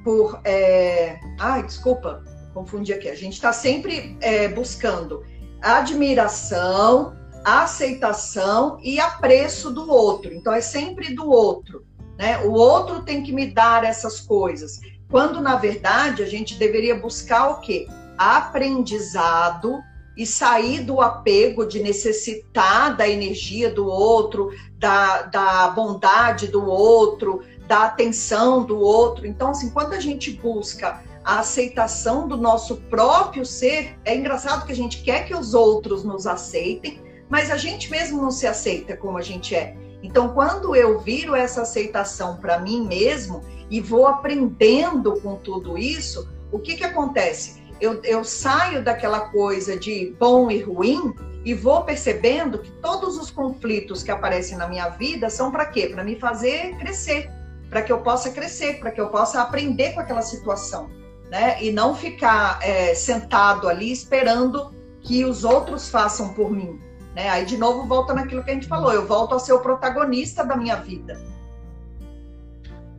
por 0.03 0.41
é, 0.45 1.21
ai, 1.39 1.63
desculpa, 1.63 2.25
confundi 2.55 2.93
aqui. 2.93 3.09
A 3.09 3.15
gente 3.15 3.35
está 3.35 3.53
sempre 3.53 4.17
é, 4.21 4.49
buscando 4.49 5.23
admiração, 5.61 7.15
aceitação 7.45 8.79
e 8.83 8.99
apreço 8.99 9.71
do 9.71 9.91
outro. 9.91 10.33
Então, 10.33 10.53
é 10.55 10.61
sempre 10.61 11.15
do 11.15 11.29
outro. 11.31 11.85
Né? 12.19 12.39
O 12.39 12.53
outro 12.53 13.03
tem 13.03 13.23
que 13.23 13.33
me 13.33 13.47
dar 13.47 13.85
essas 13.85 14.21
coisas. 14.21 14.81
Quando, 15.11 15.41
na 15.41 15.57
verdade, 15.57 16.23
a 16.23 16.27
gente 16.27 16.55
deveria 16.55 16.95
buscar 16.95 17.51
o 17.51 17.61
quê? 17.61 17.87
Aprendizado 18.17 19.83
e 20.17 20.27
sair 20.27 20.81
do 20.81 21.01
apego 21.01 21.67
de 21.67 21.83
necessitar 21.83 22.97
da 22.97 23.09
energia 23.09 23.73
do 23.73 23.87
outro, 23.87 24.51
da, 24.79 25.23
da 25.23 25.69
bondade 25.69 26.49
do 26.49 26.65
outro, 26.67 27.43
da 27.67 27.85
atenção 27.85 28.65
do 28.65 28.79
outro. 28.79 29.27
Então, 29.27 29.51
assim, 29.51 29.71
quando 29.71 29.95
a 29.95 30.01
gente 30.01 30.31
busca 30.33 31.03
a 31.25 31.39
aceitação 31.39 32.29
do 32.29 32.37
nosso 32.37 32.77
próprio 32.77 33.47
ser, 33.47 33.97
é 34.05 34.15
engraçado 34.15 34.67
que 34.67 34.73
a 34.73 34.77
gente 34.77 35.03
quer 35.03 35.27
que 35.27 35.35
os 35.35 35.55
outros 35.55 36.05
nos 36.05 36.27
aceitem, 36.27 37.01
mas 37.29 37.51
a 37.51 37.57
gente 37.57 37.91
mesmo 37.91 38.21
não 38.21 38.31
se 38.31 38.47
aceita 38.47 38.97
como 38.97 39.17
a 39.17 39.23
gente 39.23 39.55
é. 39.55 39.77
Então, 40.03 40.31
quando 40.31 40.75
eu 40.75 40.99
viro 40.99 41.35
essa 41.35 41.63
aceitação 41.63 42.37
para 42.37 42.59
mim 42.59 42.87
mesmo 42.87 43.43
e 43.71 43.81
vou 43.81 44.07
aprendendo 44.07 45.21
com 45.21 45.37
tudo 45.37 45.79
isso, 45.79 46.29
o 46.51 46.59
que, 46.59 46.77
que 46.77 46.85
acontece? 46.85 47.63
eu, 47.83 48.01
eu 48.05 48.23
saio 48.23 48.81
daquela 48.81 49.19
coisa 49.31 49.77
de 49.77 50.15
bom 50.17 50.49
e 50.49 50.61
ruim 50.61 51.13
e 51.45 51.53
vou 51.53 51.83
percebendo 51.83 52.61
que 52.61 52.71
todos 52.71 53.19
os 53.19 53.29
conflitos 53.29 54.05
que 54.05 54.11
aparecem 54.13 54.57
na 54.57 54.69
minha 54.69 54.89
vida 54.89 55.29
são 55.29 55.51
para 55.51 55.67
quê? 55.67 55.89
Para 55.89 56.05
me 56.05 56.15
fazer 56.15 56.77
crescer, 56.77 57.29
para 57.69 57.83
que 57.83 57.91
eu 57.91 57.99
possa 57.99 58.31
crescer, 58.31 58.79
para 58.79 58.93
que 58.93 59.01
eu 59.01 59.09
possa 59.09 59.43
aprender 59.43 59.95
com 59.95 60.01
aquela 60.01 60.23
situação, 60.23 60.89
né? 61.29 61.61
E 61.61 61.73
não 61.73 61.93
ficar 61.93 62.61
é, 62.63 62.95
sentado 62.95 63.69
ali 63.69 63.91
esperando 63.91 64.73
que 65.01 65.25
os 65.25 65.43
outros 65.43 65.91
façam 65.91 66.33
por 66.33 66.53
mim, 66.53 66.81
né? 67.15 67.29
Aí 67.29 67.45
de 67.45 67.57
novo 67.57 67.87
volta 67.87 68.15
naquilo 68.15 68.43
que 68.43 68.51
a 68.51 68.55
gente 68.55 68.69
falou, 68.69 68.93
eu 68.93 69.07
volto 69.07 69.35
a 69.35 69.39
ser 69.39 69.53
o 69.53 69.61
protagonista 69.61 70.45
da 70.45 70.57
minha 70.57 70.77
vida. 70.77 71.21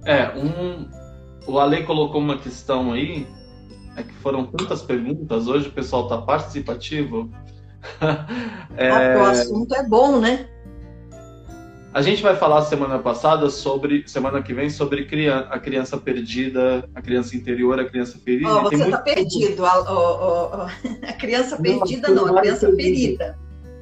É, 0.06 0.30
um, 0.38 0.90
o 1.48 1.60
Ale 1.60 1.84
colocou 1.84 2.20
uma 2.20 2.38
questão 2.38 2.92
aí 2.92 3.26
é 3.96 4.04
que 4.04 4.14
foram 4.16 4.46
tantas 4.46 4.82
perguntas, 4.82 5.48
hoje 5.48 5.68
o 5.70 5.72
pessoal 5.72 6.04
está 6.04 6.18
participativo. 6.18 7.30
é... 8.76 8.90
Ah, 8.90 9.20
o 9.20 9.26
assunto 9.26 9.76
é 9.76 9.84
bom, 9.84 10.20
né? 10.20 10.50
A 11.94 12.02
gente 12.02 12.24
vai 12.24 12.36
falar 12.36 12.64
semana 12.64 12.98
passada 12.98 13.52
sobre, 13.52 14.04
semana 14.08 14.42
que 14.42 14.52
vem, 14.52 14.68
sobre 14.68 15.06
criança, 15.06 15.48
a 15.52 15.60
criança 15.60 15.96
perdida, 15.96 16.90
a 16.96 17.02
criança 17.04 17.36
interior, 17.36 17.80
a 17.80 17.86
criança 17.86 18.18
ferida. 18.18 18.52
Oh, 18.52 18.64
você 18.64 18.84
está 18.84 18.98
perdido. 18.98 19.64
A, 19.64 19.80
oh, 19.80 20.50
oh, 20.56 20.62
a, 21.08 21.14
criança 21.14 21.56
perdida 21.62 22.08
não, 22.10 22.26
não 22.26 22.36
a 22.36 22.42
criança 22.42 22.76
ferida. 22.76 23.38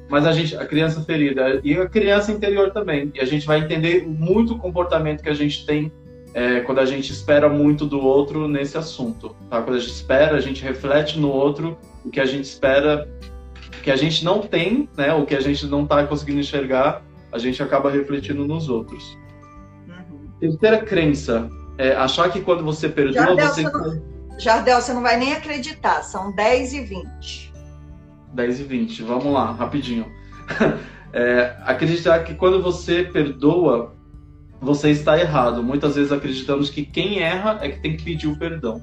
Mas 0.08 0.26
a 0.26 0.32
gente, 0.32 0.56
a 0.56 0.66
criança 0.66 1.02
ferida 1.02 1.60
e 1.64 1.74
a 1.74 1.88
criança 1.88 2.32
interior 2.32 2.70
também. 2.70 3.10
E 3.14 3.20
a 3.20 3.24
gente 3.24 3.46
vai 3.46 3.60
entender 3.60 4.06
muito 4.06 4.54
o 4.54 4.58
comportamento 4.58 5.22
que 5.22 5.28
a 5.28 5.34
gente 5.34 5.64
tem 5.64 5.90
é, 6.34 6.60
quando 6.60 6.78
a 6.78 6.86
gente 6.86 7.12
espera 7.12 7.48
muito 7.48 7.86
do 7.86 8.00
outro 8.00 8.48
nesse 8.48 8.76
assunto. 8.76 9.34
Tá? 9.48 9.60
Quando 9.62 9.76
a 9.76 9.80
gente 9.80 9.92
espera, 9.92 10.36
a 10.36 10.40
gente 10.40 10.62
reflete 10.62 11.18
no 11.18 11.28
outro 11.28 11.78
o 12.04 12.10
que 12.10 12.20
a 12.20 12.24
gente 12.24 12.44
espera, 12.44 13.08
que 13.82 13.90
a 13.90 13.96
gente 13.96 14.24
não 14.24 14.40
tem, 14.40 14.88
né? 14.96 15.14
o 15.14 15.24
que 15.24 15.34
a 15.34 15.40
gente 15.40 15.66
não 15.66 15.84
está 15.84 16.04
conseguindo 16.06 16.40
enxergar, 16.40 17.02
a 17.30 17.38
gente 17.38 17.62
acaba 17.62 17.90
refletindo 17.90 18.46
nos 18.46 18.68
outros. 18.68 19.16
Uhum. 19.88 20.28
Terceira 20.40 20.78
crença, 20.78 21.48
é 21.78 21.92
achar 21.92 22.30
que 22.30 22.40
quando 22.40 22.64
você 22.64 22.88
perdoa, 22.88 23.24
Jardel, 23.24 23.48
você... 23.48 23.62
você 23.62 23.70
não... 23.70 24.12
Jardel, 24.38 24.80
você 24.80 24.92
não 24.92 25.02
vai 25.02 25.16
nem 25.16 25.32
acreditar, 25.32 26.02
são 26.02 26.34
10 26.34 26.72
e 26.72 26.80
20. 26.80 27.51
10 28.32 28.60
e 28.60 28.62
20, 28.64 29.02
vamos 29.02 29.32
lá, 29.32 29.52
rapidinho. 29.52 30.06
É, 31.14 31.58
acreditar 31.66 32.20
que 32.20 32.32
quando 32.32 32.62
você 32.62 33.04
perdoa, 33.04 33.94
você 34.58 34.90
está 34.90 35.20
errado. 35.20 35.62
Muitas 35.62 35.96
vezes 35.96 36.10
acreditamos 36.10 36.70
que 36.70 36.86
quem 36.86 37.20
erra 37.20 37.58
é 37.60 37.68
que 37.68 37.80
tem 37.80 37.96
que 37.96 38.02
pedir 38.02 38.28
o 38.28 38.38
perdão. 38.38 38.82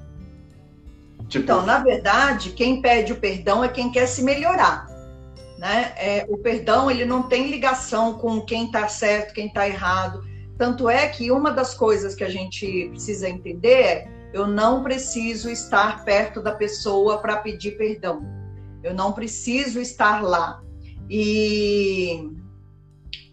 Tipo... 1.28 1.46
Então, 1.46 1.66
na 1.66 1.80
verdade, 1.80 2.52
quem 2.52 2.84
pede 2.84 3.14
o 3.14 3.16
perdão 3.16 3.64
é 3.64 3.68
quem 3.68 3.92
quer 3.92 4.06
se 4.06 4.22
melhorar. 4.22 4.86
Né? 5.58 5.92
É, 5.98 6.26
o 6.30 6.38
perdão 6.38 6.92
ele 6.92 7.04
não 7.04 7.24
tem 7.24 7.50
ligação 7.50 8.14
com 8.14 8.42
quem 8.42 8.66
está 8.66 8.88
certo, 8.88 9.34
quem 9.34 9.48
está 9.48 9.68
errado. 9.68 10.24
Tanto 10.58 10.90
é 10.90 11.08
que 11.08 11.32
uma 11.32 11.52
das 11.52 11.74
coisas 11.74 12.14
que 12.14 12.24
a 12.24 12.30
gente 12.30 12.90
precisa 12.90 13.28
entender 13.28 13.82
é 13.82 14.08
eu 14.34 14.46
não 14.46 14.84
preciso 14.84 15.50
estar 15.50 16.04
perto 16.06 16.42
da 16.42 16.52
pessoa 16.52 17.18
para 17.18 17.38
pedir 17.38 17.72
perdão. 17.72 18.39
Eu 18.84 18.94
não 18.94 19.12
preciso 19.12 19.80
estar 19.80 20.22
lá. 20.22 20.62
E 21.10 22.32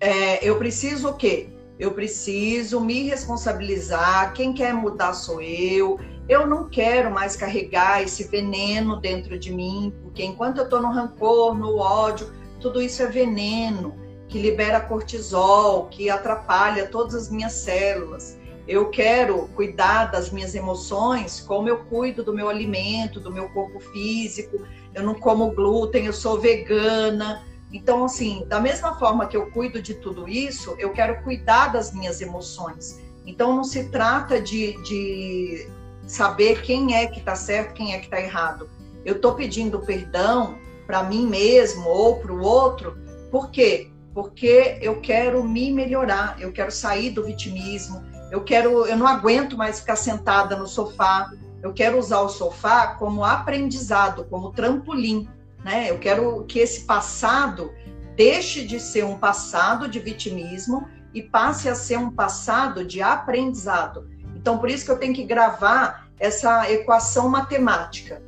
é, 0.01 0.47
eu 0.47 0.57
preciso 0.59 1.11
o 1.11 1.15
quê? 1.15 1.49
Eu 1.79 1.93
preciso 1.93 2.81
me 2.81 3.03
responsabilizar. 3.03 4.33
Quem 4.33 4.53
quer 4.53 4.73
mudar 4.73 5.13
sou 5.13 5.43
eu. 5.43 5.99
Eu 6.29 6.47
não 6.47 6.69
quero 6.69 7.11
mais 7.11 7.37
carregar 7.37 8.03
esse 8.03 8.25
veneno 8.25 9.01
dentro 9.01 9.39
de 9.39 9.53
mim, 9.53 9.95
porque 10.03 10.25
enquanto 10.25 10.59
eu 10.59 10.65
estou 10.65 10.83
no 10.83 10.91
rancor, 10.91 11.55
no 11.55 11.77
ódio, 11.77 12.33
tudo 12.61 12.83
isso 12.83 13.03
é 13.03 13.07
veneno 13.07 13.95
que 14.29 14.41
libera 14.41 14.81
cortisol, 14.81 15.87
que 15.87 16.11
atrapalha 16.11 16.89
todas 16.89 17.15
as 17.15 17.31
minhas 17.31 17.53
células. 17.53 18.37
Eu 18.67 18.91
quero 18.91 19.47
cuidar 19.55 20.07
das 20.07 20.31
minhas 20.31 20.55
emoções 20.55 21.41
como 21.41 21.69
eu 21.69 21.85
cuido 21.85 22.25
do 22.25 22.35
meu 22.35 22.49
alimento, 22.49 23.21
do 23.21 23.31
meu 23.31 23.49
corpo 23.51 23.79
físico. 23.79 24.61
Eu 24.97 25.03
não 25.03 25.15
como 25.15 25.51
glúten, 25.51 26.07
eu 26.07 26.13
sou 26.13 26.41
vegana. 26.41 27.43
Então, 27.71 28.07
assim, 28.07 28.47
da 28.49 28.59
mesma 28.59 28.99
forma 28.99 29.27
que 29.27 29.37
eu 29.37 29.51
cuido 29.51 29.83
de 29.83 29.93
tudo 29.93 30.27
isso, 30.27 30.75
eu 30.79 30.91
quero 30.91 31.23
cuidar 31.23 31.69
das 31.69 31.93
minhas 31.93 32.23
emoções. 32.23 32.99
Então, 33.27 33.55
não 33.55 33.63
se 33.63 33.91
trata 33.91 34.41
de, 34.41 34.73
de 34.83 35.69
saber 36.07 36.63
quem 36.63 36.97
é 36.97 37.07
que 37.07 37.19
está 37.19 37.37
certo, 37.37 37.75
quem 37.75 37.93
é 37.93 37.99
que 37.99 38.07
está 38.07 38.19
errado. 38.19 38.71
Eu 39.05 39.17
estou 39.17 39.35
pedindo 39.35 39.81
perdão 39.81 40.57
para 40.87 41.03
mim 41.03 41.27
mesmo 41.27 41.87
ou 41.89 42.17
para 42.17 42.33
o 42.33 42.43
outro, 42.43 42.97
por 43.31 43.51
quê? 43.51 43.91
Porque 44.15 44.79
eu 44.81 45.01
quero 45.03 45.45
me 45.45 45.71
melhorar, 45.71 46.41
eu 46.41 46.53
quero 46.53 46.71
sair 46.71 47.11
do 47.11 47.23
vitimismo, 47.23 48.03
eu 48.31 48.43
quero, 48.43 48.87
eu 48.87 48.97
não 48.97 49.07
aguento 49.07 49.59
mais 49.59 49.81
ficar 49.81 49.97
sentada 49.97 50.57
no 50.57 50.67
sofá, 50.67 51.31
eu 51.63 51.73
quero 51.73 51.99
usar 51.99 52.21
o 52.21 52.29
sofá 52.29 52.89
como 52.95 53.25
aprendizado, 53.25 54.25
como 54.25 54.53
trampolim 54.53 55.29
né? 55.67 55.91
Eu 55.91 55.99
quero 55.99 56.45
que 56.45 56.61
esse 56.61 56.83
passado 56.83 57.75
deixe 58.15 58.65
de 58.65 58.79
ser 58.79 59.05
um 59.05 59.19
passado 59.19 59.89
de 59.89 59.99
vitimismo 59.99 60.89
e 61.13 61.21
passe 61.21 61.69
a 61.69 61.75
ser 61.75 61.99
um 61.99 62.09
passado 62.09 62.85
de 62.85 63.03
aprendizado. 63.03 64.09
Então, 64.37 64.59
por 64.59 64.71
isso 64.71 64.85
que 64.85 64.93
eu 64.93 64.99
tenho 64.99 65.13
que 65.13 65.25
gravar 65.25 66.09
essa 66.21 66.71
equação 66.71 67.29
matemática. 67.29 68.23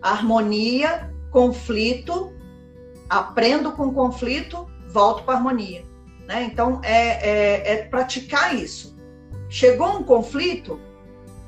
Harmonia, 0.00 1.12
conflito, 1.32 2.32
aprendo 3.10 3.72
com 3.72 3.92
conflito, 3.92 4.70
volto 4.86 5.24
para 5.24 5.34
harmonia. 5.34 5.84
Né? 6.28 6.44
Então, 6.44 6.80
é, 6.84 6.92
é, 6.94 7.72
é 7.72 7.82
praticar 7.82 8.54
isso. 8.54 8.96
Chegou 9.48 9.98
um 9.98 10.04
conflito, 10.04 10.80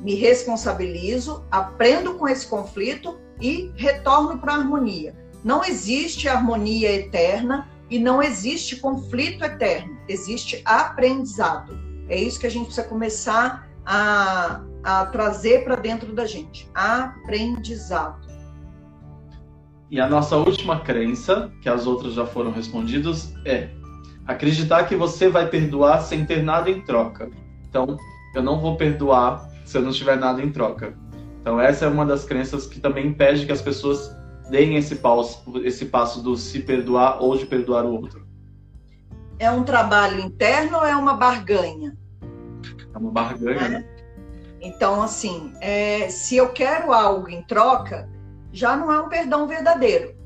me 0.01 0.15
responsabilizo, 0.15 1.45
aprendo 1.51 2.15
com 2.15 2.29
esse 2.29 2.47
conflito 2.47 3.19
e 3.41 3.71
retorno 3.75 4.39
para 4.39 4.55
a 4.55 4.57
harmonia. 4.57 5.15
Não 5.45 5.65
existe 5.65 6.29
harmonia 6.29 6.93
eterna 6.93 7.69
e 7.91 7.99
não 7.99 8.23
existe 8.23 8.77
conflito 8.77 9.45
eterno, 9.45 9.97
existe 10.09 10.61
aprendizado. 10.65 11.79
É 12.09 12.17
isso 12.17 12.39
que 12.39 12.47
a 12.47 12.51
gente 12.51 12.67
precisa 12.67 12.87
começar 12.87 13.69
a, 13.85 14.63
a 14.83 15.07
trazer 15.07 15.65
para 15.65 15.77
dentro 15.77 16.13
da 16.13 16.27
gente: 16.27 16.69
aprendizado. 16.75 18.29
E 19.91 19.99
a 20.01 20.09
nossa 20.09 20.37
última 20.37 20.81
crença, 20.81 21.51
que 21.63 21.69
as 21.69 21.87
outras 21.87 22.13
já 22.13 22.27
foram 22.27 22.51
respondidas, 22.51 23.33
é 23.47 23.71
acreditar 24.27 24.85
que 24.85 24.95
você 24.95 25.31
vai 25.31 25.49
perdoar 25.49 26.03
sem 26.03 26.27
ter 26.27 26.43
nada 26.43 26.69
em 26.69 26.83
troca. 26.83 27.31
Então, 27.67 27.97
eu 28.35 28.43
não 28.43 28.61
vou 28.61 28.77
perdoar 28.77 29.48
se 29.69 29.77
eu 29.77 29.83
não 29.83 29.93
tiver 29.93 30.16
nada 30.16 30.43
em 30.43 30.51
troca. 30.51 30.95
Então, 31.43 31.61
essa 31.61 31.85
é 31.85 31.89
uma 31.89 32.07
das 32.07 32.25
crenças 32.25 32.66
que 32.66 32.81
também 32.81 33.09
impede 33.09 33.45
que 33.45 33.53
as 33.53 33.61
pessoas 33.61 34.16
deem 34.49 34.77
esse 34.77 34.97
passo, 34.97 35.43
esse 35.62 35.85
passo 35.85 36.23
do 36.23 36.39
se 36.39 36.61
perdoar 36.61 37.23
ou 37.23 37.37
de 37.37 37.45
perdoar 37.45 37.85
o 37.85 37.93
outro. 37.93 38.27
É 39.39 39.51
um 39.51 39.62
trabalho 39.62 40.21
interno 40.21 40.79
ou 40.79 40.87
é 40.87 40.97
uma 40.97 41.14
barganha? 41.14 41.95
É 42.95 42.99
uma 42.99 43.11
barganha, 43.11 43.61
é. 43.61 43.69
né? 43.69 43.85
Então, 44.62 45.03
assim, 45.03 45.53
é, 45.61 46.09
se 46.09 46.35
eu 46.35 46.49
quero 46.49 46.91
algo 46.91 47.29
em 47.29 47.43
troca, 47.43 48.09
já 48.51 48.75
não 48.75 48.91
é 48.91 48.99
um 48.99 49.11
perdão 49.11 49.47
verdadeiro. 49.47 50.16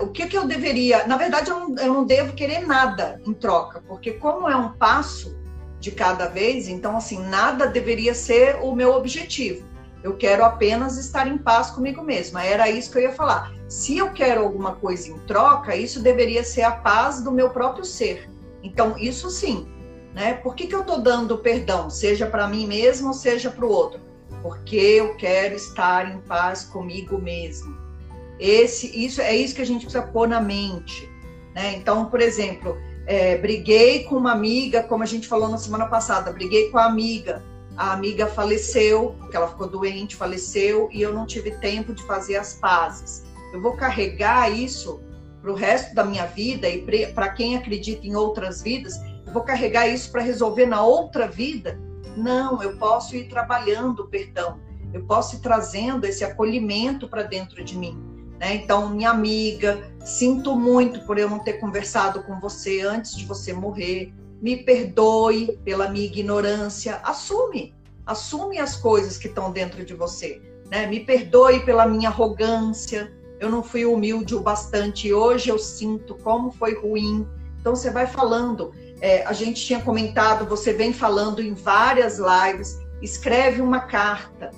O 0.00 0.06
que, 0.06 0.28
que 0.28 0.38
eu 0.38 0.46
deveria. 0.46 1.04
Na 1.06 1.16
verdade, 1.16 1.50
eu 1.50 1.58
não, 1.58 1.76
eu 1.76 1.92
não 1.92 2.06
devo 2.06 2.32
querer 2.32 2.64
nada 2.64 3.20
em 3.26 3.34
troca, 3.34 3.82
porque, 3.88 4.12
como 4.12 4.48
é 4.48 4.54
um 4.56 4.72
passo 4.72 5.36
de 5.78 5.90
cada 5.90 6.26
vez, 6.26 6.68
então, 6.68 6.96
assim, 6.96 7.22
nada 7.22 7.66
deveria 7.66 8.14
ser 8.14 8.56
o 8.62 8.74
meu 8.74 8.92
objetivo. 8.92 9.66
Eu 10.02 10.16
quero 10.16 10.44
apenas 10.44 10.96
estar 10.96 11.26
em 11.26 11.36
paz 11.36 11.70
comigo 11.70 12.02
mesma. 12.02 12.44
Era 12.44 12.70
isso 12.70 12.90
que 12.90 12.98
eu 12.98 13.02
ia 13.02 13.12
falar. 13.12 13.52
Se 13.68 13.98
eu 13.98 14.12
quero 14.12 14.40
alguma 14.40 14.76
coisa 14.76 15.10
em 15.10 15.18
troca, 15.20 15.74
isso 15.74 16.00
deveria 16.00 16.44
ser 16.44 16.62
a 16.62 16.70
paz 16.70 17.20
do 17.22 17.32
meu 17.32 17.50
próprio 17.50 17.84
ser. 17.84 18.30
Então, 18.62 18.96
isso 18.96 19.28
sim. 19.30 19.66
Né? 20.14 20.34
Por 20.34 20.54
que, 20.54 20.66
que 20.66 20.74
eu 20.74 20.82
estou 20.82 21.00
dando 21.00 21.38
perdão, 21.38 21.90
seja 21.90 22.26
para 22.26 22.48
mim 22.48 22.66
mesmo, 22.66 23.12
seja 23.12 23.50
para 23.50 23.66
o 23.66 23.70
outro? 23.70 24.00
Porque 24.42 24.76
eu 24.76 25.16
quero 25.16 25.54
estar 25.54 26.10
em 26.10 26.20
paz 26.20 26.64
comigo 26.64 27.18
mesmo. 27.18 27.76
Esse, 28.38 29.04
isso 29.04 29.20
é 29.20 29.34
isso 29.34 29.54
que 29.54 29.62
a 29.62 29.66
gente 29.66 29.82
precisa 29.86 30.06
pôr 30.06 30.28
na 30.28 30.40
mente. 30.40 31.10
Né? 31.54 31.74
Então, 31.74 32.06
por 32.06 32.20
exemplo, 32.20 32.78
é, 33.06 33.36
briguei 33.36 34.04
com 34.04 34.16
uma 34.16 34.32
amiga, 34.32 34.82
como 34.82 35.02
a 35.02 35.06
gente 35.06 35.28
falou 35.28 35.48
na 35.48 35.58
semana 35.58 35.86
passada, 35.86 36.32
briguei 36.32 36.70
com 36.70 36.78
a 36.78 36.84
amiga 36.84 37.42
a 37.76 37.92
amiga 37.92 38.26
faleceu, 38.26 39.14
porque 39.18 39.36
ela 39.36 39.48
ficou 39.48 39.68
doente, 39.68 40.16
faleceu, 40.16 40.88
e 40.90 41.02
eu 41.02 41.12
não 41.12 41.26
tive 41.26 41.50
tempo 41.58 41.92
de 41.92 42.02
fazer 42.04 42.36
as 42.36 42.54
pazes. 42.54 43.24
Eu 43.52 43.60
vou 43.60 43.76
carregar 43.76 44.50
isso 44.50 45.00
para 45.42 45.52
o 45.52 45.54
resto 45.54 45.94
da 45.94 46.02
minha 46.02 46.26
vida 46.26 46.68
e 46.68 46.84
para 47.12 47.28
quem 47.28 47.56
acredita 47.56 48.06
em 48.06 48.16
outras 48.16 48.62
vidas, 48.62 48.98
eu 49.26 49.32
vou 49.32 49.42
carregar 49.42 49.86
isso 49.86 50.10
para 50.10 50.22
resolver 50.22 50.66
na 50.66 50.82
outra 50.82 51.28
vida? 51.28 51.78
Não, 52.16 52.62
eu 52.62 52.76
posso 52.78 53.14
ir 53.14 53.28
trabalhando 53.28 54.00
o 54.00 54.08
perdão, 54.08 54.58
eu 54.92 55.04
posso 55.04 55.36
ir 55.36 55.40
trazendo 55.40 56.06
esse 56.06 56.24
acolhimento 56.24 57.06
para 57.06 57.22
dentro 57.22 57.62
de 57.62 57.76
mim. 57.76 58.15
Né? 58.38 58.54
Então, 58.56 58.90
minha 58.90 59.10
amiga, 59.10 59.90
sinto 60.04 60.54
muito 60.54 61.00
por 61.06 61.18
eu 61.18 61.28
não 61.28 61.38
ter 61.38 61.54
conversado 61.54 62.22
com 62.22 62.38
você 62.38 62.80
antes 62.80 63.16
de 63.16 63.24
você 63.24 63.52
morrer. 63.52 64.12
Me 64.40 64.56
perdoe 64.58 65.58
pela 65.64 65.88
minha 65.88 66.06
ignorância, 66.06 67.00
assume, 67.02 67.74
assume 68.04 68.58
as 68.58 68.76
coisas 68.76 69.16
que 69.16 69.28
estão 69.28 69.50
dentro 69.50 69.84
de 69.84 69.94
você, 69.94 70.40
né? 70.70 70.86
Me 70.86 71.00
perdoe 71.00 71.64
pela 71.64 71.86
minha 71.86 72.10
arrogância, 72.10 73.10
eu 73.40 73.50
não 73.50 73.62
fui 73.62 73.84
humilde 73.84 74.34
o 74.34 74.40
bastante, 74.40 75.12
hoje 75.12 75.48
eu 75.48 75.58
sinto 75.58 76.14
como 76.16 76.50
foi 76.50 76.74
ruim. 76.74 77.26
Então 77.60 77.74
você 77.74 77.90
vai 77.90 78.06
falando, 78.06 78.72
é, 79.00 79.24
a 79.26 79.32
gente 79.32 79.64
tinha 79.64 79.80
comentado, 79.80 80.46
você 80.46 80.72
vem 80.72 80.92
falando 80.92 81.42
em 81.42 81.52
várias 81.52 82.18
lives, 82.18 82.78
escreve 83.02 83.60
uma 83.60 83.80
carta, 83.80 84.50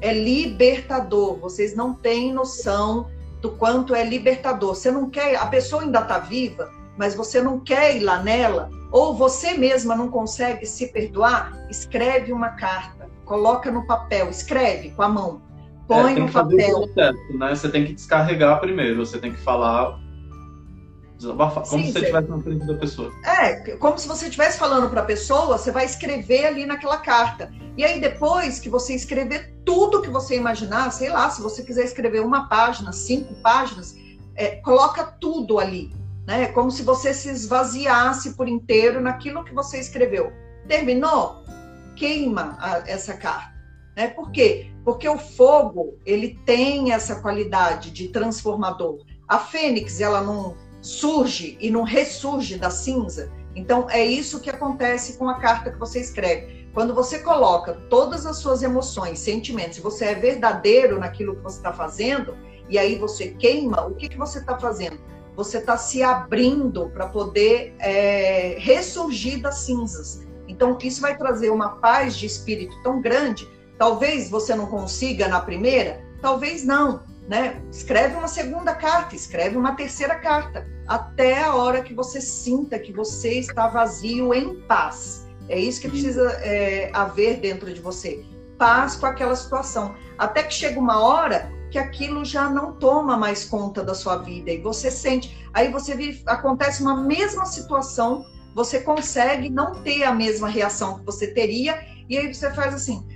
é 0.00 0.12
libertador. 0.12 1.36
Vocês 1.38 1.74
não 1.74 1.94
têm 1.94 2.32
noção 2.32 3.08
do 3.40 3.50
quanto 3.52 3.94
é 3.94 4.04
libertador. 4.04 4.74
Você 4.74 4.90
não 4.90 5.08
quer, 5.08 5.36
a 5.36 5.46
pessoa 5.46 5.82
ainda 5.82 6.00
está 6.00 6.18
viva, 6.18 6.70
mas 6.96 7.14
você 7.14 7.40
não 7.40 7.60
quer 7.60 7.96
ir 7.96 8.00
lá 8.00 8.22
nela, 8.22 8.70
ou 8.90 9.14
você 9.14 9.54
mesma 9.54 9.94
não 9.94 10.08
consegue 10.08 10.66
se 10.66 10.88
perdoar, 10.88 11.66
escreve 11.70 12.32
uma 12.32 12.50
carta, 12.50 13.08
coloca 13.24 13.70
no 13.70 13.86
papel, 13.86 14.28
escreve 14.28 14.90
com 14.90 15.02
a 15.02 15.08
mão, 15.08 15.40
põe 15.86 16.16
é, 16.16 16.18
no 16.18 16.30
papel. 16.30 16.88
Certo, 16.94 17.38
né? 17.38 17.54
Você 17.54 17.68
tem 17.68 17.84
que 17.84 17.92
descarregar 17.92 18.60
primeiro, 18.60 19.04
você 19.04 19.18
tem 19.18 19.32
que 19.32 19.40
falar 19.40 19.98
Desabafar, 21.18 21.68
como 21.68 21.82
Sim, 21.82 21.88
se 21.88 21.92
você 21.92 21.98
estivesse 22.00 22.28
na 22.28 22.38
frente 22.40 22.64
da 22.64 22.74
pessoa. 22.74 23.12
É, 23.24 23.76
como 23.76 23.98
se 23.98 24.06
você 24.06 24.26
estivesse 24.26 24.58
falando 24.58 24.88
para 24.88 25.02
a 25.02 25.04
pessoa, 25.04 25.58
você 25.58 25.72
vai 25.72 25.84
escrever 25.84 26.46
ali 26.46 26.64
naquela 26.64 26.98
carta. 26.98 27.52
E 27.76 27.84
aí, 27.84 28.00
depois 28.00 28.60
que 28.60 28.68
você 28.68 28.94
escrever 28.94 29.52
tudo 29.64 30.00
que 30.00 30.08
você 30.08 30.36
imaginar, 30.36 30.90
sei 30.92 31.10
lá, 31.10 31.28
se 31.28 31.42
você 31.42 31.62
quiser 31.64 31.84
escrever 31.84 32.20
uma 32.20 32.48
página, 32.48 32.92
cinco 32.92 33.34
páginas, 33.42 33.96
é, 34.36 34.56
coloca 34.56 35.04
tudo 35.04 35.58
ali 35.58 35.92
né? 36.28 36.42
É 36.42 36.46
como 36.48 36.70
se 36.70 36.82
você 36.82 37.14
se 37.14 37.30
esvaziasse 37.30 38.34
por 38.34 38.46
inteiro 38.46 39.00
naquilo 39.00 39.42
que 39.42 39.54
você 39.54 39.78
escreveu. 39.78 40.30
Terminou? 40.68 41.42
Queima 41.96 42.58
a, 42.60 42.82
essa 42.86 43.14
carta. 43.14 43.54
Né? 43.96 44.08
Por 44.08 44.30
quê? 44.30 44.70
Porque 44.84 45.08
o 45.08 45.16
fogo 45.16 45.96
ele 46.04 46.38
tem 46.44 46.92
essa 46.92 47.16
qualidade 47.22 47.90
de 47.90 48.08
transformador. 48.08 48.98
A 49.26 49.38
fênix 49.38 50.02
ela 50.02 50.20
não 50.20 50.54
surge 50.80 51.56
e 51.60 51.70
não 51.70 51.82
ressurge 51.82 52.56
da 52.56 52.70
cinza. 52.70 53.30
Então 53.54 53.88
é 53.90 54.04
isso 54.04 54.40
que 54.40 54.50
acontece 54.50 55.18
com 55.18 55.28
a 55.28 55.38
carta 55.40 55.70
que 55.70 55.78
você 55.78 56.00
escreve. 56.00 56.68
Quando 56.72 56.94
você 56.94 57.18
coloca 57.18 57.74
todas 57.90 58.24
as 58.26 58.38
suas 58.38 58.62
emoções, 58.62 59.18
sentimentos, 59.18 59.78
você 59.78 60.06
é 60.06 60.14
verdadeiro 60.14 60.98
naquilo 60.98 61.34
que 61.36 61.42
você 61.42 61.56
está 61.56 61.72
fazendo, 61.72 62.36
e 62.68 62.78
aí 62.78 62.96
você 62.96 63.28
queima, 63.28 63.86
o 63.86 63.94
que, 63.94 64.08
que 64.08 64.18
você 64.18 64.38
está 64.38 64.58
fazendo? 64.58 64.98
você 65.38 65.58
está 65.58 65.76
se 65.76 66.02
abrindo 66.02 66.90
para 66.90 67.06
poder 67.06 67.72
é, 67.78 68.56
ressurgir 68.58 69.40
das 69.40 69.58
cinzas. 69.58 70.26
Então, 70.48 70.76
isso 70.82 71.00
vai 71.00 71.16
trazer 71.16 71.50
uma 71.50 71.76
paz 71.76 72.16
de 72.16 72.26
espírito 72.26 72.74
tão 72.82 73.00
grande. 73.00 73.48
Talvez 73.78 74.28
você 74.28 74.52
não 74.56 74.66
consiga 74.66 75.28
na 75.28 75.40
primeira, 75.40 76.04
talvez 76.20 76.64
não. 76.64 77.04
Né? 77.28 77.62
Escreve 77.70 78.16
uma 78.16 78.26
segunda 78.26 78.74
carta, 78.74 79.14
escreve 79.14 79.54
uma 79.54 79.76
terceira 79.76 80.14
carta, 80.14 80.66
até 80.86 81.42
a 81.42 81.54
hora 81.54 81.82
que 81.82 81.92
você 81.92 82.22
sinta 82.22 82.78
que 82.78 82.90
você 82.90 83.38
está 83.38 83.68
vazio 83.68 84.32
em 84.32 84.62
paz. 84.62 85.28
É 85.46 85.58
isso 85.58 85.80
que 85.80 85.90
precisa 85.90 86.30
é, 86.42 86.90
haver 86.94 87.38
dentro 87.38 87.72
de 87.72 87.80
você. 87.82 88.24
Paz 88.56 88.96
com 88.96 89.04
aquela 89.04 89.36
situação. 89.36 89.94
Até 90.16 90.42
que 90.42 90.54
chega 90.54 90.80
uma 90.80 91.00
hora 91.00 91.52
que 91.70 91.78
aquilo 91.78 92.24
já 92.24 92.48
não 92.48 92.72
toma 92.72 93.16
mais 93.16 93.44
conta 93.44 93.84
da 93.84 93.94
sua 93.94 94.16
vida 94.16 94.50
e 94.50 94.58
você 94.58 94.90
sente, 94.90 95.46
aí 95.52 95.70
você 95.70 95.94
vê, 95.94 96.20
acontece 96.26 96.82
uma 96.82 96.96
mesma 97.02 97.44
situação, 97.44 98.24
você 98.54 98.80
consegue 98.80 99.50
não 99.50 99.82
ter 99.82 100.04
a 100.04 100.14
mesma 100.14 100.48
reação 100.48 100.98
que 100.98 101.04
você 101.04 101.26
teria 101.26 101.78
e 102.08 102.16
aí 102.16 102.32
você 102.32 102.50
faz 102.52 102.74
assim, 102.74 103.06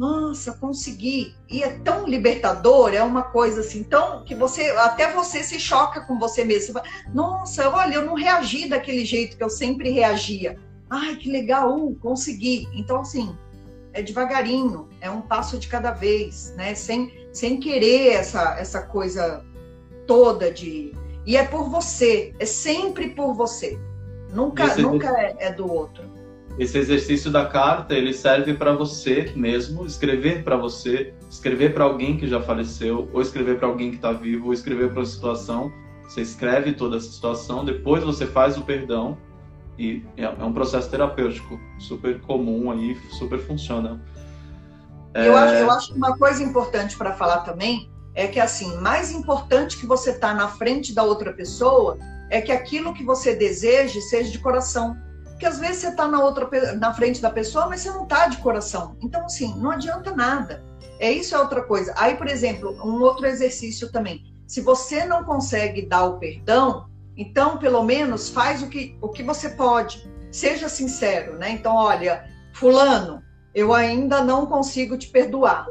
nossa, 0.00 0.52
consegui. 0.52 1.34
E 1.46 1.62
é 1.62 1.78
tão 1.80 2.08
libertador, 2.08 2.94
é 2.94 3.02
uma 3.02 3.22
coisa 3.22 3.60
assim, 3.60 3.82
tão 3.82 4.24
que 4.24 4.34
você 4.34 4.70
até 4.70 5.12
você 5.12 5.42
se 5.42 5.60
choca 5.60 6.00
com 6.00 6.18
você 6.18 6.42
mesmo. 6.42 6.68
Você 6.68 6.72
fala, 6.72 6.86
nossa, 7.12 7.68
olha, 7.68 7.96
eu 7.96 8.06
não 8.06 8.14
reagi 8.14 8.66
daquele 8.66 9.04
jeito 9.04 9.36
que 9.36 9.44
eu 9.44 9.50
sempre 9.50 9.90
reagia. 9.90 10.58
Ai, 10.88 11.16
que 11.16 11.30
legal, 11.30 11.76
uh, 11.76 11.94
consegui. 11.96 12.66
Então 12.72 13.02
assim, 13.02 13.36
é 13.92 14.00
devagarinho, 14.00 14.88
é 15.02 15.10
um 15.10 15.20
passo 15.20 15.58
de 15.58 15.68
cada 15.68 15.90
vez, 15.90 16.54
né? 16.56 16.74
Sem 16.74 17.12
sem 17.30 17.60
querer 17.60 18.14
essa, 18.14 18.56
essa 18.58 18.80
coisa 18.80 19.44
toda 20.06 20.50
de. 20.50 20.94
E 21.26 21.36
é 21.36 21.44
por 21.44 21.68
você, 21.68 22.34
é 22.38 22.46
sempre 22.46 23.10
por 23.10 23.34
você. 23.34 23.78
Nunca, 24.32 24.64
Esse 24.64 24.80
nunca 24.80 25.08
é, 25.20 25.36
é 25.40 25.52
do 25.52 25.70
outro. 25.70 26.04
Esse 26.60 26.76
exercício 26.76 27.30
da 27.30 27.46
carta, 27.46 27.94
ele 27.94 28.12
serve 28.12 28.52
para 28.52 28.74
você 28.74 29.32
mesmo, 29.34 29.86
escrever 29.86 30.44
para 30.44 30.58
você, 30.58 31.14
escrever 31.30 31.72
para 31.72 31.84
alguém 31.84 32.18
que 32.18 32.28
já 32.28 32.38
faleceu, 32.42 33.08
ou 33.14 33.22
escrever 33.22 33.58
para 33.58 33.66
alguém 33.66 33.88
que 33.88 33.96
está 33.96 34.12
vivo, 34.12 34.48
ou 34.48 34.52
escrever 34.52 34.90
para 34.90 34.98
uma 34.98 35.06
situação. 35.06 35.72
Você 36.04 36.20
escreve 36.20 36.74
toda 36.74 36.98
essa 36.98 37.10
situação, 37.10 37.64
depois 37.64 38.04
você 38.04 38.26
faz 38.26 38.58
o 38.58 38.60
perdão 38.60 39.16
e 39.78 40.04
é, 40.18 40.24
é 40.24 40.44
um 40.44 40.52
processo 40.52 40.90
terapêutico 40.90 41.58
super 41.78 42.20
comum 42.20 42.70
aí, 42.70 42.94
super 43.12 43.38
funciona. 43.38 43.98
Eu, 45.14 45.34
acho, 45.34 45.54
eu 45.54 45.70
acho 45.70 45.94
uma 45.94 46.14
coisa 46.18 46.42
importante 46.42 46.94
para 46.94 47.14
falar 47.14 47.38
também 47.38 47.90
é 48.14 48.26
que 48.26 48.38
assim, 48.38 48.76
mais 48.82 49.10
importante 49.10 49.78
que 49.78 49.86
você 49.86 50.12
tá 50.12 50.34
na 50.34 50.48
frente 50.48 50.94
da 50.94 51.04
outra 51.04 51.32
pessoa 51.32 51.96
é 52.28 52.38
que 52.38 52.52
aquilo 52.52 52.92
que 52.92 53.02
você 53.02 53.34
deseje 53.34 54.02
seja 54.02 54.30
de 54.30 54.38
coração. 54.38 54.94
Porque 55.40 55.54
às 55.54 55.58
vezes 55.58 55.78
você 55.78 55.88
está 55.88 56.06
na 56.06 56.22
outra 56.22 56.46
na 56.74 56.92
frente 56.92 57.22
da 57.22 57.30
pessoa, 57.30 57.66
mas 57.66 57.80
você 57.80 57.90
não 57.90 58.02
está 58.02 58.26
de 58.26 58.36
coração. 58.36 58.94
Então 59.00 59.24
assim, 59.24 59.58
não 59.58 59.70
adianta 59.70 60.14
nada. 60.14 60.62
É 60.98 61.10
isso 61.10 61.34
é 61.34 61.38
outra 61.38 61.62
coisa. 61.62 61.94
Aí, 61.96 62.14
por 62.14 62.28
exemplo, 62.28 62.76
um 62.84 63.00
outro 63.00 63.24
exercício 63.24 63.90
também. 63.90 64.22
Se 64.46 64.60
você 64.60 65.06
não 65.06 65.24
consegue 65.24 65.86
dar 65.86 66.04
o 66.04 66.18
perdão, 66.18 66.90
então 67.16 67.56
pelo 67.56 67.82
menos 67.82 68.28
faz 68.28 68.62
o 68.62 68.68
que 68.68 68.98
o 69.00 69.08
que 69.08 69.22
você 69.22 69.48
pode. 69.48 70.06
Seja 70.30 70.68
sincero, 70.68 71.38
né? 71.38 71.52
Então, 71.52 71.74
olha, 71.74 72.22
fulano, 72.52 73.22
eu 73.54 73.72
ainda 73.72 74.22
não 74.22 74.44
consigo 74.44 74.98
te 74.98 75.08
perdoar. 75.08 75.68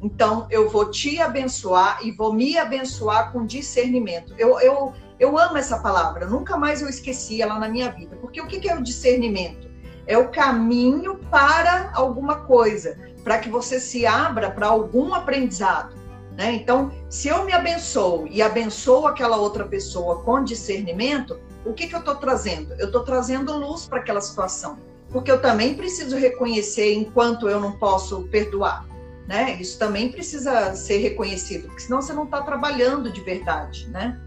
Então, 0.00 0.46
eu 0.50 0.70
vou 0.70 0.88
te 0.88 1.20
abençoar 1.20 1.98
e 2.06 2.12
vou 2.12 2.32
me 2.32 2.56
abençoar 2.56 3.32
com 3.32 3.44
discernimento. 3.44 4.32
Eu, 4.38 4.60
eu, 4.60 4.94
eu 5.20 5.38
amo 5.38 5.56
essa 5.56 5.78
palavra, 5.78 6.26
nunca 6.26 6.56
mais 6.56 6.82
eu 6.82 6.88
esqueci 6.88 7.40
ela 7.40 7.58
na 7.58 7.68
minha 7.68 7.90
vida. 7.90 8.16
Porque 8.16 8.40
o 8.40 8.46
que 8.46 8.68
é 8.68 8.74
o 8.74 8.82
discernimento? 8.82 9.70
É 10.06 10.18
o 10.18 10.30
caminho 10.30 11.18
para 11.30 11.92
alguma 11.94 12.40
coisa, 12.46 12.98
para 13.22 13.38
que 13.38 13.48
você 13.48 13.78
se 13.78 14.06
abra 14.06 14.50
para 14.50 14.66
algum 14.66 15.14
aprendizado. 15.14 15.94
Né? 16.36 16.52
Então, 16.52 16.90
se 17.08 17.28
eu 17.28 17.44
me 17.44 17.52
abençoo 17.52 18.26
e 18.28 18.42
abençoo 18.42 19.06
aquela 19.06 19.36
outra 19.36 19.64
pessoa 19.64 20.22
com 20.22 20.42
discernimento, 20.42 21.38
o 21.64 21.72
que, 21.74 21.86
que 21.86 21.94
eu 21.94 22.00
estou 22.00 22.16
trazendo? 22.16 22.72
Eu 22.78 22.86
estou 22.86 23.04
trazendo 23.04 23.56
luz 23.56 23.86
para 23.86 24.00
aquela 24.00 24.20
situação 24.20 24.90
porque 25.10 25.30
eu 25.30 25.40
também 25.40 25.74
preciso 25.74 26.16
reconhecer 26.16 26.94
enquanto 26.94 27.48
eu 27.48 27.60
não 27.60 27.72
posso 27.72 28.22
perdoar. 28.28 28.86
Né? 29.26 29.58
Isso 29.60 29.78
também 29.78 30.10
precisa 30.10 30.74
ser 30.74 30.98
reconhecido, 30.98 31.68
porque 31.68 31.82
senão 31.82 32.02
você 32.02 32.12
não 32.12 32.24
está 32.24 32.42
trabalhando 32.42 33.12
de 33.12 33.20
verdade, 33.20 33.88
né? 33.88 34.20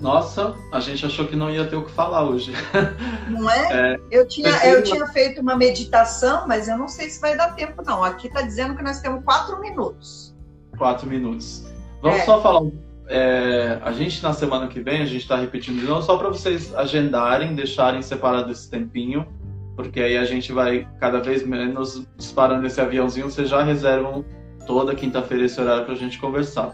Nossa, 0.00 0.54
a 0.72 0.80
gente 0.80 1.04
achou 1.04 1.26
que 1.26 1.36
não 1.36 1.50
ia 1.50 1.66
ter 1.66 1.76
o 1.76 1.84
que 1.84 1.92
falar 1.92 2.24
hoje. 2.24 2.52
Não 3.28 3.50
é? 3.50 3.94
é 3.94 4.00
eu, 4.10 4.26
tinha, 4.26 4.50
eu 4.66 4.82
tinha 4.82 5.06
feito 5.08 5.40
uma 5.40 5.54
meditação, 5.54 6.48
mas 6.48 6.68
eu 6.68 6.78
não 6.78 6.88
sei 6.88 7.10
se 7.10 7.20
vai 7.20 7.36
dar 7.36 7.54
tempo, 7.54 7.82
não. 7.84 8.02
Aqui 8.02 8.26
está 8.26 8.42
dizendo 8.42 8.74
que 8.74 8.82
nós 8.82 9.00
temos 9.00 9.22
quatro 9.22 9.60
minutos. 9.60 10.34
Quatro 10.76 11.06
minutos. 11.06 11.64
Vamos 12.02 12.20
é. 12.20 12.24
só 12.24 12.42
falar 12.42 12.62
é, 13.10 13.80
a 13.82 13.90
gente 13.90 14.22
na 14.22 14.32
semana 14.32 14.68
que 14.68 14.80
vem, 14.80 15.02
a 15.02 15.04
gente 15.04 15.22
está 15.22 15.36
repetindo 15.36 15.80
de 15.80 15.86
novo, 15.86 16.00
só 16.00 16.16
para 16.16 16.28
vocês 16.28 16.72
agendarem, 16.74 17.56
deixarem 17.56 18.00
separado 18.00 18.52
esse 18.52 18.70
tempinho, 18.70 19.26
porque 19.74 20.00
aí 20.00 20.16
a 20.16 20.24
gente 20.24 20.52
vai 20.52 20.86
cada 21.00 21.20
vez 21.20 21.44
menos 21.44 22.06
disparando 22.16 22.64
esse 22.66 22.80
aviãozinho, 22.80 23.28
vocês 23.28 23.48
já 23.48 23.62
reservam 23.64 24.24
toda 24.64 24.94
quinta-feira 24.94 25.44
esse 25.44 25.60
horário 25.60 25.84
para 25.84 25.94
a 25.94 25.96
gente 25.96 26.20
conversar. 26.20 26.72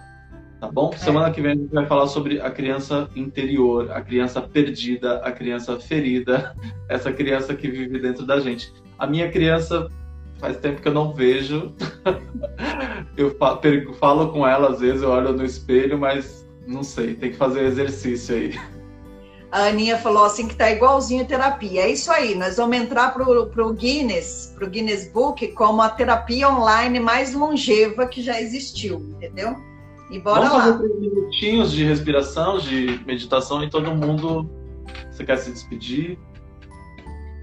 Tá 0.60 0.68
bom? 0.68 0.90
É. 0.94 0.96
Semana 0.96 1.30
que 1.30 1.40
vem 1.40 1.52
a 1.52 1.54
gente 1.54 1.72
vai 1.72 1.86
falar 1.86 2.06
sobre 2.06 2.40
a 2.40 2.50
criança 2.50 3.08
interior, 3.14 3.90
a 3.92 4.00
criança 4.00 4.40
perdida, 4.40 5.18
a 5.18 5.30
criança 5.30 5.78
ferida, 5.78 6.54
essa 6.88 7.12
criança 7.12 7.54
que 7.54 7.68
vive 7.68 7.98
dentro 7.98 8.26
da 8.26 8.40
gente. 8.40 8.72
A 8.98 9.06
minha 9.06 9.30
criança 9.30 9.88
faz 10.38 10.56
tempo 10.56 10.80
que 10.80 10.88
eu 10.88 10.94
não 10.94 11.12
vejo. 11.12 11.74
eu 13.16 13.36
falo 13.98 14.32
com 14.32 14.46
ela, 14.46 14.70
às 14.70 14.80
vezes 14.80 15.02
eu 15.02 15.10
olho 15.10 15.32
no 15.32 15.44
espelho, 15.44 15.98
mas 15.98 16.46
não 16.66 16.82
sei, 16.82 17.14
tem 17.14 17.30
que 17.30 17.36
fazer 17.36 17.64
exercício 17.64 18.34
aí. 18.34 18.58
A 19.52 19.68
Aninha 19.68 19.96
falou 19.96 20.24
assim 20.24 20.48
que 20.48 20.56
tá 20.56 20.70
igualzinho 20.70 21.22
a 21.22 21.26
terapia. 21.26 21.82
É 21.82 21.90
isso 21.90 22.10
aí, 22.10 22.34
nós 22.34 22.56
vamos 22.56 22.76
entrar 22.76 23.14
pro, 23.14 23.46
pro 23.46 23.72
Guinness, 23.72 24.52
pro 24.54 24.68
Guinness 24.68 25.10
Book, 25.12 25.46
como 25.52 25.80
a 25.80 25.88
terapia 25.88 26.48
online 26.48 26.98
mais 26.98 27.32
longeva 27.32 28.06
que 28.06 28.20
já 28.22 28.40
existiu, 28.40 28.98
entendeu? 28.98 29.56
E 30.10 30.18
bora 30.18 30.48
vamos 30.48 30.66
lá. 30.66 30.72
Fazer 30.74 30.94
minutinhos 30.94 31.72
de 31.72 31.84
respiração, 31.84 32.58
de 32.58 33.00
meditação 33.06 33.62
e 33.62 33.70
todo 33.70 33.94
mundo. 33.94 34.48
Você 35.10 35.24
quer 35.24 35.36
se 35.38 35.50
despedir? 35.50 36.18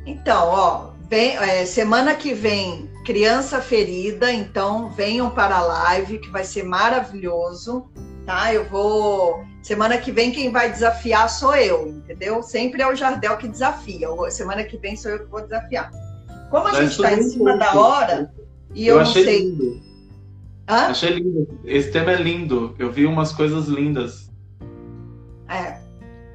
Então, 0.05 0.47
ó, 0.47 0.89
vem, 1.09 1.35
é, 1.37 1.65
semana 1.65 2.15
que 2.15 2.33
vem, 2.33 2.89
criança 3.05 3.61
ferida, 3.61 4.31
então 4.31 4.89
venham 4.89 5.29
para 5.29 5.57
a 5.57 5.61
live, 5.61 6.19
que 6.19 6.29
vai 6.29 6.43
ser 6.43 6.63
maravilhoso, 6.63 7.89
tá? 8.25 8.53
Eu 8.53 8.65
vou. 8.65 9.43
Semana 9.61 9.97
que 9.97 10.11
vem, 10.11 10.31
quem 10.31 10.51
vai 10.51 10.71
desafiar 10.71 11.29
sou 11.29 11.55
eu, 11.55 11.87
entendeu? 11.87 12.43
Sempre 12.43 12.81
é 12.81 12.87
o 12.87 12.95
Jardel 12.95 13.37
que 13.37 13.47
desafia. 13.47 14.07
Semana 14.29 14.63
que 14.63 14.77
vem 14.77 14.95
sou 14.95 15.11
eu 15.11 15.19
que 15.19 15.31
vou 15.31 15.41
desafiar. 15.41 15.89
Como 16.49 16.67
a 16.67 16.81
gente 16.81 16.91
está 16.91 17.13
em 17.13 17.23
cima 17.23 17.57
da 17.57 17.73
hora, 17.73 18.33
e 18.73 18.85
eu, 18.85 18.97
eu 18.97 19.05
não 19.05 19.11
sei. 19.11 19.39
Lindo. 19.39 19.92
Hã? 20.67 20.87
Achei 20.87 21.11
lindo. 21.11 21.59
Esse 21.65 21.91
tema 21.91 22.11
é 22.11 22.15
lindo. 22.15 22.75
Eu 22.79 22.91
vi 22.91 23.05
umas 23.05 23.31
coisas 23.31 23.67
lindas. 23.67 24.29
É. 25.47 25.77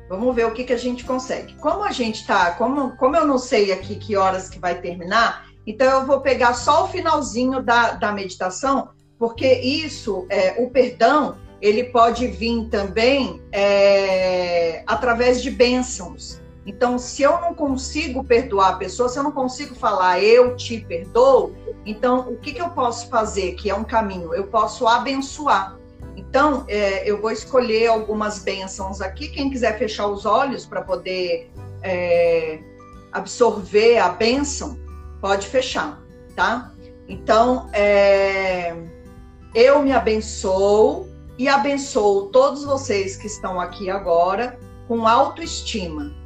Vamos 0.08 0.34
ver 0.34 0.46
o 0.46 0.52
que, 0.52 0.64
que 0.64 0.72
a 0.72 0.78
gente 0.78 1.04
consegue. 1.04 1.54
Como 1.56 1.82
a 1.82 1.90
gente 1.90 2.26
tá, 2.26 2.52
como, 2.52 2.96
como 2.96 3.16
eu 3.16 3.26
não 3.26 3.38
sei 3.38 3.72
aqui 3.72 3.96
que 3.96 4.16
horas 4.16 4.48
que 4.48 4.58
vai 4.58 4.80
terminar, 4.80 5.46
então 5.66 6.00
eu 6.00 6.06
vou 6.06 6.20
pegar 6.20 6.54
só 6.54 6.84
o 6.84 6.88
finalzinho 6.88 7.62
da, 7.62 7.92
da 7.92 8.10
meditação, 8.10 8.88
porque 9.18 9.46
isso, 9.52 10.26
é, 10.30 10.62
o 10.62 10.70
perdão, 10.70 11.36
ele 11.60 11.84
pode 11.84 12.26
vir 12.26 12.68
também 12.70 13.42
é, 13.52 14.82
através 14.86 15.42
de 15.42 15.50
bênçãos. 15.50 16.40
Então, 16.68 16.98
se 16.98 17.22
eu 17.22 17.40
não 17.40 17.54
consigo 17.54 18.22
perdoar 18.22 18.68
a 18.68 18.76
pessoa, 18.76 19.08
se 19.08 19.18
eu 19.18 19.22
não 19.22 19.32
consigo 19.32 19.74
falar 19.74 20.22
eu 20.22 20.54
te 20.54 20.78
perdoo, 20.78 21.56
então 21.86 22.28
o 22.28 22.36
que, 22.36 22.52
que 22.52 22.60
eu 22.60 22.68
posso 22.68 23.08
fazer, 23.08 23.54
que 23.54 23.70
é 23.70 23.74
um 23.74 23.84
caminho? 23.84 24.34
Eu 24.34 24.48
posso 24.48 24.86
abençoar. 24.86 25.78
Então, 26.14 26.66
é, 26.68 27.10
eu 27.10 27.22
vou 27.22 27.30
escolher 27.30 27.86
algumas 27.86 28.40
bênçãos 28.40 29.00
aqui. 29.00 29.28
Quem 29.28 29.48
quiser 29.48 29.78
fechar 29.78 30.08
os 30.08 30.26
olhos 30.26 30.66
para 30.66 30.82
poder 30.82 31.50
é, 31.82 32.60
absorver 33.12 33.96
a 33.96 34.10
bênção, 34.10 34.78
pode 35.22 35.46
fechar, 35.46 35.98
tá? 36.36 36.70
Então, 37.08 37.70
é, 37.72 38.76
eu 39.54 39.82
me 39.82 39.92
abençoo 39.92 41.08
e 41.38 41.48
abençoo 41.48 42.26
todos 42.26 42.62
vocês 42.62 43.16
que 43.16 43.26
estão 43.26 43.58
aqui 43.58 43.88
agora 43.88 44.58
com 44.86 45.08
autoestima. 45.08 46.17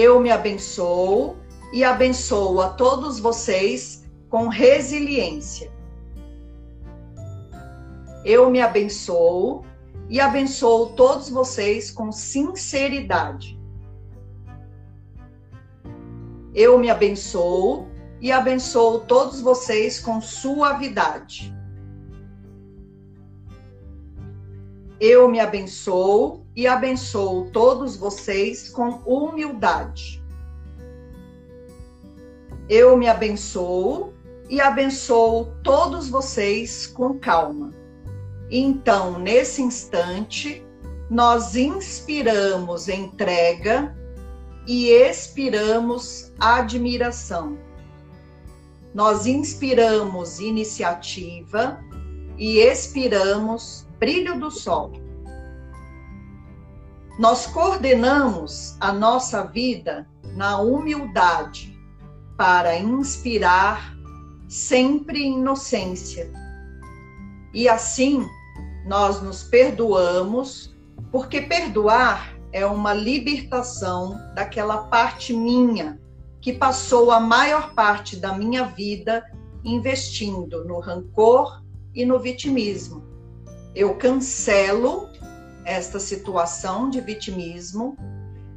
Eu 0.00 0.20
me 0.20 0.30
abençoo 0.30 1.36
e 1.72 1.82
abençoo 1.82 2.60
a 2.60 2.68
todos 2.68 3.18
vocês 3.18 4.08
com 4.30 4.46
resiliência. 4.46 5.72
Eu 8.24 8.48
me 8.48 8.60
abençoo 8.60 9.64
e 10.08 10.20
abençoo 10.20 10.90
todos 10.90 11.28
vocês 11.28 11.90
com 11.90 12.12
sinceridade. 12.12 13.58
Eu 16.54 16.78
me 16.78 16.90
abençoo 16.90 17.88
e 18.20 18.30
abençoo 18.30 19.00
todos 19.00 19.40
vocês 19.40 19.98
com 19.98 20.20
suavidade. 20.20 21.52
Eu 25.00 25.28
me 25.28 25.40
abençoo 25.40 26.46
e 26.58 26.66
abençoo 26.66 27.48
todos 27.52 27.96
vocês 27.96 28.68
com 28.68 29.00
humildade. 29.06 30.20
Eu 32.68 32.96
me 32.96 33.06
abençoo 33.06 34.12
e 34.50 34.60
abençoo 34.60 35.54
todos 35.62 36.08
vocês 36.08 36.84
com 36.84 37.16
calma. 37.16 37.72
Então, 38.50 39.20
nesse 39.20 39.62
instante, 39.62 40.66
nós 41.08 41.54
inspiramos 41.54 42.88
entrega 42.88 43.96
e 44.66 44.88
expiramos 44.88 46.32
admiração. 46.40 47.56
Nós 48.92 49.28
inspiramos 49.28 50.40
iniciativa 50.40 51.78
e 52.36 52.58
expiramos 52.58 53.86
brilho 54.00 54.40
do 54.40 54.50
sol. 54.50 55.06
Nós 57.18 57.46
coordenamos 57.46 58.76
a 58.78 58.92
nossa 58.92 59.42
vida 59.42 60.06
na 60.36 60.60
humildade 60.60 61.76
para 62.36 62.78
inspirar 62.78 63.92
sempre 64.48 65.24
inocência. 65.24 66.30
E 67.52 67.68
assim 67.68 68.24
nós 68.86 69.20
nos 69.20 69.42
perdoamos, 69.42 70.72
porque 71.10 71.40
perdoar 71.40 72.38
é 72.52 72.64
uma 72.64 72.94
libertação 72.94 74.16
daquela 74.36 74.84
parte 74.84 75.32
minha 75.32 76.00
que 76.40 76.52
passou 76.52 77.10
a 77.10 77.18
maior 77.18 77.74
parte 77.74 78.14
da 78.14 78.32
minha 78.32 78.62
vida 78.64 79.24
investindo 79.64 80.64
no 80.64 80.78
rancor 80.78 81.64
e 81.92 82.06
no 82.06 82.20
vitimismo. 82.20 83.02
eu 83.74 83.96
cancelo 83.96 85.07
esta 85.68 86.00
situação 86.00 86.88
de 86.88 86.98
vitimismo 86.98 87.94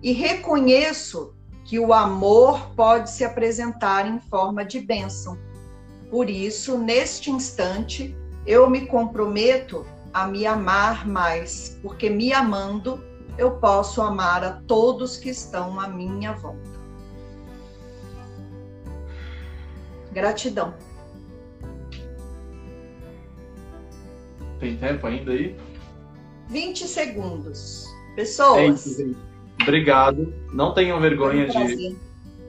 e 0.01 0.13
reconheço 0.13 1.35
que 1.65 1.77
o 1.77 1.93
amor 1.93 2.73
pode 2.73 3.11
se 3.11 3.25
apresentar 3.25 4.07
em 4.07 4.17
forma 4.17 4.63
de 4.63 4.79
bênção. 4.79 5.37
Por 6.09 6.29
isso, 6.29 6.77
neste 6.77 7.29
instante, 7.29 8.15
eu 8.47 8.69
me 8.69 8.87
comprometo 8.87 9.85
a 10.13 10.25
me 10.25 10.45
amar 10.45 11.05
mais, 11.05 11.77
porque 11.81 12.09
me 12.09 12.31
amando, 12.31 13.03
eu 13.37 13.51
posso 13.57 14.01
amar 14.01 14.41
a 14.45 14.61
todos 14.61 15.17
que 15.17 15.29
estão 15.29 15.81
à 15.81 15.89
minha 15.89 16.31
volta. 16.31 16.71
Gratidão. 20.13 20.73
Tem 24.59 24.77
tempo 24.77 25.07
ainda 25.07 25.31
aí? 25.31 25.70
20 26.51 26.85
segundos. 26.85 27.85
Pessoas. 28.15 28.59
É 28.59 28.67
isso, 28.67 29.15
Obrigado. 29.61 30.33
Não 30.51 30.73
tenham 30.73 30.99
vergonha 30.99 31.47
de, 31.47 31.95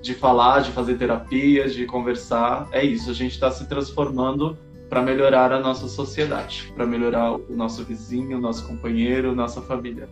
de 0.01 0.15
falar, 0.15 0.61
de 0.61 0.73
fazer 0.73 0.99
terapias, 0.99 1.73
de 1.73 1.87
conversar. 1.87 2.69
É 2.73 2.85
isso, 2.85 3.11
a 3.11 3.15
gente 3.15 3.33
está 3.33 3.51
se 3.51 3.69
transformando 3.69 4.59
para 4.89 5.01
melhorar 5.01 5.53
a 5.53 5.61
nossa 5.61 5.87
sociedade, 5.89 6.73
para 6.75 6.85
melhorar 6.85 7.33
o 7.33 7.45
nosso 7.51 7.85
vizinho, 7.85 8.39
o 8.39 8.41
nosso 8.41 8.67
companheiro, 8.67 9.35
nossa 9.35 9.63
família. 9.63 10.09